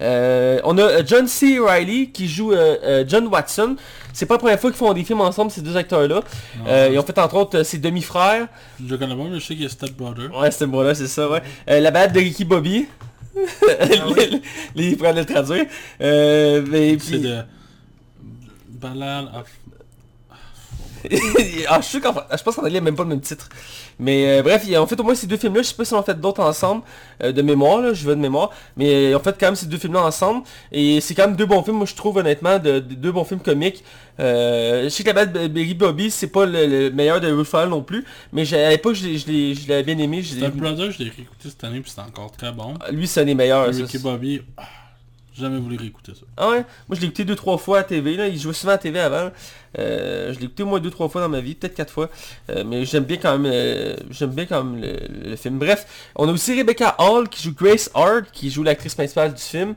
[0.02, 1.60] Euh, on a euh, John C.
[1.60, 3.76] Reilly qui joue euh, John Watson.
[4.14, 6.22] C'est pas la première fois qu'ils font des films ensemble, ces deux acteurs-là.
[6.90, 8.48] Ils ont fait entre autres ses demi-frères.
[8.84, 10.36] Je le connais pas, mais je sais qu'il y a Step Brother.
[10.36, 11.42] Ouais, bon là, c'est ça, ouais.
[11.68, 12.88] La balade de Ricky Bobby.
[13.36, 14.42] les,
[14.76, 15.66] les, le traduire.
[16.00, 17.42] Mais C'est de...
[18.68, 19.48] Ballad of...
[21.70, 23.48] ah, je suis je pense qu'en anglais, il n'y a même pas le même titre.
[24.02, 25.62] Mais euh, bref, ont fait au moins ces deux films-là.
[25.62, 26.82] Je sais pas si on en fait d'autres ensemble,
[27.24, 28.50] euh, de mémoire, là, je veux de mémoire.
[28.76, 30.42] Mais euh, ont fait quand même ces deux films-là ensemble.
[30.72, 33.24] Et c'est quand même deux bons films, moi je trouve honnêtement, de, de- deux bons
[33.24, 33.84] films comiques.
[34.20, 37.46] Euh, je sais que la de Berry Bobby, c'est pas le, le meilleur de Will
[37.46, 38.04] Ferrell non plus.
[38.34, 40.22] Mais à l'époque, je l'ai- bien aimé.
[40.24, 42.74] Step Brother, je l'ai réécouté cette année, puis c'était encore très bon.
[42.92, 43.68] Lui, c'est un des meilleurs.
[43.68, 44.64] Ricky c'est- Bobby, ah,
[45.34, 46.22] jamais voulu réécouter ça.
[46.38, 48.28] Ah ouais, moi je l'ai écouté deux trois fois à TV, là.
[48.28, 49.32] il jouait souvent à TV avant.
[49.80, 52.10] Euh, je l'ai écouté au moins deux trois fois dans ma vie, peut-être quatre fois.
[52.50, 55.60] Euh, mais j'aime bien quand même euh, j'aime bien le film.
[55.60, 59.42] Bref, on a aussi Rebecca Hall qui joue Grace Hart, qui joue l'actrice principale du
[59.42, 59.76] film.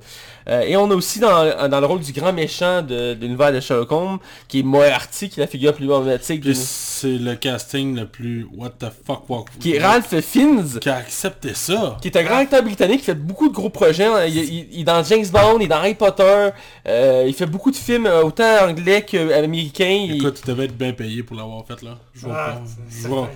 [0.49, 3.53] Euh, et on a aussi dans, dans le rôle du grand méchant de, de l'univers
[3.53, 4.19] de Sherlock Holmes,
[4.49, 8.71] qui est Moriarty, qui est la figure plus emblématique c'est le casting le plus what
[8.79, 10.79] the fuck what, qui est Ralph Fiennes.
[10.81, 11.97] qui a accepté ça.
[12.01, 14.09] Qui est un grand acteur britannique qui fait beaucoup de gros projets.
[14.29, 16.51] Il, il- il est dans James Bond, il est dans Harry Potter.
[16.87, 19.85] euh, il fait beaucoup de films euh, autant anglais qu'américains.
[20.09, 21.97] Il- Écoute, tu devais être bien payé pour l'avoir fait là.
[22.15, 23.29] Je vois Ah, Je, vois,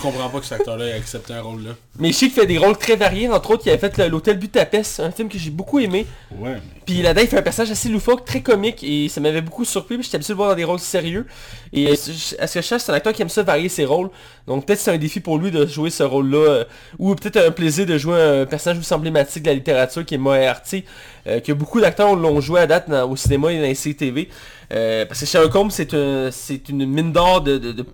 [0.00, 1.70] comprends pas que cet acteur-là ait accepté un rôle là.
[1.98, 3.28] Mais je sais qu'il fait des rôles très variés.
[3.28, 6.06] Entre autres, il avait fait l'Hôtel Budapest, un film que j'ai beaucoup aimé.
[6.38, 6.51] Ouais,
[6.84, 8.82] Puis là-dedans, il fait un personnage assez loufoque, très comique.
[8.82, 9.94] Et ça m'avait beaucoup surpris.
[9.96, 11.26] Puis j'étais habitué de le voir dans des rôles sérieux.
[11.72, 14.10] Et à ce que je sache, c'est un acteur qui aime ça varier ses rôles.
[14.48, 16.38] Donc peut-être c'est un défi pour lui de jouer ce rôle-là.
[16.38, 16.64] euh,
[16.98, 20.18] ou peut-être un plaisir de jouer un personnage aussi emblématique de la littérature qui est
[20.18, 20.84] Moriarty.
[21.28, 23.74] euh, que que beaucoup d'acteurs l'ont joué à date dans- au cinéma et dans les
[23.76, 24.28] séries TV.
[24.72, 27.84] Euh, parce que Sherlock Holmes, c'est un, c'est une mine d'or de, de, de,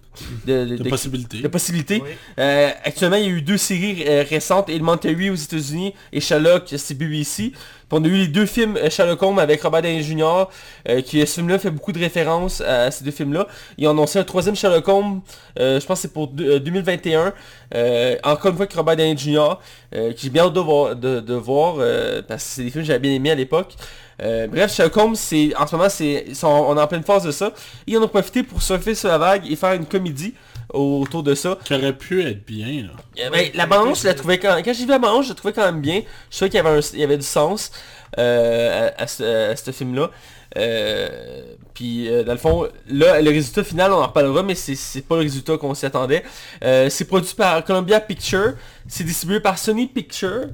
[0.46, 1.38] de- de- De de- possibilités.
[1.40, 2.00] de possibilités.
[2.02, 2.10] Oui.
[2.38, 6.72] Euh, actuellement, il y a eu deux séries euh, récentes, Elementary aux États-Unis et Sherlock,
[6.76, 7.52] c'est BBC.
[7.90, 10.44] On a eu les deux films euh, Sherlock Holmes avec Robert Downey Jr.
[10.88, 13.46] euh, qui ce film-là fait beaucoup de références à ces deux films-là.
[13.78, 15.20] Ils ont annoncé un troisième Sherlock Holmes,
[15.58, 17.32] euh, je pense que c'est pour deux- euh, 2021.
[17.74, 19.58] euh, encore une fois avec Robert Downey Jr.
[19.94, 22.70] euh, que j'ai bien hâte de voir, de, de voir euh, parce que c'est des
[22.70, 23.74] films que j'avais bien aimés à l'époque.
[24.20, 27.04] Euh, bref, Sherlock Holmes, c'est en ce moment, c'est, ils sont- on est en pleine
[27.04, 27.52] phase de ça.
[27.86, 30.34] Et on a profité pour surfer sur la vague et faire une comédie
[30.72, 31.56] autour de ça.
[31.64, 33.24] Qui aurait pu être bien, là.
[33.24, 35.34] Euh, ben, la bande, je la trouvais quand, quand j'ai vu la bande, je la
[35.34, 36.02] trouvais quand même bien.
[36.30, 37.70] Je trouvais qu'il y avait, un- il y avait du sens
[38.18, 40.10] euh, à, ce, film-là.
[40.56, 45.02] Euh, puis euh, dans le fond, là, le résultat final, on en reparlera, mais c'est
[45.02, 46.22] pas le résultat qu'on s'y attendait.
[46.62, 48.54] C'est produit par Columbia Pictures,
[48.88, 50.48] c'est distribué par Sony Pictures.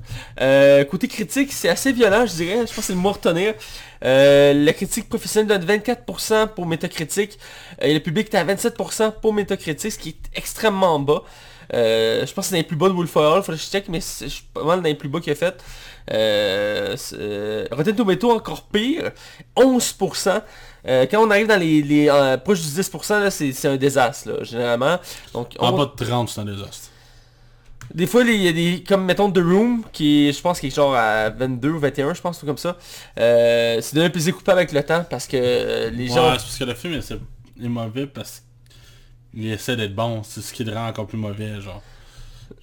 [0.90, 2.66] Côté critique, c'est assez violent, je dirais.
[2.66, 3.54] Je pense que c'est le mot à retenir.
[4.02, 7.38] La critique professionnelle donne 24% pour Metacritic
[7.80, 11.22] et le public est à 27% pour Metacritic, ce qui est extrêmement bas.
[11.72, 13.88] Je pense que c'est dans les plus bas de Wolf Hall, faudrait que je check,
[13.88, 15.62] mais c'est- je suis pas mal dans les plus bas qu'il a fait.
[16.12, 19.10] Euh, euh, Rotten Tomato encore pire,
[19.56, 20.42] 11%.
[20.86, 23.76] Euh, quand on arrive dans les, les euh, proches du 10%, là, c'est c'est un
[23.76, 24.98] désastre, là, généralement.
[25.32, 26.90] Donc, En on- bas de 30, c'est un désastre.
[27.94, 30.66] des fois, il y a des, comme mettons The Room, qui est, je pense, qui
[30.66, 32.76] est genre à 22 ou 21, je pense, tout comme ça.
[33.18, 36.32] Euh, c'est devenu un plaisir coupable avec le temps, parce que les Ouais, gens...
[36.32, 38.42] c'est parce que le film est, est mauvais parce
[39.32, 40.22] qu'il essaie d'être bon.
[40.22, 41.82] C'est ce qui le rend encore plus mauvais, genre.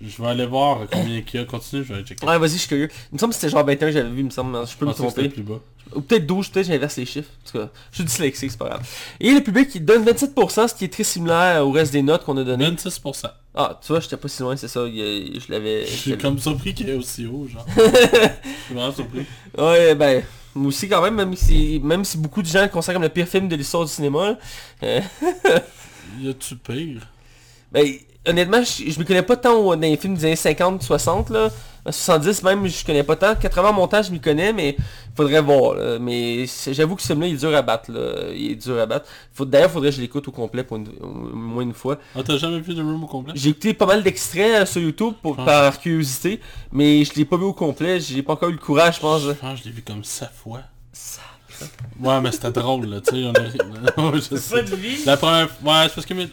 [0.01, 1.45] Je vais aller voir combien qu'il y a.
[1.45, 2.25] Continue, je vais aller checker.
[2.25, 2.89] Ouais, vas-y, je suis curieux.
[3.11, 4.75] Il me semble que c'était genre 21 que j'avais vu, il me semble, mais je
[4.77, 5.29] peux Je me c'était tromper.
[5.29, 5.59] plus bas.
[5.95, 7.29] Ou peut-être 12, peut-être j'inverse les chiffres.
[7.45, 8.87] En tout cas, je suis dyslexique, c'est pas grave.
[9.19, 12.23] Et le public, il donne 27%, ce qui est très similaire au reste des notes
[12.23, 12.69] qu'on a données.
[12.71, 13.29] 26%.
[13.53, 14.85] Ah, tu vois, j'étais pas si loin, c'est ça.
[14.87, 15.85] y Je l'avais...
[15.85, 17.65] Je suis comme surpris qu'il est aussi haut, genre.
[17.75, 17.81] Je
[18.65, 19.25] suis vraiment surpris.
[19.57, 20.23] Ouais, ben...
[20.53, 23.07] Moi aussi quand même, même si, même si beaucoup de gens le considèrent comme le
[23.09, 24.37] pire film de l'histoire du cinéma,
[24.83, 24.99] euh,
[26.19, 27.07] Y a-tu pire?
[27.71, 27.87] Ben,
[28.27, 31.49] honnêtement, je, je me connais pas tant dans les films des années 50, 60, là.
[31.83, 33.33] En 70 même, je connais pas tant.
[33.35, 34.77] 80 montage, je m'y connais, mais
[35.17, 35.73] faudrait voir.
[35.73, 35.97] là.
[35.99, 37.91] Mais j'avoue que ce film-là, il est dur à battre.
[37.91, 38.31] Là.
[38.35, 39.07] Il est dur à battre.
[39.33, 41.97] Faut, D'ailleurs, faudrait que je l'écoute au complet pour une- au moins une fois.
[42.15, 43.33] Ah, t'as jamais vu The Room au complet?
[43.35, 45.43] J'ai écouté pas mal d'extraits euh, sur YouTube pour, Ah.
[45.45, 46.39] par curiosité,
[46.71, 47.99] mais je l'ai pas vu au complet.
[47.99, 49.23] J'ai pas encore eu le courage, je pense.
[49.23, 50.59] Je pense que je l'ai vu comme 7 fois.
[51.99, 53.23] Ouais, mais c'était drôle, là, tu sais.
[53.25, 54.01] On a...
[54.11, 54.55] Ouais, je C'est sais.
[54.55, 55.03] pas de vie.
[55.05, 56.27] La première Ouais, c'est parce que mes...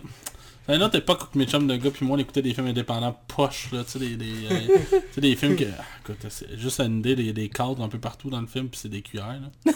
[0.69, 2.67] À une autre époque où mes chums de gars puis moi on écoutait des films
[2.67, 4.59] indépendants poches là, tu sais des, des, euh,
[4.91, 7.89] tu sais, des films que ah, écoute, c'est juste une idée des, des cadres un
[7.89, 9.73] peu partout dans le film puis c'est des cuillères là.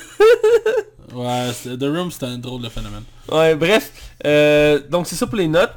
[1.14, 3.04] ouais, The Room c'était un drôle de phénomène.
[3.30, 3.90] Ouais, bref.
[4.26, 5.72] Euh, donc c'est ça pour les notes.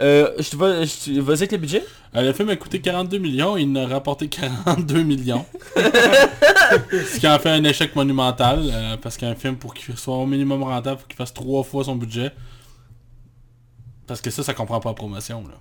[0.00, 1.84] Euh, je te je te- vas-y avec le budget
[2.16, 5.44] Euh, le film a coûté 42 millions, il en a rapporté 42 millions.
[5.76, 10.26] Ce qui en fait un échec monumental, euh, parce qu'un film pour qu'il soit au
[10.26, 12.30] minimum rentable, faut qu'il fasse trois fois son budget.
[14.10, 15.44] Parce que ça, ça comprend pas la promotion.
[15.46, 15.54] Là.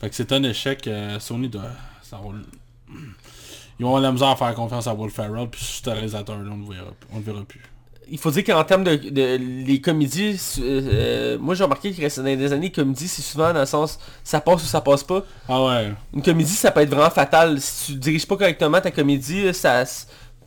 [0.00, 1.72] Fait que c'est un échec, euh, Sony doit...
[2.02, 2.44] Ça roule.
[2.88, 6.56] Ils vont avoir la misère à faire confiance à Will Ferrell, puis ce réalisateur-là, on
[6.56, 7.60] ne le verra, on le verra plus.
[8.08, 9.36] il faut dire qu'en termes de, de-
[9.66, 13.60] les comédies, euh, moi j'ai remarqué que dans les années, les comédies, c'est souvent dans
[13.60, 15.22] le sens ça passe ou ça passe pas.
[15.48, 15.92] Ah ouais.
[16.14, 17.60] Une comédie, ça peut être vraiment fatal.
[17.60, 19.82] Si tu diriges pas correctement ta comédie, ça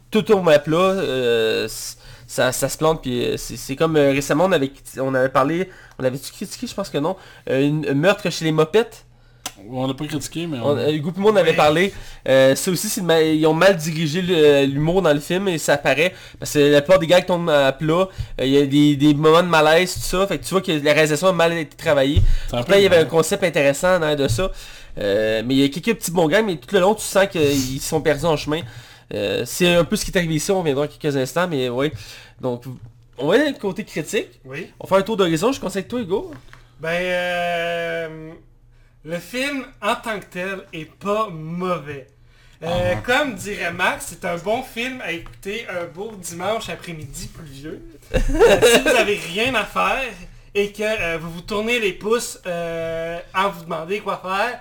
[0.09, 1.68] tout tombe à plat, euh,
[2.32, 3.01] ça, ça se plante.
[3.01, 5.69] Puis euh, c'est comme euh, récemment, on avait, on avait parlé,
[5.99, 7.15] on avait critiqué, je pense que non,
[7.49, 9.05] euh, une, un meurtre chez les mopettes.
[9.69, 10.57] On n'a pas critiqué, mais...
[10.59, 10.89] On, On...
[10.89, 11.93] Hugo puis moi, on avait parlé.
[12.27, 14.21] Euh, ça aussi, c'est mal- ils ont mal dirigé
[14.65, 16.15] l'humour dans le film et ça apparaît.
[16.39, 18.07] Parce que la plupart des gars qui tombent à plat,
[18.39, 20.25] euh, il y a des, des moments de malaise, tout ça.
[20.25, 22.21] Fait que tu vois que la réalisation a mal été travaillée.
[22.49, 24.51] Pourtant, il y avait un concept intéressant arrière de ça.
[24.97, 27.27] Euh, mais il y a quelques petits bons gars, mais tout le long, tu sens
[27.27, 28.61] qu'ils sont perdus en chemin.
[29.14, 31.70] Euh, c'est un peu ce qui est arrivé ici, on viendra dans quelques instants, mais
[31.70, 31.91] oui.
[32.39, 32.64] Donc,
[33.18, 34.39] on va aller le côté critique.
[34.45, 34.72] Oui.
[34.80, 36.32] On va faire un tour d'horizon, je conseille toi, Hugo.
[36.80, 38.32] Ben, euh,
[39.03, 42.07] le film en tant que tel est pas mauvais.
[42.64, 47.82] Euh, Comme dirait Max, c'est un bon film à écouter un beau dimanche après-midi pluvieux.
[48.14, 50.14] Si vous avez rien à faire
[50.53, 54.59] et que vous vous tournez les pouces à vous demander quoi faire,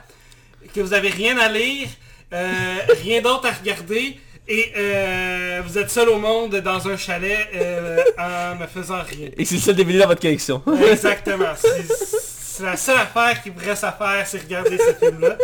[0.73, 1.89] que vous avez rien à lire,
[2.33, 7.49] euh, rien d'autre à regarder et euh, vous êtes seul au monde dans un chalet
[7.55, 9.29] euh, en ne faisant rien.
[9.37, 10.63] Et c'est le seul DVD dans votre collection.
[10.91, 11.55] Exactement.
[11.57, 15.37] C'est la seule affaire qui vous reste à faire, c'est regarder ce film-là.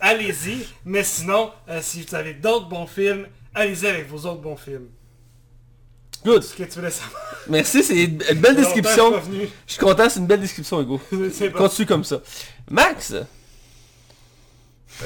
[0.00, 0.66] Allez-y.
[0.84, 4.88] Mais sinon, euh, si vous avez d'autres bons films, allez-y avec vos autres bons films.
[6.24, 6.42] Good.
[6.42, 7.20] Ce que tu voulais savoir.
[7.48, 9.12] Merci, c'est une belle description.
[9.66, 11.00] je suis content, c'est une belle description, Hugo.
[11.56, 12.20] Continue comme ça.
[12.68, 13.14] Max?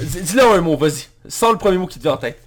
[0.01, 1.09] Dis- Dis-le un mot, vas-y.
[1.29, 2.41] Sors le premier mot qui te vient en tête.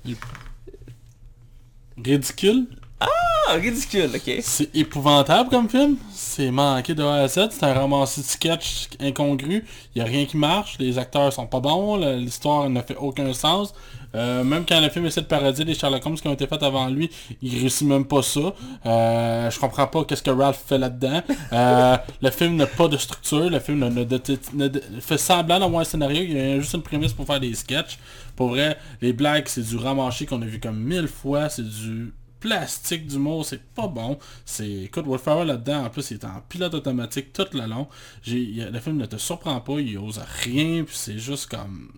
[2.06, 2.66] Ridicule
[2.99, 4.36] Ah, ridicule, ok.
[4.41, 5.97] C'est épouvantable comme film.
[6.14, 7.49] C'est manqué de A à Z.
[7.51, 9.66] C'est un ramassé de sketch incongru.
[9.95, 10.78] Il a rien qui marche.
[10.80, 11.97] Les acteurs sont pas bons.
[12.18, 13.74] L'histoire ne fait aucun sens.
[14.16, 16.62] Euh, même quand le film essaie de parodier les Sherlock Holmes qui ont été faits
[16.62, 17.10] avant lui,
[17.41, 18.54] il réussit même pas ça.
[18.86, 21.24] Euh, je comprends pas qu'est-ce que Ralph fait là-dedans.
[21.51, 23.49] Euh, le film n'a pas de structure.
[23.49, 26.22] Le film ne, ne- ne- ne- fait semblant d'avoir un scénario.
[26.22, 27.97] Il y a juste une prémisse pour faire des sketchs.
[28.36, 31.49] Pour vrai, les blagues, c'est du ramanché qu'on a vu comme mille fois.
[31.49, 34.19] C'est du plastique d'humour, c'est pas bon.
[34.43, 37.88] C'est, écoute, Will Ferrell là-dedans, en plus, il est en pilote automatique tout le long.
[38.27, 41.89] Le film ne te surprend pas, il ose rien, puis c'est juste comme...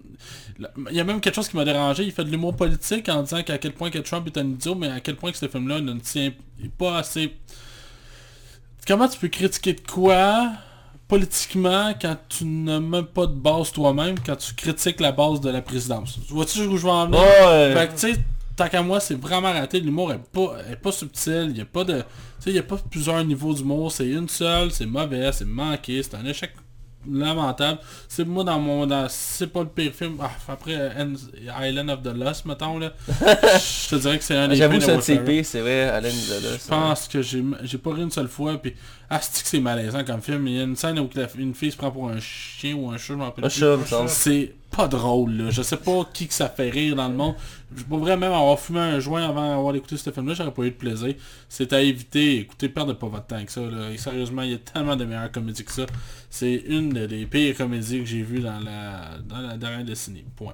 [0.92, 3.24] Il y a même quelque chose qui m'a dérangé, il fait de l'humour politique en
[3.24, 5.48] disant qu'à quel point que Trump est un idiot, mais à quel point que ce
[5.48, 6.32] film-là ne tient
[6.78, 7.36] pas assez...
[8.88, 10.52] Comment tu peux critiquer de quoi
[11.08, 15.50] politiquement quand tu n'as même pas de base toi-même, quand tu critiques la base de
[15.50, 17.20] la présidence Vois-tu où je vais en venir?
[17.20, 17.74] Ouais.
[17.76, 18.20] fait que, tu sais,
[18.56, 19.80] tant qu'à moi, c'est vraiment raté.
[19.80, 21.48] L'humour est pas, est pas subtil.
[21.52, 22.00] Il y a pas de...
[22.00, 22.04] Tu
[22.40, 23.92] sais, il a pas plusieurs niveaux d'humour.
[23.92, 26.52] C'est une seule, c'est mauvais, c'est manqué, c'est un échec
[27.08, 27.80] lamentable.
[28.08, 28.88] C'est moi dans mon...
[28.88, 30.18] dans- c'est pas le pire film.
[30.20, 30.74] Ah, après
[31.62, 32.94] Island of the Lost, mettons, là.
[33.08, 36.10] Je te dirais que c'est un des J'avoue que de c'est pires, c'est vrai, Alain
[36.10, 36.58] Zola.
[36.58, 38.74] Je pense que j'ai j'ai pas ri une seule fois, puis
[39.10, 40.48] ah c'est que c'est malaisant comme film?
[40.48, 42.90] Il y a une scène où la- une fille se prend pour un chien ou
[42.90, 43.78] un chat, je m'en rappelle Un chat.
[44.08, 45.50] C'est pas drôle là.
[45.52, 47.36] Je sais pas qui que ça fait rire dans le monde.
[47.76, 50.64] Je pourrais même avoir fumé un joint avant d'avoir écouté ce film là, j'aurais pas
[50.64, 51.14] eu de plaisir.
[51.48, 53.62] C'est à éviter, écoutez, perdez pas votre temps avec ça.
[53.62, 53.90] Là.
[53.94, 55.86] Et sérieusement, il y a tellement de meilleures comédies que ça.
[56.30, 60.26] C'est une des pires comédies que j'ai vues dans la, dans la dernière décennie.
[60.36, 60.54] Point.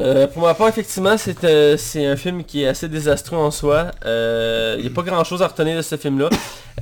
[0.00, 3.50] Euh, pour ma part, effectivement, c'est euh, c'est un film qui est assez désastreux en
[3.52, 3.92] soi.
[4.04, 6.30] Il n'y a pas grand chose à retenir de ce film-là.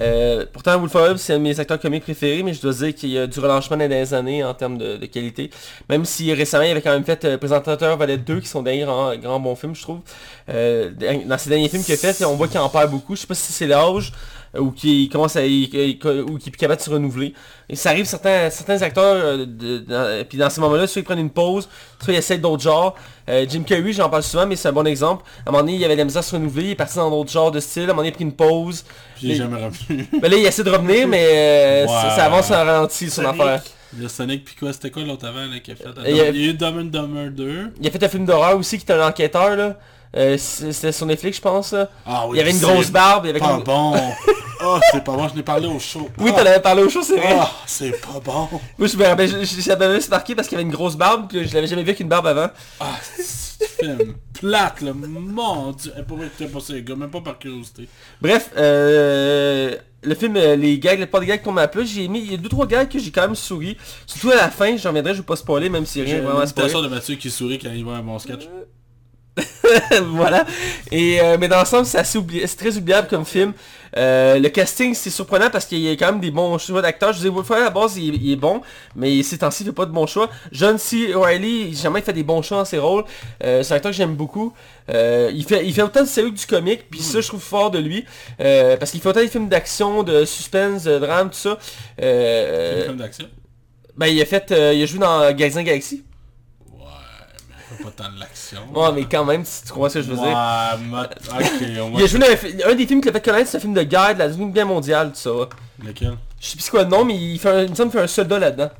[0.01, 3.11] Euh, pourtant, Ferrell, c'est un de mes acteurs comiques préférés, mais je dois dire qu'il
[3.11, 5.51] y a du relâchement dans les années en termes de, qualité.
[5.89, 8.91] Même si récemment, il avait quand même fait euh, Présentateur Valette 2, qui sont d'ailleurs
[8.91, 10.01] un grand bon film, je trouve.
[10.49, 10.91] Euh,
[11.27, 13.15] dans ses derniers films qu'il a fait, on voit qu'il en perd beaucoup.
[13.17, 14.13] Je sais pas si c'est l'âge
[14.59, 15.99] ou qu'il commence à il- il-
[16.29, 17.33] ou qu'il est capable de se renouveler.
[17.71, 21.05] Et ça arrive certains certains acteurs euh, de- dans- puis dans ces moments-là, soit ils
[21.05, 21.69] prennent une pause,
[22.03, 22.95] soit ils essaient d'autres genres.
[23.29, 25.25] Euh, Jim Carrey, j'en parle souvent, mais c'est un bon exemple.
[25.47, 26.97] À un moment donné, il avait de la misère à se renouveler, il est parti
[26.97, 28.85] dans d'autres genres de style, à un moment donné, il a pris une pause.
[29.17, 30.07] Puis j'ai Mais- jamais revenu.
[30.21, 33.63] Ben là, il essaie de revenir, mais euh, ça, ça avance en ralenti, son affaire.
[33.99, 35.85] Le Sonic puis quoi, c'était quoi l'autre avant là, qui a fait?
[36.09, 37.73] Il y a- Il y a eu Dumb and Dumber 2.
[37.81, 39.79] Il a fait un film d'horreur aussi qui était un enquêteur, là.
[40.17, 41.73] Euh, C'était sur Netflix, je pense.
[41.73, 41.89] là.
[42.07, 43.95] Ah oui, il y avait une grosse barbe, il y avait Pas bon.
[44.65, 46.09] Oh, c'est pas bon, je n'ai parlé au show.
[46.19, 47.37] Oui, Ah, t'en avais parlé au show, c'est vrai.
[47.41, 48.49] ah, c'est pas bon.
[48.79, 51.27] Moi, je me rappelle, je- je- ça m'avait marqué parce qu'il avait une grosse barbe,
[51.29, 52.49] puis je l'avais jamais vu avec une barbe avant.
[52.79, 54.93] Ah, c'est film plate, là.
[54.93, 55.93] Mon dieu.
[55.97, 57.89] Elle pourrait écouter pas ces gars, même pas par curiosité.
[58.21, 62.21] Bref, euh, le film, euh, les gags, pas de gags qu'on m'a appelé, j'ai mis,
[62.21, 63.77] il y a deux trois gags que j'ai quand même souri.
[64.07, 66.73] Surtout à la fin, j'en reviendrai, je vais pas spoiler, même si rien vraiment spoiler.
[66.73, 68.43] de Mathieu qui sourit quand il voit un bon sketch.
[70.11, 70.45] voilà.
[70.91, 73.55] Et euh, mais dans l'ensemble, c'est assez oublié, c'est très oubliable comme film.
[73.97, 77.13] Euh, le casting, c'est surprenant parce qu'il y a quand même des bons choix d'acteurs.
[77.13, 78.61] Je disais, Will Ferrell, à la base, il, il est bon,
[78.95, 80.29] mais ces temps-ci, il fait pas de bons choix.
[80.51, 81.13] John C.
[81.15, 83.05] Reilly, il a jamais fait des bons choix dans ses rôles.
[83.45, 84.53] Euh, c'est un acteur que j'aime beaucoup.
[84.89, 87.71] Il, fait, il fait autant de sérieux que du comique, puis ça, je trouve fort
[87.71, 88.05] de lui.
[88.39, 91.59] Parce qu'il fait autant des films d'action, de suspense, de drame, tout ça.
[91.99, 93.27] C'est Euh, un film d'action.
[93.97, 96.03] ben, il a fait, il a joué dans Gardien Galaxy.
[96.67, 96.79] Ouais,
[97.49, 98.59] mais il fait pas tant de l'action.
[98.75, 100.25] Ouais, mais quand même, si tu comprends ce que je veux dire.
[100.27, 100.77] Ma-
[101.83, 101.99] on.
[101.99, 102.21] Il a joué
[102.67, 104.53] un, des films qui l'a fait connaître, c'est un film de guerre de la Deuxième
[104.53, 105.31] Guerre mondiale, tout ça.
[105.85, 106.17] Lequel?
[106.41, 108.05] Je sais plus quoi le nom, mais il, fait un, il me semble qu'il fait
[108.05, 108.71] un soldat là-dedans.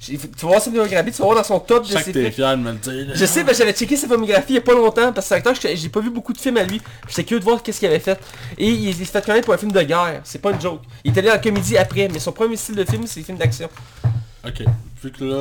[0.00, 2.12] Tu vas voir sa filmographie, tu vas voir dans son top Je sais que ses
[2.12, 2.32] t'es films.
[2.32, 3.06] fier de me le dire.
[3.14, 5.34] Je sais, ben, j'avais checké sa filmographie il y a pas longtemps, parce que c'est
[5.34, 6.80] acteur que j'ai- pas vu beaucoup de films à lui.
[7.08, 8.18] J'étais curieux de voir qu'est-ce qu'il avait fait.
[8.58, 10.82] Et il, il s'est fait connaître pour un film de guerre, c'est pas une joke.
[11.02, 13.38] Il est allé en comédie après, mais son premier style de film, c'est les films
[13.38, 13.68] d'action.
[14.46, 14.62] Ok,
[15.02, 15.40] vu que là,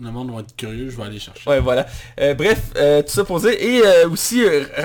[0.00, 1.48] le monde va être curieux, je vais aller chercher.
[1.48, 1.86] Ouais, voilà.
[2.20, 3.50] Euh, bref, euh, tout ça pour dire.
[3.50, 4.42] Et euh, aussi,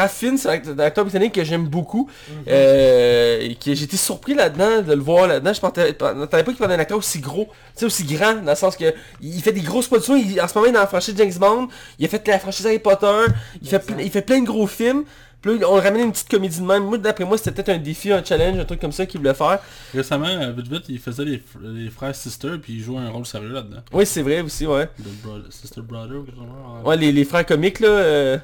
[0.10, 2.10] Fiennes, c'est un act- un acteur britannique que j'aime beaucoup.
[2.48, 5.54] et que j'ai été surpris là-dedans, de le voir là-dedans.
[5.54, 8.56] Je m'attendais pas qu'il soit un acteur aussi gros, tu sais, aussi grand, dans le
[8.56, 10.16] sens que il fait des grosses productions.
[10.16, 11.68] Il- en ce moment, il est dans la franchise James Bond.
[12.00, 13.26] Il a fait la franchise Harry Potter.
[13.62, 15.04] Il fait, il fait plein de gros films.
[15.44, 16.86] Puis là, on ramène une petite comédie de même.
[16.86, 19.34] Moi, d'après moi, c'était peut-être un défi, un challenge, un truc comme ça qu'il voulait
[19.34, 19.60] faire.
[19.94, 23.10] Récemment, euh, vite vite, il faisait les, fr- les frères Sister, puis il jouait un
[23.10, 23.82] rôle sérieux là-dedans.
[23.92, 24.88] Oui, c'est vrai aussi, ouais.
[24.88, 26.88] The Brother- Sister Brother ou quelque chose comme ça.
[26.90, 27.88] Ouais, les, les frères comiques, là.
[27.90, 28.38] euh,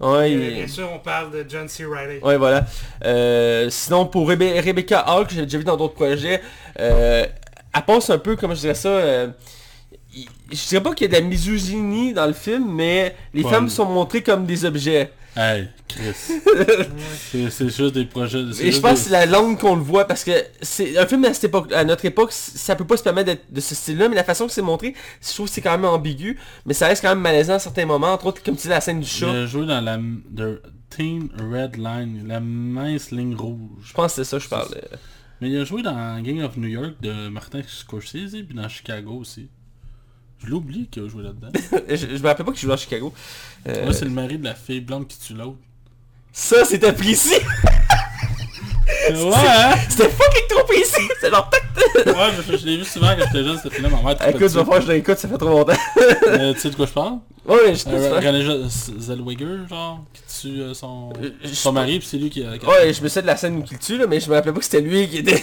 [0.00, 1.84] Ouais, Et il- Bien sûr, on parle de John C.
[1.84, 2.18] Reilly.
[2.22, 2.64] Ouais, voilà.
[3.04, 6.40] Euh, sinon, pour Rebe- Rebecca Hall, que j'ai déjà vu dans d'autres projets,
[6.80, 7.26] euh,
[7.74, 9.28] elle passe un peu, comment je dirais ça, euh,
[10.50, 13.50] je dirais pas qu'il y a de la misogynie dans le film, mais les Ouais.
[13.50, 15.12] femmes sont montrées comme des objets.
[15.34, 16.12] Hey, Chris.
[17.50, 18.44] c'est juste des projets...
[18.52, 20.98] c'est Et je pense des- que c'est la langue qu'on le voit, parce que c'est
[20.98, 23.60] un film à, cette époque, à notre époque, ça peut pas se permettre d'être de
[23.60, 26.38] ce style-là, mais la façon que c'est montré, je trouve que c'est quand même ambigu,
[26.66, 28.80] mais ça reste quand même malaisant à certains moments, entre autres, comme tu dis, la
[28.82, 29.30] scène du Il chat.
[29.30, 29.96] a joué dans la...
[29.98, 30.60] The,
[30.90, 33.58] Thin Red Line, la mince ligne rouge.
[33.86, 34.84] Je pense que c'est ça que je parlais.
[35.40, 39.12] Mais il a joué dans Gang of New York de Martin Scorsese, puis dans Chicago
[39.14, 39.48] aussi.
[40.44, 41.48] Je l'oublie qu'il a joué là-dedans.
[41.88, 43.12] je, je me rappelle pas qu'il jouait à Chicago.
[43.68, 45.56] Euh, Moi, c'est le mari de la fille blonde qui tue l'autre.
[46.32, 47.34] ça, c'était précis.
[49.10, 49.74] Ouais, hein?
[49.88, 51.08] C'était fucking trop précis.
[51.20, 51.50] C'est genre...
[52.06, 54.64] Ouais, je, je l'ai vu souvent quand j'étais jeune, ce film-là, ma mère Écoute, faire
[54.68, 55.72] que je l'écoute, ça fait trop longtemps.
[56.26, 57.18] Euh, Tu sais de quoi je parle?
[57.46, 58.26] ouais, je Euh, sais.
[58.28, 62.30] René Jo- Zellweger, genre, qui tue euh, son, Euh, je- son mari, puis c'est lui
[62.30, 62.50] qui a...
[62.52, 64.52] Ouais, je me sais de la scène où il tue, là, mais je me rappelais
[64.52, 65.42] pas que c'était lui qui était...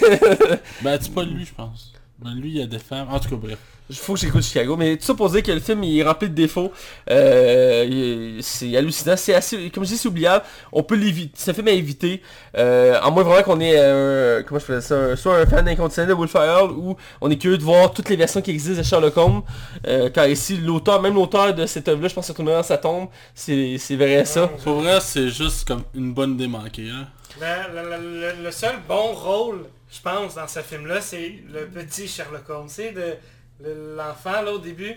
[0.82, 1.94] Ben, c'est pas lui, je pense.
[2.20, 3.08] Ben, lui, il y a des femmes.
[3.10, 3.58] En tout cas, bref.
[3.90, 6.03] Il faut que j'écoute Chicago, mais tout ça pour dire que le film il est
[6.03, 6.72] rempli de défauts.
[7.10, 10.44] Euh, c'est hallucinant, c'est assez, comme je dis, c'est oubliable.
[10.72, 12.22] On peut l'éviter, c'est un film à éviter.
[12.57, 15.68] Euh, à moins vraiment qu'on est, euh, comment je faisais ça, un- soit un fan
[15.68, 18.78] inconditionnel de Will Ferrell ou on est curieux de voir toutes les versions qui existent
[18.80, 19.41] de Sherlock Holmes.
[19.88, 22.78] Euh, car ici, l'auteur, même l'auteur de cette œuvre-là, je pense que retournerait dans sa
[22.78, 24.48] tombe, c'est vrai ça.
[24.64, 27.07] Pour vrai, c'est juste comme une bonne démanquée, hein.
[27.40, 31.66] Le, le- le- le- le seul bon rôle, je pense, dans ce film-là, c'est le
[31.68, 32.68] petit Sherlock Holmes.
[32.68, 33.16] C'est de
[33.64, 34.95] l'enfant, là, au début,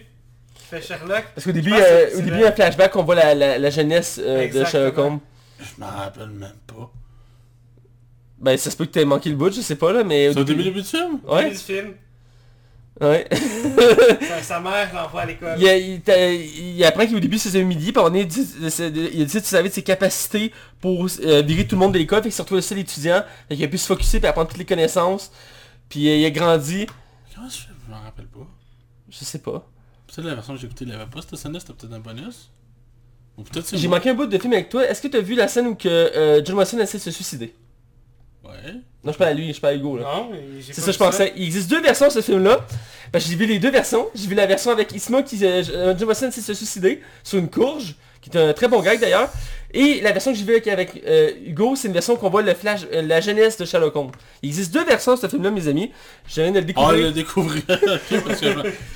[0.55, 1.25] qui fait Sherlock.
[1.35, 4.21] Parce qu'au début, euh, au début, le- un flashback, on voit la, la, la jeunesse
[4.23, 4.65] euh, de.
[4.65, 5.19] Sherlock Holmes.
[5.61, 6.91] Je m'en rappelle même pas.
[8.39, 10.33] Ben, ça se peut que t'aies manqué le bout, je sais pas là, mais...
[10.33, 11.21] C'est au début, début du film?
[11.27, 11.93] Au début Ouais, du film,
[13.01, 13.29] ouais.
[14.29, 15.55] sa, sa mère l'envoie à l'école.
[15.59, 15.65] Il,
[16.09, 19.27] il, il apprend qu'au début c'est un midi, puis on est dit, il a dit
[19.27, 22.33] tu savais de ses capacités pour euh, virer tout le monde de l'école, fait qu'il
[22.33, 24.65] s'est retrouvé le seul étudiant, fait qu'il a pu se focusser et apprendre toutes les
[24.65, 25.31] connaissances,
[25.89, 26.87] puis euh, il a grandi,
[27.33, 27.69] Comment je fais?
[27.87, 28.47] Je m'en rappelle pas.
[29.13, 29.69] Je sais pas.
[30.09, 32.51] Peut-être la version que j'ai écoutée, il l'avait pas cette scène-là, c'était peut-être un bonus?
[33.39, 33.99] Ou peut-être c'est J'ai moi.
[33.99, 35.89] manqué un bout de film avec toi, est-ce que t'as vu la scène où que
[35.89, 37.55] euh, John Watson essaie de se suicider?
[38.45, 38.75] Ouais.
[39.05, 40.03] Non je parle à lui, je parle à Hugo là.
[40.05, 41.33] Non, j'ai C'est pas ça je vu pensais.
[41.37, 42.67] Il existe deux versions de ce film-là.
[43.13, 44.09] Que j'ai vu les deux versions.
[44.15, 45.39] J'ai vu la version avec Isma qui...
[45.45, 48.81] Euh, John Watson essaie de se suicider sur une courge, qui est un très bon
[48.81, 49.31] gag d'ailleurs.
[49.75, 52.43] Et la version que j'ai vue avec, avec, euh, Hugo, c'est une version qu'on voit
[52.43, 54.11] le flash, euh, la jeunesse de Sherlock Holmes.
[54.43, 55.91] Il existe deux versions de ce film-là, mes amis.
[56.29, 57.07] Je viens de le Ah, découvrir.
[57.07, 57.63] le découvrir.
[57.71, 58.47] ok, parce que.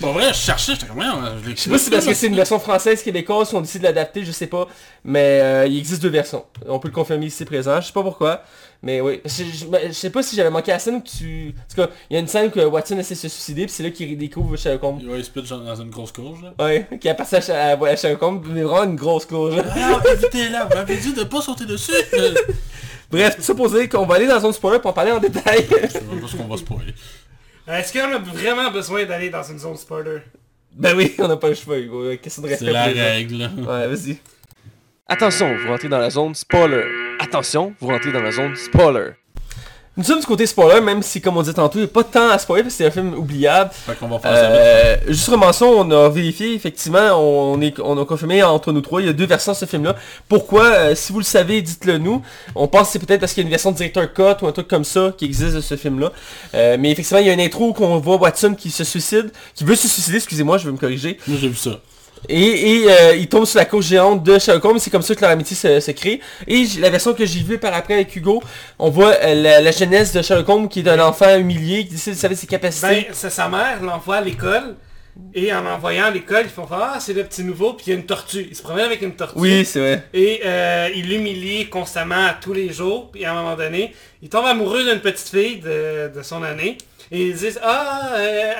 [0.01, 1.03] Bon, vrai, je cherchais, j'étais comme,
[1.45, 3.61] je Je sais pas si c'est parce que c'est une version française, québécoise, si on
[3.63, 4.69] décide de l'adapter, je sais pas.
[5.05, 6.45] Mais euh, il existe deux versions.
[6.69, 7.81] On peut le confirmer ici présent.
[7.81, 8.43] Je sais pas pourquoi.
[8.83, 9.21] Mais oui.
[9.25, 11.55] Je, je- je sais pas si j'avais manqué la scène où tu...
[11.57, 13.73] En tout cas, il y a une scène où Watson essaie de se suicider, puis
[13.73, 15.09] c'est là qu'il découvre Sherlock Holmes.
[15.09, 16.55] Ouais, il se pitch dans une grosse courge, là.
[16.65, 19.57] Ouais, qui a passé à, à, à Sherlock Holmes, mais vraiment une grosse courge.
[19.75, 21.93] Ah, évitez-la, vous m'avez dit de pas sauter dessus.
[23.11, 25.13] Bref, tout ça pour dire qu'on va aller dans la zone spoiler pour en parler
[25.13, 25.65] en détail.
[25.71, 26.93] Je sais pas ce qu'on va spoiler.
[27.69, 30.19] Est-ce qu'on a vraiment besoin d'aller dans une zone spoiler?
[30.73, 32.15] Ben oui, on n'a pas le choix, Hugo.
[32.23, 33.39] Question de respect C'est la règle.
[33.39, 33.49] là.
[33.57, 34.19] Ouais, vas-y.
[35.09, 36.83] Attention, vous rentrez dans la zone spoiler.
[37.27, 39.11] Attention, vous rentrez dans la zone spoiler.
[39.97, 42.05] Nous sommes du côté spoiler, même si, comme on disait tantôt, il n'y a pas
[42.05, 43.71] tant à spoiler parce que c'est un film oubliable.
[43.73, 44.43] Fait qu'on va faire ça.
[44.45, 49.01] Euh, juste mention, on a vérifié, effectivement, on, est, on a confirmé entre nous trois,
[49.01, 49.97] il y a deux versions de ce film-là.
[50.29, 52.23] Pourquoi euh, Si vous le savez, dites-le nous.
[52.55, 54.47] On pense que c'est peut-être parce qu'il y a une version de directeur cut ou
[54.47, 56.13] un truc comme ça qui existe de ce film-là.
[56.55, 59.65] Euh, mais effectivement, il y a une intro qu'on voit Watson qui se suicide, qui
[59.65, 61.19] veut se suicider, excusez-moi, je vais me corriger.
[61.27, 61.81] Moi, j'ai vu ça.
[62.29, 65.15] Et, et euh, il tombe sur la couche géante de Sherlock Holmes, c'est comme ça
[65.15, 66.21] que leur amitié se, se crée.
[66.49, 68.43] Et la version que j'ai vue par après avec Hugo,
[68.79, 71.93] on voit euh, la, la jeunesse de Sherlock Holmes qui est un enfant humilié, qui
[71.93, 72.87] décide de savoir ses capacités.
[72.87, 74.75] Ben, c'est sa mère l'envoie à l'école.
[75.35, 77.93] Et en envoyant à l'école, ils font Ah, c'est le petit nouveau, puis il y
[77.97, 78.49] a une tortue.
[78.51, 79.39] Il se promène avec une tortue.
[79.39, 80.03] oui, c'est vrai.
[80.13, 83.11] Et euh, il l'humilie constamment tous les jours.
[83.13, 86.77] Puis à un moment donné, il tombe amoureux d'une petite fille de, de son année.
[87.11, 88.57] Et ils disent Ah, elle,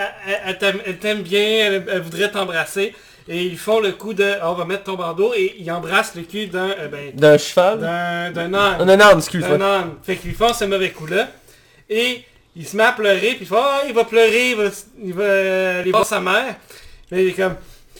[0.47, 2.95] elle t'aime- elle t'aime bien, elle, elle voudrait t'embrasser.
[3.29, 5.33] Et ils font le coup de on va mettre ton bandeau.
[5.37, 7.81] Et ils embrassent le cul d'un euh, ben, D'un cheval?
[7.81, 8.89] d'un d'un âne.
[8.91, 9.57] Un âne, excuse-moi.
[9.57, 9.91] Un âne.
[10.03, 11.29] Fait qu'ils font ce mauvais coup-là.
[11.91, 12.23] Et
[12.55, 14.65] il se met à pleurer, puis il fait Ah, il va pleurer, il va,
[15.05, 16.55] il va aller voir sa mère.
[17.11, 17.57] Mais il est comme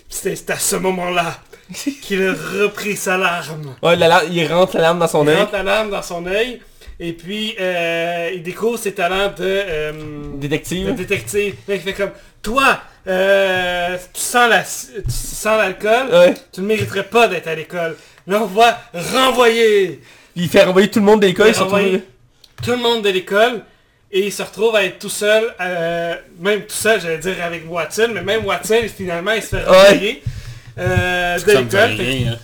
[0.09, 1.39] C'est à ce moment-là
[2.03, 3.75] qu'il a repris sa larme.
[3.83, 5.37] Ouais, la larme- il rentre la larme dans son Il œil.
[5.39, 6.61] rentre la larme dans son œil.
[6.99, 10.95] Et puis, euh, il découvre ses talents de, euh, de Détective.
[10.95, 11.55] détective.
[11.69, 12.13] Là, il fait comme,
[12.43, 16.35] toi, euh, tu sens la, tu sens l'alcool, Ouais.
[16.53, 17.97] tu ne mériterais pas d'être à l'école.
[18.27, 20.01] Là, on va renvoyer
[20.35, 22.03] il fait renvoyer tout le monde de l'école, Il
[22.63, 23.63] tout le monde de l'école.
[24.13, 27.65] Et il se retrouve à être tout seul, euh, même tout seul, j'allais dire avec
[27.69, 29.63] Watson, mais même Watson, finalement, il se fait Ouais.
[29.65, 30.23] renvoyer
[30.79, 31.91] euh, de l'école.
[32.01, 32.37] Hein.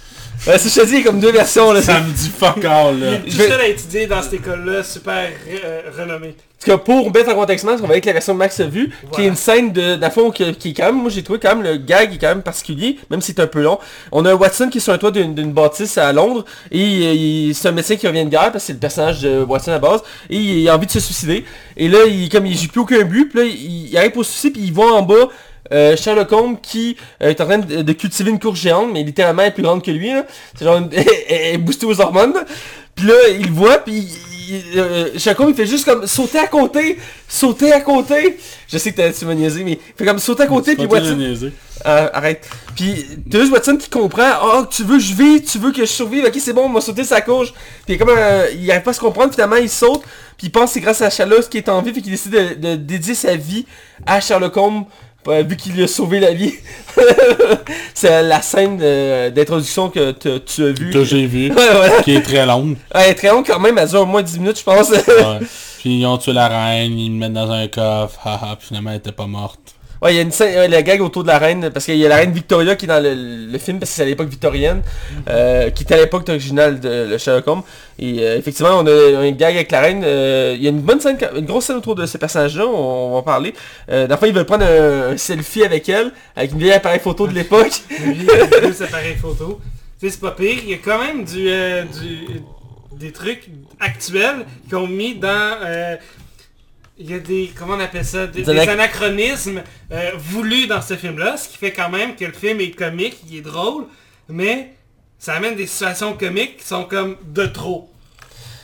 [0.44, 1.80] Ouais, c'est je te dis, y a comme deux versions là.
[1.80, 3.06] Ça me dit fuck all, là.
[3.24, 5.28] Il est tout seul à étudier dans cette école-là, super
[5.64, 6.34] euh, renommée.
[6.64, 8.92] Parce que pour mettre en contexte, on va avec la version que Max a vue,
[9.12, 11.40] qui est une scène de, d'un fond qui, qui est quand même, moi j'ai trouvé
[11.40, 13.80] quand même le gag est quand même particulier, même si c'est un peu long.
[14.12, 16.78] On a un Watson qui est sur un toit d'une, d'une bâtisse à Londres, et
[16.78, 19.72] il- c'est un médecin qui revient de guerre, parce que c'est le personnage de Watson
[19.72, 21.44] à base, et il, a envie de se suicider.
[21.76, 24.30] Et là, il, comme il joue plus aucun but, puis là, il, arrive pour se
[24.30, 25.28] suicider, puis il voit en bas
[25.72, 29.02] euh, Sherlock Holmes qui euh, est en train de, de cultiver une courge géante, mais
[29.02, 30.10] littéralement elle est plus grande que lui.
[30.10, 30.26] là.
[30.56, 30.90] C'est genre une...
[31.28, 32.34] elle est boostée aux hormones.
[32.94, 34.06] Puis là, il le voit, puis
[34.48, 36.98] il- euh, il fait juste comme sauter à côté,
[37.28, 38.38] sauter à côté.
[38.68, 40.86] Je sais que t'as- tu m'as niaisé, mais il fait comme sauter à côté, puis
[41.00, 41.16] Watson...
[41.84, 42.48] Ah, arrête.
[42.76, 44.30] Puis t'as juste Watson qui comprend.
[44.44, 46.24] Oh, tu veux que je vive, tu veux que je survive?
[46.26, 47.52] Ok, c'est bon, on va sauter sa courge.
[47.86, 49.32] Puis comme un- il arrive pas à se comprendre.
[49.32, 50.02] Finalement, il saute.
[50.38, 51.90] Puis il pense que c'est grâce à Sherlock qui est en vie.
[51.92, 53.66] Puis qu'il décide de, de dédier sa vie
[54.06, 54.84] à Sherlock Holmes.
[55.26, 56.52] Vu qu'il lui a sauvé la vie.
[57.94, 58.76] c'est la scène
[59.32, 60.90] d'introduction que tu as vue.
[60.90, 61.50] Que j'ai vu.
[61.52, 62.02] Ouais, voilà.
[62.02, 62.76] qui est très longue.
[62.94, 63.78] Ouais, elle est très longue quand même.
[63.78, 64.90] Elle dure au moins 10 minutes, je pense.
[65.78, 68.90] Puis ils ont tué la reine, ils le mettent dans un coffre, haha, puis finalement
[68.90, 69.74] elle était pas morte.
[70.02, 71.96] Ouais, il y a une scène, ouais, la gag autour de la reine, parce qu'il
[71.96, 73.14] y a la reine Victoria qui est dans le,
[73.50, 74.82] le film, parce que c'est à l'époque victorienne,
[75.28, 77.62] euh, qui était à l'époque originale de le Sherlock Holmes.
[78.00, 80.02] Et euh, effectivement, on a une gag avec la reine.
[80.04, 82.70] euh, il y a une bonne scène, une grosse scène autour de ce personnage-là, on,
[82.70, 83.54] on va en parler.
[83.90, 87.28] Euh, D'enfin, ils veulent prendre un, un selfie avec elle, avec une vieille appareil photo
[87.28, 87.70] de l'époque.
[88.04, 89.60] Lui, il a deux appareils photo.
[90.00, 90.58] Tu sais, c'est pas pire.
[90.64, 92.42] Il y a quand même du, du-
[92.98, 93.48] des trucs
[93.78, 95.28] actuels qu'ils ont mis dans...
[95.64, 95.94] euh,
[97.04, 97.50] il y a des...
[97.58, 99.62] Comment on appelle ça Des, Des des anac- anachronismes
[99.92, 101.36] euh, voulus dans ce film-là.
[101.36, 103.84] Ce qui fait quand même que le film est comique, il est drôle.
[104.28, 104.74] Mais
[105.18, 107.91] ça amène des situations comiques qui sont comme de trop.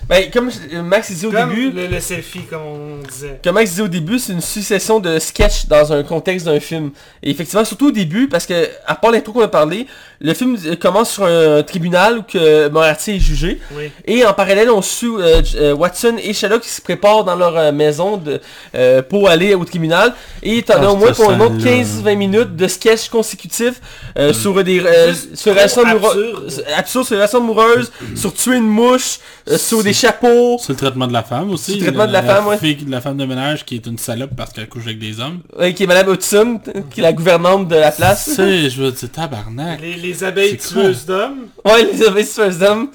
[0.09, 0.51] Ben, comme
[0.85, 3.41] Max disait au Comme début, le, le selfie, comme on disait.
[3.45, 6.91] Comme Max disait au début, c'est une succession de sketchs dans un contexte d'un film.
[7.23, 9.87] Et effectivement, surtout au début, parce que, à part l'intro qu'on a parlé,
[10.21, 13.61] le film euh, commence sur un tribunal où que Moriarty est jugé.
[13.73, 13.91] Oui.
[14.07, 17.73] Et en parallèle, on suit euh, euh, Watson et Sherlock qui se préparent dans leur
[17.73, 18.41] maison de,
[18.75, 20.15] euh, pour aller au tribunal.
[20.43, 22.13] Et t'en as Ah, au moins pour une autre scène-là.
[22.13, 23.81] 15-20 minutes de sketchs consécutifs
[24.19, 26.05] euh, sur des euh, sur relations absurde.
[26.15, 29.19] amoureuses, sur les relations amoureuses, sur tuer une mouche,
[29.49, 30.59] euh, sur des chapeaux.
[30.61, 31.73] C'est le traitement de la femme aussi.
[31.73, 32.59] C'est le traitement de la femme, ouais.
[32.59, 35.41] fille- la femme de ménage qui est une salope parce qu'elle couche avec des hommes.
[35.59, 36.61] Ouais, qui est Madame Hudson,
[36.91, 38.31] qui est la gouvernante de la Tu place.
[38.35, 39.81] sais, je veux dire, tabarnak.
[39.81, 41.47] Les, les abeilles C'est tueuses d'hommes.
[41.65, 42.89] Ouais, les investisseurs d'hommes.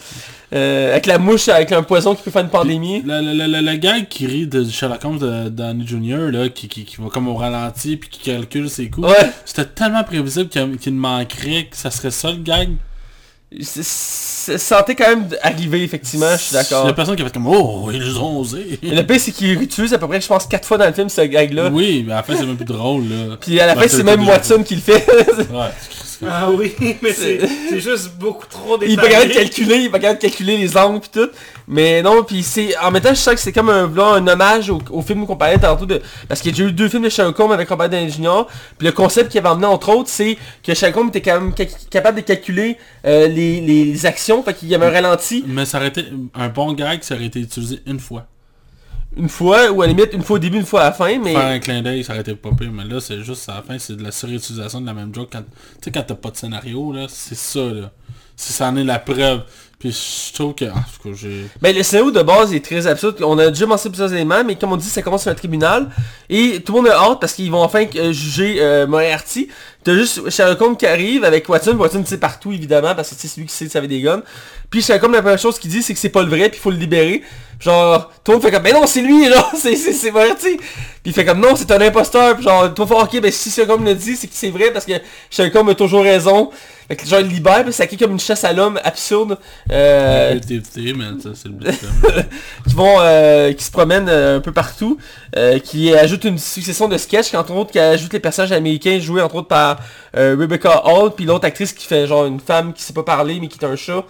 [0.55, 3.01] Euh, avec la mouche, avec un poison qui peut faire une pandémie.
[3.03, 6.30] Le- le gars qui rit de Sherlock Holmes de Downey Jr.
[6.31, 9.07] là, qui, qui, qui va comme au ralenti puis qui calcule ses coups.
[9.07, 9.31] Ouais.
[9.45, 12.69] C'était tellement prévisible qu'il qu'il manquerait que ça serait ça le gag.
[13.61, 16.93] C'est- sentait quand même arriver, effectivement, je suis d'accord.
[16.95, 18.80] personne qui a fait comme Oh, ils ont osé.
[18.84, 20.93] Et Le pire, c'est qu'il utilise à peu près, je pense, 4 fois dans le
[20.93, 21.69] film, ce gag-là.
[21.71, 23.38] Oui, mais à la fin c'est même plus drôle là.
[23.39, 25.05] Puis à la fin, c'est même Watson qui le fait.
[25.51, 25.69] Ouais.
[26.29, 29.49] Ah oui, mais c'est juste beaucoup trop il est pas capable de détaillé.
[29.49, 31.29] calculer, il pas capable de calculer les angles pis tout.
[31.67, 32.77] Mais non, puis c'est...
[32.77, 35.25] En même temps, je sens que c'est comme un, là, un hommage au, au film
[35.25, 36.01] qu'on parlait tantôt de...
[36.27, 38.43] Parce qu'il y a déjà eu deux films de Sherlock Holmes avec Robert Downey Jr.
[38.77, 41.53] Puis le concept qu'il avait emmené entre autres, c'est que Sherlock Holmes était quand même
[41.57, 44.43] ca- capable de calculer euh, les, les actions.
[44.43, 46.05] Fait qu'il y avait un ralenti Mais ça aurait été
[46.35, 48.27] un bon gag, ça aurait été utilisé une fois.
[49.18, 51.19] Une fois, ou à la limite une fois au début, une fois à la fin,
[51.19, 51.34] mais...
[51.34, 53.77] Faire un clin d'œil, ça aurait été pire, mais là c'est juste à la fin,
[53.80, 55.30] c'est de la surutilisation de la même joke.
[55.31, 55.49] Quand, tu
[55.84, 57.91] sais quand t'as pas de scénario là, c'est ça là.
[58.35, 59.44] Si ça en est la preuve.
[59.84, 60.64] Puis je trouve que.
[60.64, 61.45] En tout cas, j'ai.
[61.61, 63.22] Ben, le scénario de base est très absurde.
[63.22, 65.90] On a déjà mentionné plusieurs éléments, mais comme on dit, ça commence sur un tribunal.
[66.30, 69.49] Et tout le monde a hâte parce qu'ils vont enfin euh, juger euh, Moriarty.
[69.84, 71.76] T'as juste Sherlock Holmes qui arrive avec Watson.
[71.77, 74.23] Watson sait partout, évidemment, parce que c'est lui qui sait que ça avait des guns.
[74.73, 76.57] Puis Sherlock Holmes, la première chose qu'il dit, c'est que c'est pas le vrai, puis
[76.57, 77.21] il faut le libérer.
[77.59, 80.11] Genre, tout le monde fait comme, ben non, c'est lui, là, c'est c'est- c'est.
[80.11, 80.57] Puis
[81.05, 82.33] il fait comme, non, c'est un imposteur.
[82.35, 84.33] Puis genre, tout le monde fait, ok, ben si Sherlock Holmes le dit, c'est que
[84.35, 84.93] c'est vrai, parce que
[85.29, 86.49] Sherlock Holmes a toujours raison.
[86.87, 89.37] Fait que genre, il libère, puis ça crée comme une chasse à l'homme absurde.
[89.71, 90.33] Euh,
[90.97, 92.21] mais ça c'est le
[92.67, 94.97] qui vont euh, qui se promènent euh, un peu partout,
[95.37, 99.21] euh, qui ajoute une succession de sketchs, entre autres qui ajoute les personnages américains joués
[99.21, 99.77] entre autres par
[100.17, 103.39] euh, Rebecca Hall, puis l'autre actrice qui fait genre une femme qui sait pas parler
[103.39, 104.03] mais qui est un chat.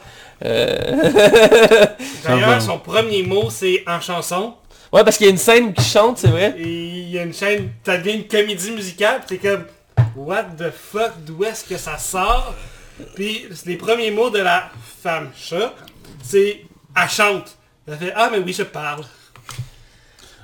[0.44, 1.86] Euh.
[2.24, 4.54] D'ailleurs, son premier mot, c'est en chanson.
[4.92, 6.56] ouais parce qu'il y a une scène qui chante, c'est vrai.
[6.58, 9.66] Et il y a une chaîne, ça devient une comédie musicale, pis t'es comme,
[10.16, 12.54] what the fuck, d'où est-ce que ça sort?
[13.16, 14.70] Puis les premiers mots de la
[15.02, 15.74] femme chat,
[16.22, 16.62] c'est,
[16.96, 17.58] elle chante.
[17.88, 19.04] Elle fait, ah mais oui, je parle.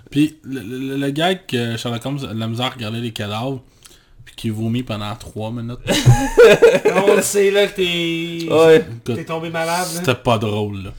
[0.09, 3.11] Puis le, le, le gag que Sherlock Holmes a de la misère à regarder les
[3.11, 3.61] cadavres,
[4.39, 5.79] qui vomit pendant 3 minutes.
[7.05, 8.85] On le sait là que t'es Ouais.
[9.03, 9.85] t'es tombé malade.
[9.91, 10.89] C'était pas drôle là.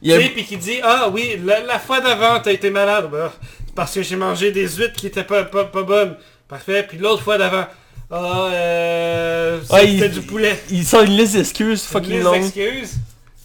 [0.00, 2.52] Il y a- Tu sais, puis qui dit, ah oui, la, la fois d'avant, t'as
[2.52, 3.08] été malade.
[3.12, 3.32] Bah,
[3.74, 6.16] parce que j'ai mangé des huîtres qui étaient pas, pas, pas bonnes.
[6.48, 6.86] Parfait.
[6.88, 7.66] Puis l'autre fois d'avant,
[8.10, 10.58] ah, euh, Ouais, c'était il- du poulet.
[10.70, 12.40] il sort une liste d'excuses Une fucking liste longue.
[12.40, 12.94] d'excuses.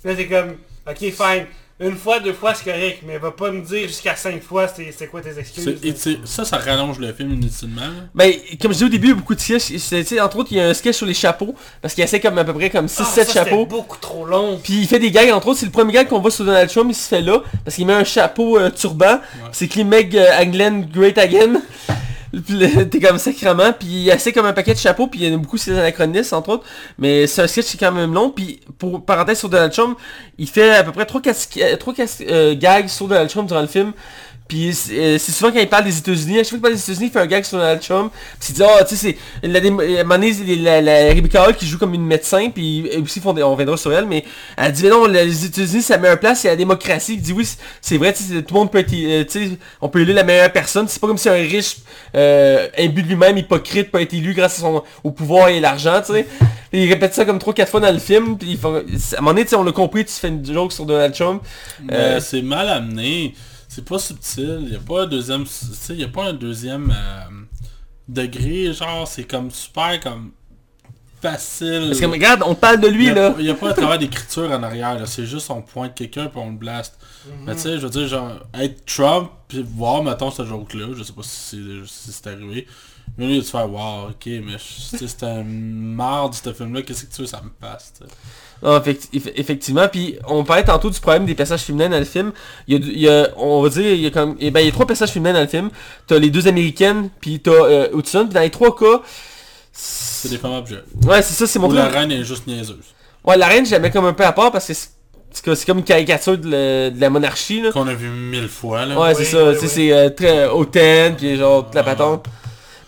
[0.06, 0.56] Là, t'es comme,
[0.90, 1.46] ok, fine.
[1.82, 5.08] Une fois, deux fois, c'est correct, mais va pas me dire jusqu'à cinq fois c'est
[5.08, 5.80] quoi tes excuses.
[5.84, 5.94] Et
[6.26, 7.82] ça, ça rallonge le film inutilement.
[8.14, 8.32] Ben,
[8.62, 9.72] comme je disais au début, il y a beaucoup de sketchs.
[10.20, 11.56] Entre autres, il y a un sketch sur les chapeaux.
[11.82, 13.66] Parce qu'il essaie comme à peu près comme 6-7 Ah, chapeaux.
[13.66, 14.60] beaucoup trop long.
[14.64, 16.70] Puis il fait des gags, entre autres, c'est le premier gag qu'on voit sur Donald
[16.70, 19.20] Trump, il se fait là, parce qu'il met un chapeau euh, turban,
[19.52, 21.62] c'est écrit Meg euh, England Great Again.
[22.92, 25.36] T'es comme sacrement, puis il essaie comme un paquet de chapeaux, puis il y en
[25.36, 26.64] a beaucoup c'est des anachronistes entre autres,
[26.98, 29.98] mais c'est un sketch qui est quand même long, puis pour parenthèse sur Donald Trump,
[30.38, 33.92] il fait à peu près 3 euh, gags sur Donald Trump durant le film,
[34.52, 36.74] puis c'est euh, c'est souvent quand il parle des États-Unis, à chaque fois qu'il parle
[36.74, 38.12] des États-Unis, il fait un gag sur Donald Trump.
[38.38, 39.48] Puis il dit, oh, tu sais, c'est...
[39.48, 43.22] La, donné, c'est la, la, Rebecca Hall qui joue comme une médecin, puis eux aussi,
[43.22, 44.26] font des- on reviendra sur elle, mais
[44.58, 47.14] elle dit, mais non, les États-Unis, ça met un place, a la démocratie.
[47.14, 49.32] Il dit, oui, c'est- c'est vrai, tu sais, tout le monde peut être, euh, tu
[49.48, 50.86] sais, on peut élu la meilleure personne.
[50.90, 51.78] C'est pas comme si un riche,
[52.16, 56.02] euh, imbu de lui-même, hypocrite, peut être élu grâce à son, au pouvoir et l'argent,
[56.06, 56.28] tu sais.
[56.74, 59.32] Il répète ça comme 3-4 fois dans le film, puis il faut- à un moment
[59.32, 61.42] donné, tu sais, on l'a compris, tu fais une joke sur Donald Trump.
[61.92, 63.34] Euh, c'est mal amené.
[63.74, 64.64] C'est pas subtil.
[64.64, 65.46] Il y a pas un deuxième...
[65.46, 67.30] Tu sais, il y a pas un deuxième euh,
[68.06, 68.74] degré.
[68.74, 70.32] Genre, c'est comme super comme
[71.22, 71.86] facile.
[71.88, 73.36] Parce que regarde, on parle de lui, a, là.
[73.40, 75.06] il y a pas un travail d'écriture en arrière, là.
[75.06, 77.00] c'est juste on pointe quelqu'un puis on le blast.
[77.46, 81.04] Mais tu sais, je veux dire, genre, être Trump puis voir, mettons, ce joke-là, je
[81.04, 82.28] sais pas si c'est si c'est
[83.18, 83.28] arrivé.
[83.28, 87.22] Mais lui, tu fais, wow, ok, mais c'était un marde ce film-là, qu'est-ce que tu
[87.22, 87.94] veux, ça me passe.
[88.64, 92.32] Non, eff- effectivement, puis on parlait tantôt du problème des personnages féminins dans le film.
[92.68, 94.52] Il y a, du- il y a- on va dire, il y a comme, eh
[94.52, 95.70] ben, il y a trois personnages féminins dans le film.
[96.08, 99.02] T'as les deux américaines, puis t'as euh, Hudson, puis dans les trois cas,
[99.74, 100.84] C'est des femmes objets.
[101.06, 101.78] ouais, c'est ça, c'est Ou montré.
[101.78, 102.78] la reine est juste niaiseuse.
[103.24, 104.74] Ouais, la reine, je la mets comme un peu à part parce que
[105.56, 107.72] c'est comme une caricature de, la- de la monarchie, là.
[107.72, 109.00] Qu'on a vu mille fois, là.
[109.00, 109.68] Ouais, Oui, c'est ça, oui, oui.
[109.68, 111.86] c'est euh, très hautaine, puis genre toute la Ouais.
[111.86, 112.26] patente.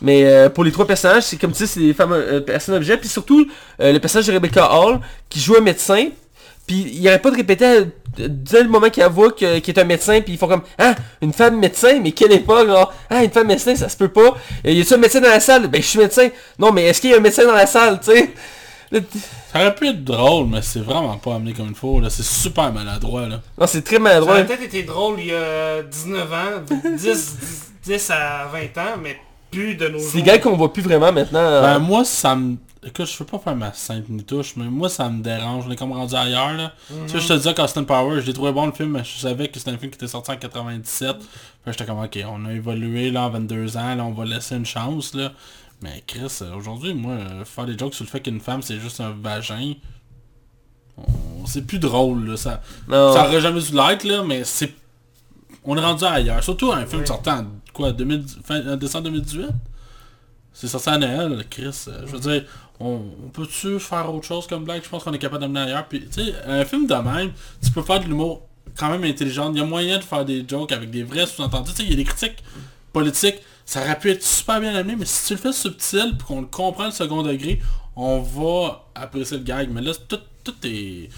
[0.03, 2.75] Mais euh, pour les trois personnages, c'est comme tu sais, c'est des femmes, euh, personnes
[2.75, 3.47] objets, puis surtout
[3.79, 4.99] euh, le personnage de Rebecca Hall,
[5.29, 6.09] qui joue un médecin,
[6.67, 7.85] puis il arrête pas de répéter
[8.17, 10.93] dès le moment qu'il avoue que- qu'il est un médecin, puis ils font comme Ah,
[11.21, 14.35] une femme médecin, mais quelle époque, genre Ah, une femme médecin, ça se peut pas.
[14.63, 15.67] Et y a-tu un médecin dans la salle?
[15.67, 16.29] Ben je suis médecin.
[16.59, 18.29] Non, mais est-ce qu'il y a un médecin dans la salle, tu sais?
[19.51, 22.09] Ça aurait pu être drôle, mais c'est vraiment pas amené comme il faut, là.
[22.11, 23.41] C'est super maladroit, là.
[23.57, 24.33] Non, c'est très Ça maladroit.
[24.33, 28.97] aurait peut-être été drôle il y a 19 ans, 10, 10, 10 à 20 ans,
[29.01, 29.17] mais
[29.53, 30.07] plus de nos jours.
[30.11, 31.39] C'est des gars qu'on voit plus vraiment maintenant.
[31.39, 32.57] euh, Ben moi ça me...
[32.85, 35.63] Écoute, je veux pas faire ma sainte ni touche, mais moi ça me dérange.
[35.67, 36.73] On est comme rendu ailleurs là.
[37.07, 39.19] Tu sais, je te disais qu'Austin Power, je l'ai trouvé bon le film, mais je
[39.19, 41.17] savais que c'était un film qui était sorti en 97.
[41.17, 41.25] Puis
[41.67, 44.65] j'étais comme ok, on a évolué là en 22 ans, là on va laisser une
[44.65, 45.31] chance là.
[45.81, 47.15] Mais Chris, aujourd'hui, moi,
[47.45, 49.73] faire des jokes sur le fait qu'une femme c'est juste un vagin,
[50.97, 52.37] on- c'est plus drôle là.
[52.37, 53.13] Ça, non.
[53.13, 54.73] ça aurait jamais dû l'être là, mais c'est...
[55.65, 56.43] On est rendu ailleurs.
[56.43, 57.07] Surtout un film Oui.
[57.07, 58.23] sortant en quoi, 2000...
[58.43, 59.47] fin en décembre 2018
[60.53, 61.85] C'est sorti à Noël, Chris.
[61.87, 62.43] Euh, Je veux dire,
[62.79, 64.83] on, on peut-tu faire autre chose comme blague?
[64.83, 65.87] Je pense qu'on est capable d'amener ailleurs.
[65.87, 67.31] Puis, tu sais, un film de même,
[67.63, 68.47] tu peux faire de l'humour
[68.77, 69.51] quand même intelligent.
[69.51, 71.71] Il y a moyen de faire des jokes avec des vrais sous-entendus.
[71.71, 72.43] Tu sais, il y a des critiques
[72.91, 73.37] politiques.
[73.65, 76.41] Ça aurait pu être super bien amené, mais si tu le fais subtil pour qu'on
[76.41, 77.61] le comprenne le second degré,
[77.95, 79.69] on va apprécier le gag.
[79.71, 81.09] Mais là, tout, tout est...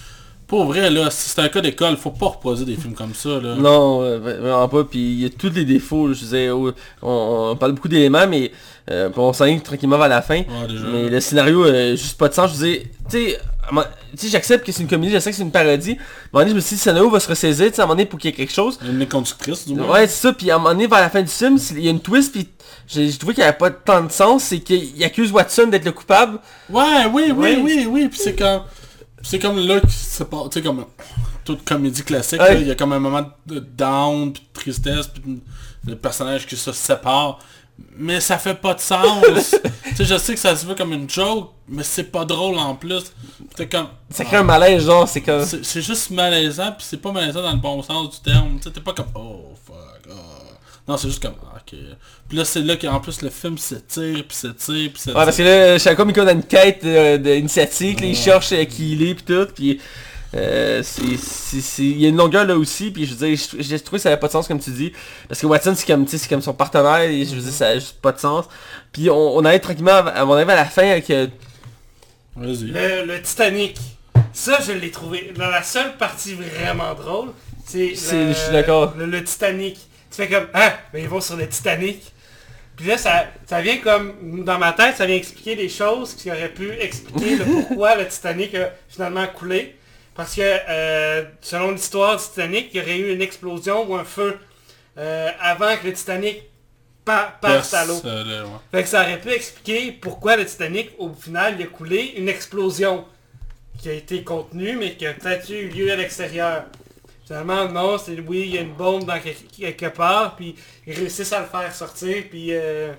[0.48, 3.40] Pour vrai, là, si c'est un cas d'école, faut pas reposer des films comme ça,
[3.42, 3.56] là.
[3.56, 4.84] Non, vraiment pas.
[4.84, 6.08] Puis il y a tous les défauts.
[6.08, 8.52] là, Je disais, on, on parle beaucoup d'éléments, mais
[8.92, 10.38] euh, on s'enligne tranquillement vers la fin.
[10.40, 10.46] Ouais.
[10.92, 12.50] Mais le scénario, euh, juste pas de sens.
[12.52, 13.18] Je disais, tu
[14.18, 15.92] sais, j'accepte que c'est une comédie, je sais que c'est une parodie.
[15.92, 15.98] À un
[16.34, 17.88] moment donné, je me suis dit, le scénario va se ressaisir, tu sais, à un
[17.88, 18.78] moment donné, pour qu'il y ait quelque chose.
[18.88, 19.90] Une conductrice, du moins.
[19.94, 20.34] Ouais, c'est ça.
[20.34, 22.32] Puis à un moment donné, vers la fin du film, il y a une twist,
[22.32, 22.48] puis
[22.88, 24.44] j'ai trouvé qu'il n'y avait pas tant de sens.
[24.44, 26.38] C'est qu'il accuse Watson d'être le coupable.
[26.70, 27.62] Ouais, oui, oui, Oui.
[27.64, 28.62] oui, oui, puis c'est comme...
[29.26, 30.44] C'est comme là que c'est pas...
[30.50, 30.86] Tu sais, comme...
[31.44, 35.42] Toute comédie classique, il y a comme un moment de down, puis de tristesse, puis
[35.86, 37.40] le personnage qui se sépare.
[37.98, 39.24] Mais ça fait pas de sens.
[39.90, 42.58] tu sais, je sais que ça se veut comme une joke, mais c'est pas drôle
[42.58, 43.14] en plus.
[43.56, 43.90] T'es comme...
[44.10, 45.46] Ça crée un malaise, genre, c'est comme...
[45.46, 48.58] C'est c'est juste malaisant, puis c'est pas malaisant dans le bon sens du terme.
[48.58, 49.85] Tu sais, t'es pas comme oh fuck.
[50.10, 50.14] Ah.
[50.88, 51.78] Non, c'est juste comme ah, ok.
[52.30, 55.16] Puis là, c'est là qu'en plus le film s'étire, puis s'étire, puis s'étire.
[55.18, 58.52] Ouais, parce que là, chaque homme, il dans une quête euh, d'initiative, là, il cherche
[58.52, 59.82] euh, qui il est, puis tout, puis...
[60.36, 63.38] Euh, c'est, c'est, c'est- il y a une longueur là aussi, puis je veux dire,
[63.38, 64.92] je- j'ai trouvé que ça avait pas de sens comme tu dis,
[65.30, 67.54] parce que Watson c'est comme, tu sais, c'est comme son partenaire, et je veux dire,
[67.54, 68.44] ça a juste pas de sens.
[68.92, 71.28] Puis on, on arrive tranquillement, mon avis, à la fin, avec, euh,
[72.36, 72.66] Vas-y.
[72.66, 73.78] Le, le Titanic.
[74.34, 75.32] Ça, je l'ai trouvé.
[75.38, 77.30] Dans la seule partie vraiment drôle,
[77.66, 78.94] c'est le- je suis d'accord.
[78.98, 79.78] Le, le Titanic.
[80.16, 82.12] Tu fais comme, ah, mais ils vont sur le Titanic.
[82.78, 86.30] Puis là, ça, ça vient comme, dans ma tête, ça vient expliquer des choses qui
[86.30, 89.76] auraient pu expliquer le pourquoi le Titanic a finalement coulé.
[90.14, 94.04] Parce que, euh, selon l'histoire du Titanic, il y aurait eu une explosion ou un
[94.06, 94.38] feu
[94.98, 96.44] euh, avant que le Titanic
[97.04, 98.02] pa- passe à l'eau.
[98.06, 98.50] Euh, ouais.
[98.72, 102.30] Fait que ça aurait pu expliquer pourquoi le Titanic, au final, il a coulé une
[102.30, 103.06] explosion
[103.82, 106.64] qui a été contenue, mais qui a peut-être eu lieu à l'extérieur.
[107.26, 111.34] Finalement, non, c'est oui, il y a une bombe dans quelque, part, puis ils réussissent
[111.34, 112.94] à le faire sortir, puis euh,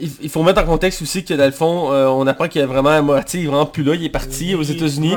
[0.00, 2.64] il, faut mettre en contexte aussi que dans le fond, euh, on apprend qu'il y
[2.64, 5.16] a vraiment Moriarty, il est vraiment plus là, il est parti aux États-Unis.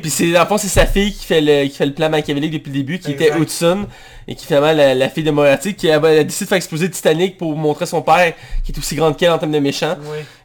[0.00, 2.08] Puis c'est, dans le fond, c'est sa fille qui fait le, qui fait le plan
[2.08, 3.32] machiavélique depuis le début, qui était.
[3.36, 3.86] Hudson,
[4.28, 6.56] et qui finalement la, la fille de Moriarty, qui a, elle a décidé de faire
[6.56, 8.32] exploser Titanic pour montrer son père,
[8.64, 9.96] qui est aussi grand qu'elle en termes de méchant.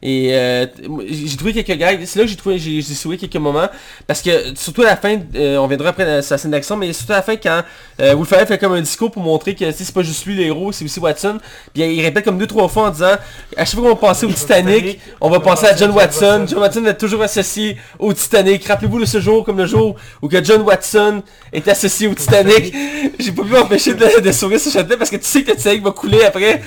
[0.02, 0.66] Et euh,
[1.10, 3.68] j'ai trouvé quelques gags, c'est là que j'ai trouvé, j'ai, souris quelques moments,
[4.08, 6.92] parce que surtout à la fin, euh, on viendra après dans sa scène d'action, mais
[6.94, 7.62] surtout à la fin quand
[8.00, 10.36] euh, Will Ferrell fait comme un discours pour montrer que sais, c'est pas juste lui
[10.36, 11.40] le héros, c'est aussi Watson,
[11.74, 13.16] puis il répète comme deux trois fois en disant,
[13.56, 16.60] à chaque fois qu'on va penser au Titanic, on va penser à John Watson, John
[16.60, 20.44] Watson est toujours associé au Titanic, rappelez-vous de ce jour comme le jour où que
[20.44, 21.22] John Watson
[21.52, 22.74] est associé au Titanic,
[23.20, 25.58] j'ai pas pu m'empêcher de, de sourire sur Châtelet parce que tu sais que le
[25.58, 26.62] Titanic va couler après,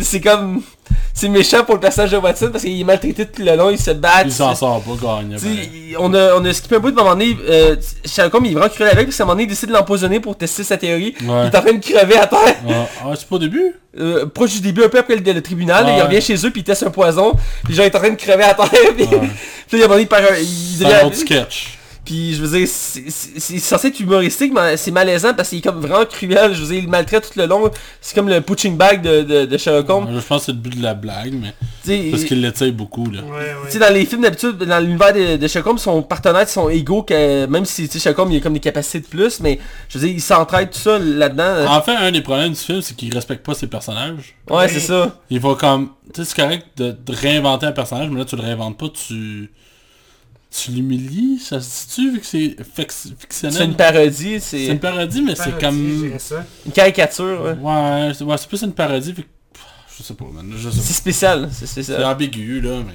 [0.00, 0.62] c'est comme,
[1.14, 3.78] c'est méchant pour le personnage de Watson parce qu'il est maltraité tout le long, il
[3.78, 4.96] se bat, Il s'en sort pas
[5.38, 7.76] sais, on a, on a skippé un bout de moment donné, euh,
[8.44, 10.36] il est vraiment cruel avec, parce qu'à un moment donné il décide de l'empoisonner pour
[10.36, 11.14] tester sa théorie.
[11.20, 13.74] Il est en train de crever à terre, Ah, ah, c'est pas au début?
[13.98, 16.02] Euh, proche du début, un peu après le, le tribunal, là, il Ouais.
[16.02, 17.32] revient chez eux puis il teste un poison,
[17.64, 19.88] puis genre il est en train de crever à terre, puis, puis là, à un
[19.88, 21.75] moment donné il, un- il C'est un autre sketch.
[22.06, 25.80] Puis je veux dire, c'est censé être humoristique, mais c'est malaisant parce qu'il est comme
[25.80, 27.68] vraiment cruel, je veux dire, il le maltraite tout le long,
[28.00, 30.06] c'est comme le punching bag de, de, de Sherlock Holmes.
[30.14, 31.52] Je pense que c'est le but de la blague, mais
[32.10, 33.22] parce qu'il l'étire beaucoup là.
[33.22, 33.70] Ouais, Tu ouais.
[33.70, 37.02] sais, dans les films d'habitude, dans l'univers de, de Sherlock Holmes, son partenaire sont égaux,
[37.02, 39.58] que, même si tu sais, Sherlock Holmes il a comme des capacités de plus, mais
[39.88, 41.66] je veux dire, il s'entraide tout ça là-dedans.
[41.66, 44.36] En fait, un des problèmes du film, c'est qu'il respecte pas ses personnages.
[44.48, 45.18] Ouais, c'est ça.
[45.28, 45.90] Il va comme...
[46.14, 48.86] Tu sais, c'est correct de, de réinventer un personnage, mais là, tu le réinventes pas,
[48.90, 49.50] tu...
[50.58, 52.56] Tu l'humilies, ça se dit-tu, vu que c'est
[53.18, 53.56] fictionnel?
[53.56, 56.10] C'est une parodie, C'est c'est une parodie, mais c'est comme...
[56.66, 57.56] une caricature, ouais.
[57.60, 59.28] Ouais, c'est ouais, c'est plus une parodie, vu que...
[59.98, 60.50] Je sais pas, man.
[60.56, 62.04] Je sais C'est spécial, c'est C'est spécial.
[62.04, 62.94] ambigu, là, mais...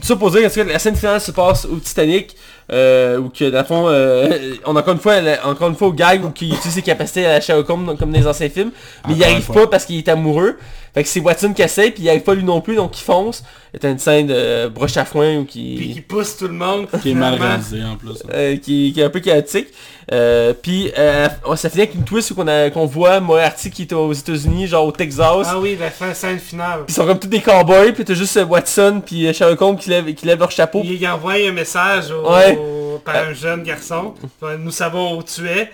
[0.00, 2.36] Tout ça pour dire en tout cas, la scène finale se passe au Titanic,
[2.70, 5.76] euh, où que dans le fond, euh, on a encore une fois, la- encore une
[5.76, 8.26] fois au gag où il utilise ses capacités à la Sherlock Holmes comme dans les
[8.26, 8.70] anciens films,
[9.06, 10.58] mais il n'y arrive pas parce qu'il est amoureux.
[10.94, 13.02] Fait que c'est Watson qui essaie, puis il arrive pas lui non plus, donc il
[13.04, 13.44] fonce.
[13.72, 15.92] C'est une scène de broche à foin ou Puis qui...
[15.94, 16.86] qui pousse tout le monde.
[17.02, 18.22] Qui est mal réalisé, en plus.
[18.32, 19.68] euh, qui, qui est un peu chaotique.
[20.10, 23.70] Euh, puis euh, oh, ça finit avec une twist où qu'on a- qu'on voit Moriarty
[23.70, 25.46] qui est aux États-Unis, genre au Texas.
[25.50, 26.84] Ah oui, la fin, scène finale.
[26.86, 29.90] Puis ils sont comme tous des cowboys, puis t'as juste Watson puis Sherlock Holmes qui
[29.90, 30.80] lèvent, qui lèvent leur chapeau.
[30.82, 32.56] Il, il envoie un message au, Ouais.
[32.56, 34.14] au- par un jeune garçon.
[34.58, 35.70] Nous savons où tu es.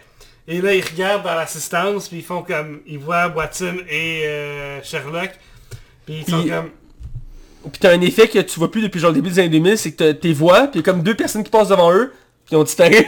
[0.46, 2.80] Et là, ils regardent dans l'assistance, puis ils font comme...
[2.86, 5.30] Ils voient Watson et euh, Sherlock.
[6.04, 6.70] Puis ils sont comme...
[7.72, 9.78] Puis t'as un effet que tu vois plus depuis genre le début des années 2000,
[9.78, 11.90] c'est que t'as tes voix, puis il y a comme deux personnes qui passent devant
[11.94, 12.12] eux,
[12.44, 12.94] puis ils ont disparu.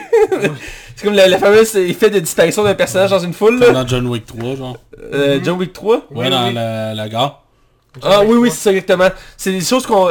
[0.96, 3.82] c'est comme le, le fameux effet de disparition d'un personnage dans une foule, Comme là.
[3.82, 4.78] dans John Wick 3, genre.
[5.12, 5.96] Euh, John Wick 3.
[5.96, 6.54] Ouais, Oui, dans oui.
[6.54, 7.42] La, la gare.
[8.02, 9.08] Ah oui, oui, c'est ça exactement.
[9.36, 10.08] C'est des choses qu'on...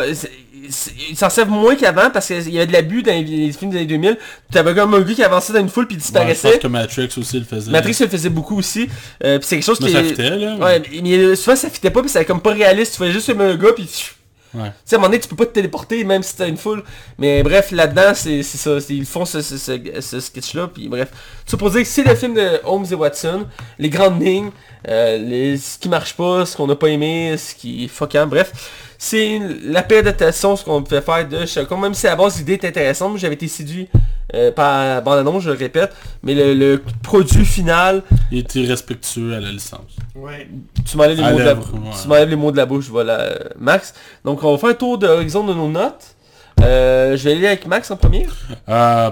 [1.09, 3.77] Ils s'en servent moins qu'avant parce qu'il y avait de l'abus dans les, films des
[3.77, 4.17] années 2000.
[4.51, 6.51] T'avais comme un gars qui avançait dans une foule puis Ouais, je disparaissait.
[6.53, 7.71] pense que Matrix aussi le faisait.
[7.71, 8.89] Matrix le faisait beaucoup aussi.
[9.23, 10.55] Euh, c'est quelque chose Mais qui ça fitait, là.
[10.55, 12.93] Ouais, mais, souvent ça fitait pas puis c'était comme pas réaliste.
[12.93, 13.85] Tu faisais juste comme un gars puis...
[13.85, 14.13] Tu
[14.57, 14.71] Ouais.
[14.85, 16.81] sais, à un moment donné, tu peux pas te téléporter même si t'as une foule.
[17.17, 18.77] Mais bref, là-dedans, c'est ça.
[18.89, 20.69] Ils font ce, ce, ce, ce sketch-là.
[20.73, 21.09] Puis bref.
[21.45, 23.45] Ça pour dire que c'est le film de Holmes et Watson.
[23.77, 24.49] Les grandes lignes.
[24.87, 28.27] euh, les, ce qui marche pas, ce qu'on n'a pas aimé, ce qui est fuckant.
[28.27, 28.51] Bref.
[28.97, 31.81] C'est la paix d'adaptation, ce qu'on peut faire de Sherlock Holmes.
[31.81, 33.87] Même si à la base l'idée est intéressante, j'avais été séduit
[34.33, 35.93] euh, par la bande-annonce, je le répète.
[36.23, 38.01] Mais le, le produit final,
[38.31, 39.81] Il était respectueux à la licence.
[40.15, 40.47] Ouais.
[40.89, 41.79] tu m'enlèves les, mots de la- l'œuvre, ouais.
[42.01, 43.93] tu m'enlèves les mots de la bouche, voilà, Max.
[44.23, 46.15] Donc on va faire un tour d'horizon de nos notes.
[46.61, 48.27] Euh, je vais aller avec Max en premier.
[48.69, 49.11] Euh,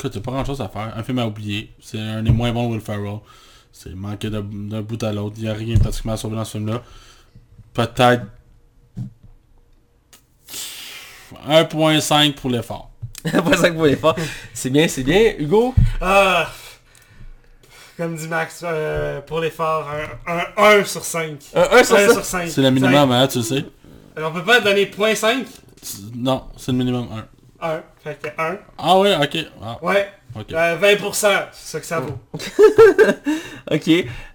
[0.00, 0.92] écoute, t'as pas grand chose à faire.
[0.96, 1.72] Un film à oublier.
[1.80, 3.18] C'est un des moins bons de Will Ferrell.
[3.72, 5.36] C'est manqué d'un bout à l'autre.
[5.38, 6.82] Il n'y a rien pratiquement à sauver dans ce film-là.
[7.72, 8.24] Peut-être
[11.48, 12.90] 1.5 pour l'effort.
[13.22, 14.14] Pas ça que vous voulez faire.
[14.54, 15.34] C'est bien, c'est bien.
[15.38, 15.74] Hugo?
[16.00, 16.50] Ah...
[17.96, 19.86] Comme dit Max, euh, pour l'effort,
[20.26, 21.36] un, un 1 sur 5.
[21.54, 22.12] Un 1 sur 1 ça.
[22.14, 22.48] sur 5.
[22.48, 23.64] C'est le minimum, hein, tu le sais.
[24.16, 25.44] On peut pas donner 0.5
[25.82, 27.24] C'est- Non, c'est le minimum 1.
[27.62, 27.82] 1.
[28.02, 28.58] Fait que 1.
[28.78, 29.38] Ah ouais, ok.
[29.62, 30.08] Ah, Ouais.
[30.38, 30.52] ok.
[30.52, 31.12] Euh, 20%,
[31.52, 32.18] c'est ça que ça vaut.
[33.70, 33.88] Ok.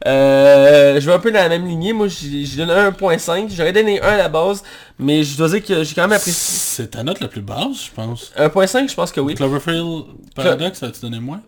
[0.06, 1.91] Euh, je vais un peu dans la même lignée.
[1.91, 3.49] Moi, j'ai j'ai donné 1.5.
[3.53, 4.64] J'aurais donné 1 à la base.
[4.97, 6.34] Mais je dois dire que j'ai quand même apprécié.
[6.34, 8.31] C'est ta note la plus basse, je pense.
[8.38, 9.35] 1.5, je pense que oui.
[9.35, 11.41] Cloverfield Paradox, ça tu donné moins?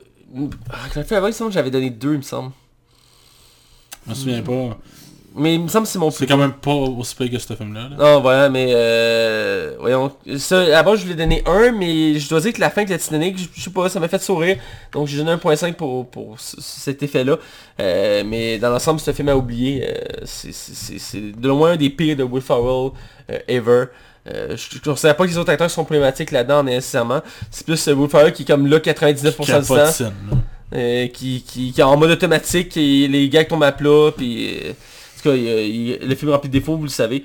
[0.69, 2.51] Ah, avant, sinon j'avais donné 2, il me semble.
[4.05, 4.77] Je me souviens pas.
[5.39, 6.27] Mais il me semble que c'est mon C'est plus.
[6.27, 7.89] quand même pas aussi pire que ce film-là.
[7.89, 7.95] là.
[7.97, 10.11] Non, voilà, mais euh, voyons.
[10.37, 12.83] Ça, à la base, je voulais donner 1, mais je dois dire que la fin
[12.83, 14.57] de la Titanic, je, je sais pas, ça m'a fait sourire.
[14.91, 17.37] Donc j'ai donné 1.5 pour, pour ce- cet effet-là.
[17.79, 19.85] Euh, mais dans l'ensemble, c'est un film à oublier.
[19.87, 19.93] Euh,
[20.25, 22.91] c'est- c'est c'est- c'est de loin un des pires de Will Ferrell
[23.31, 23.85] euh, ever.
[24.29, 27.21] Euh, je ne considère pas que les autres acteurs sont problématiques là-dedans nécessairement.
[27.51, 29.79] C'est plus euh, Will Ferrell qui est comme là 99% Qui a du pas de
[29.85, 29.91] temps.
[29.91, 30.13] scène.
[30.75, 34.49] Euh, qui, qui, qui est en mode automatique et les gars tombent à plat puis
[34.65, 34.73] euh,
[35.35, 37.23] il- le film rempli de défauts vous le savez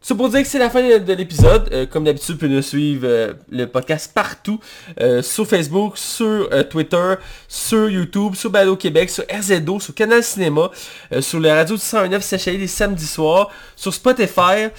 [0.00, 1.68] Ça pour dire que c'est la fin de, de l'épisode.
[1.72, 4.58] Euh, comme d'habitude, vous pouvez nous suivre euh, le podcast partout.
[5.00, 7.14] euh, sur Facebook, sur Twitter,
[7.46, 10.70] sur YouTube, sur Balado Québec, sur RZO, sur Canal Cinéma,
[11.20, 14.70] sur la radio du 109 CHI les samedis soirs, sur Spotify,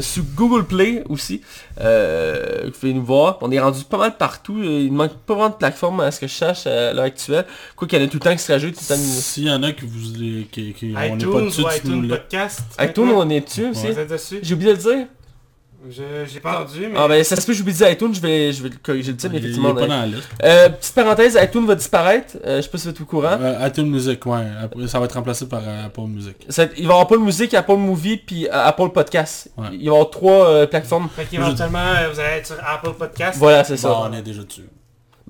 [0.00, 1.42] sur Google Play aussi.
[1.80, 3.38] Euh, vous pouvez nous voir.
[3.40, 4.58] On est rendu pas mal partout.
[4.58, 7.46] Euh, Il manque pas vraiment de plateforme à ce que je cherche à l'heure actuelle.
[7.76, 8.74] Quoi qu'il y en a tout le temps qui se rajoute.
[8.74, 9.00] Tout le temps...
[9.02, 11.96] S'il y en a qui vous qui, qui on iTunes pas dessus, ou tu nous
[11.96, 12.62] iTunes le- Podcast.
[12.80, 13.86] iTunes, on est dessus aussi.
[14.42, 15.06] J'ai oublié de le dire.
[15.88, 16.98] J'ai pas entendu, mais...
[16.98, 18.76] Ah ben ça se peut que j'oublie de dire iTunes, je vais, je vais le
[18.82, 19.74] corriger le titre, mais Il- il est effectivement.
[19.74, 20.28] pas dans la liste.
[20.42, 22.36] Euh, petite parenthèse, iTunes va disparaître.
[22.44, 23.38] Euh, je sais pas si vous êtes au courant.
[23.40, 24.44] Euh, iTunes Music, ouais.
[24.62, 26.36] Après, ça va être remplacé par euh, Apple Music.
[26.50, 29.50] Ça il va y avoir Apple Music, Apple Movie, puis euh, Apple Podcast.
[29.56, 29.68] Ouais.
[29.72, 31.08] Il va y avoir trois euh, plateformes.
[31.16, 33.38] Fait qu'éventuellement, vous allez être sur Apple Podcast.
[33.38, 33.96] Voilà, c'est ça.
[34.00, 34.62] On est déjà dessus.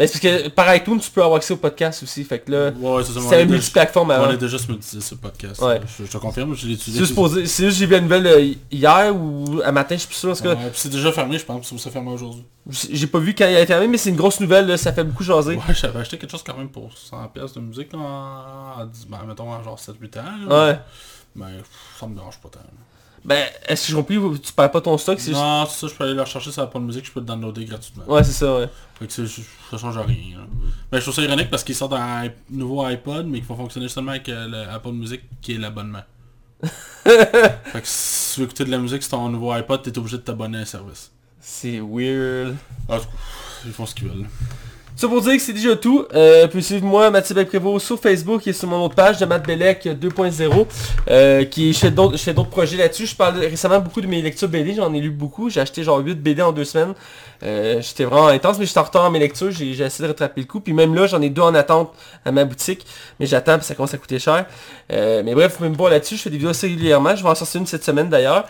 [0.00, 2.24] Ben, c'est parce que par iTunes, tu peux avoir accès au podcast aussi.
[2.24, 3.18] Fait que là, Ouais, c'est ça.
[3.20, 4.28] un déjà- multiplateforme avant.
[4.28, 5.60] On est déjà sur ce podcast.
[5.60, 5.78] Ouais.
[5.98, 7.04] Je, je te confirme, je l'ai utilisé.
[7.46, 10.28] c'est juste j'ai vu la nouvelle euh, hier ou un matin, je suis plus sûr.
[10.30, 11.70] Parce que Ouais, c'est déjà fermé, je pense.
[11.76, 12.42] C'est fermé aujourd'hui.
[12.70, 15.04] j'ai pas vu quand il a fermé, mais c'est une grosse nouvelle, là, ça fait
[15.04, 15.56] beaucoup jaser.
[15.56, 19.18] Ouais, j'avais acheté quelque chose quand même pour 100 pièces de musique en, en ben,
[19.28, 20.22] mettons en genre 7-8 ans.
[20.48, 20.66] là.
[20.68, 20.78] Ouais.
[21.36, 21.68] Mais pff,
[22.00, 22.60] ça me dérange pas tant.
[23.24, 25.32] Ben, est-ce que j'ai compris, tu perds pas ton stock, c'est.
[25.32, 27.64] Non, c'est ça, je peux aller le rechercher sur Apple Music, je peux le downloader
[27.66, 28.04] gratuitement.
[28.06, 28.68] Ouais, c'est ça, ouais.
[28.98, 30.38] Fait que ça change rien.
[30.38, 30.44] là.
[30.90, 33.88] Ben, je trouve ça ironique parce qu'ils sortent un nouveau iPod, mais qu'il faut fonctionner
[33.88, 36.02] seulement avec euh, le Apple Music qui est l'abonnement.
[36.62, 40.16] fait que si tu veux écouter de la musique sur ton nouveau iPod, t'es obligé
[40.16, 41.10] de t'abonner à un service.
[41.40, 42.56] C'est weird.
[42.88, 43.00] Cas,
[43.66, 44.26] ils font ce qu'ils veulent.
[45.00, 46.04] Ça pour dire que c'est déjà tout.
[46.12, 49.86] Euh, puis suivez-moi Mathieu Belprévost sur Facebook et sur mon autre page de Matt Bellec
[49.86, 50.66] 2.0
[51.08, 53.06] euh, qui je fais d'autres je projets là-dessus.
[53.06, 55.48] Je parle récemment beaucoup de mes lectures BD, j'en ai lu beaucoup.
[55.48, 56.92] J'ai acheté genre 8 BD en deux semaines.
[57.42, 60.42] Euh, j'étais vraiment intense, mais j'étais en retard dans mes lectures, j'ai essayé de rattraper
[60.42, 60.60] le coup.
[60.60, 61.94] Puis même là, j'en ai deux en attente
[62.26, 62.84] à ma boutique,
[63.18, 64.44] mais j'attends que ça commence à coûter cher.
[64.92, 67.16] Euh, mais bref, vous pouvez me voir là-dessus, je fais des vidéos assez régulièrement.
[67.16, 68.46] Je vais en sortir une cette semaine d'ailleurs.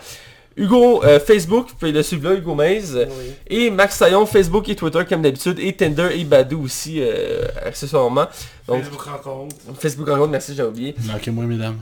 [0.57, 3.07] Hugo euh, Facebook, vous pouvez le suivre là, Hugo Maze.
[3.09, 3.33] Oui.
[3.47, 5.59] Et Max Taillon, Facebook et Twitter comme d'habitude.
[5.59, 8.27] Et Tinder et Badoo aussi, euh, accessoirement.
[8.67, 9.55] Donc, Facebook rencontre.
[9.79, 10.95] Facebook en compte, merci, j'ai oublié.
[11.05, 11.79] Marquez-moi, mesdames.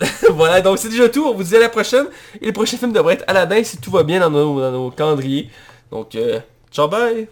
[0.30, 1.26] voilà, donc c'est déjà tout.
[1.26, 2.06] On vous dit à la prochaine.
[2.40, 4.90] Et le prochain film devrait être Aladdin si tout va bien dans nos, dans nos
[4.90, 5.50] calendriers.
[5.90, 6.40] Donc, euh,
[6.70, 7.28] ciao bye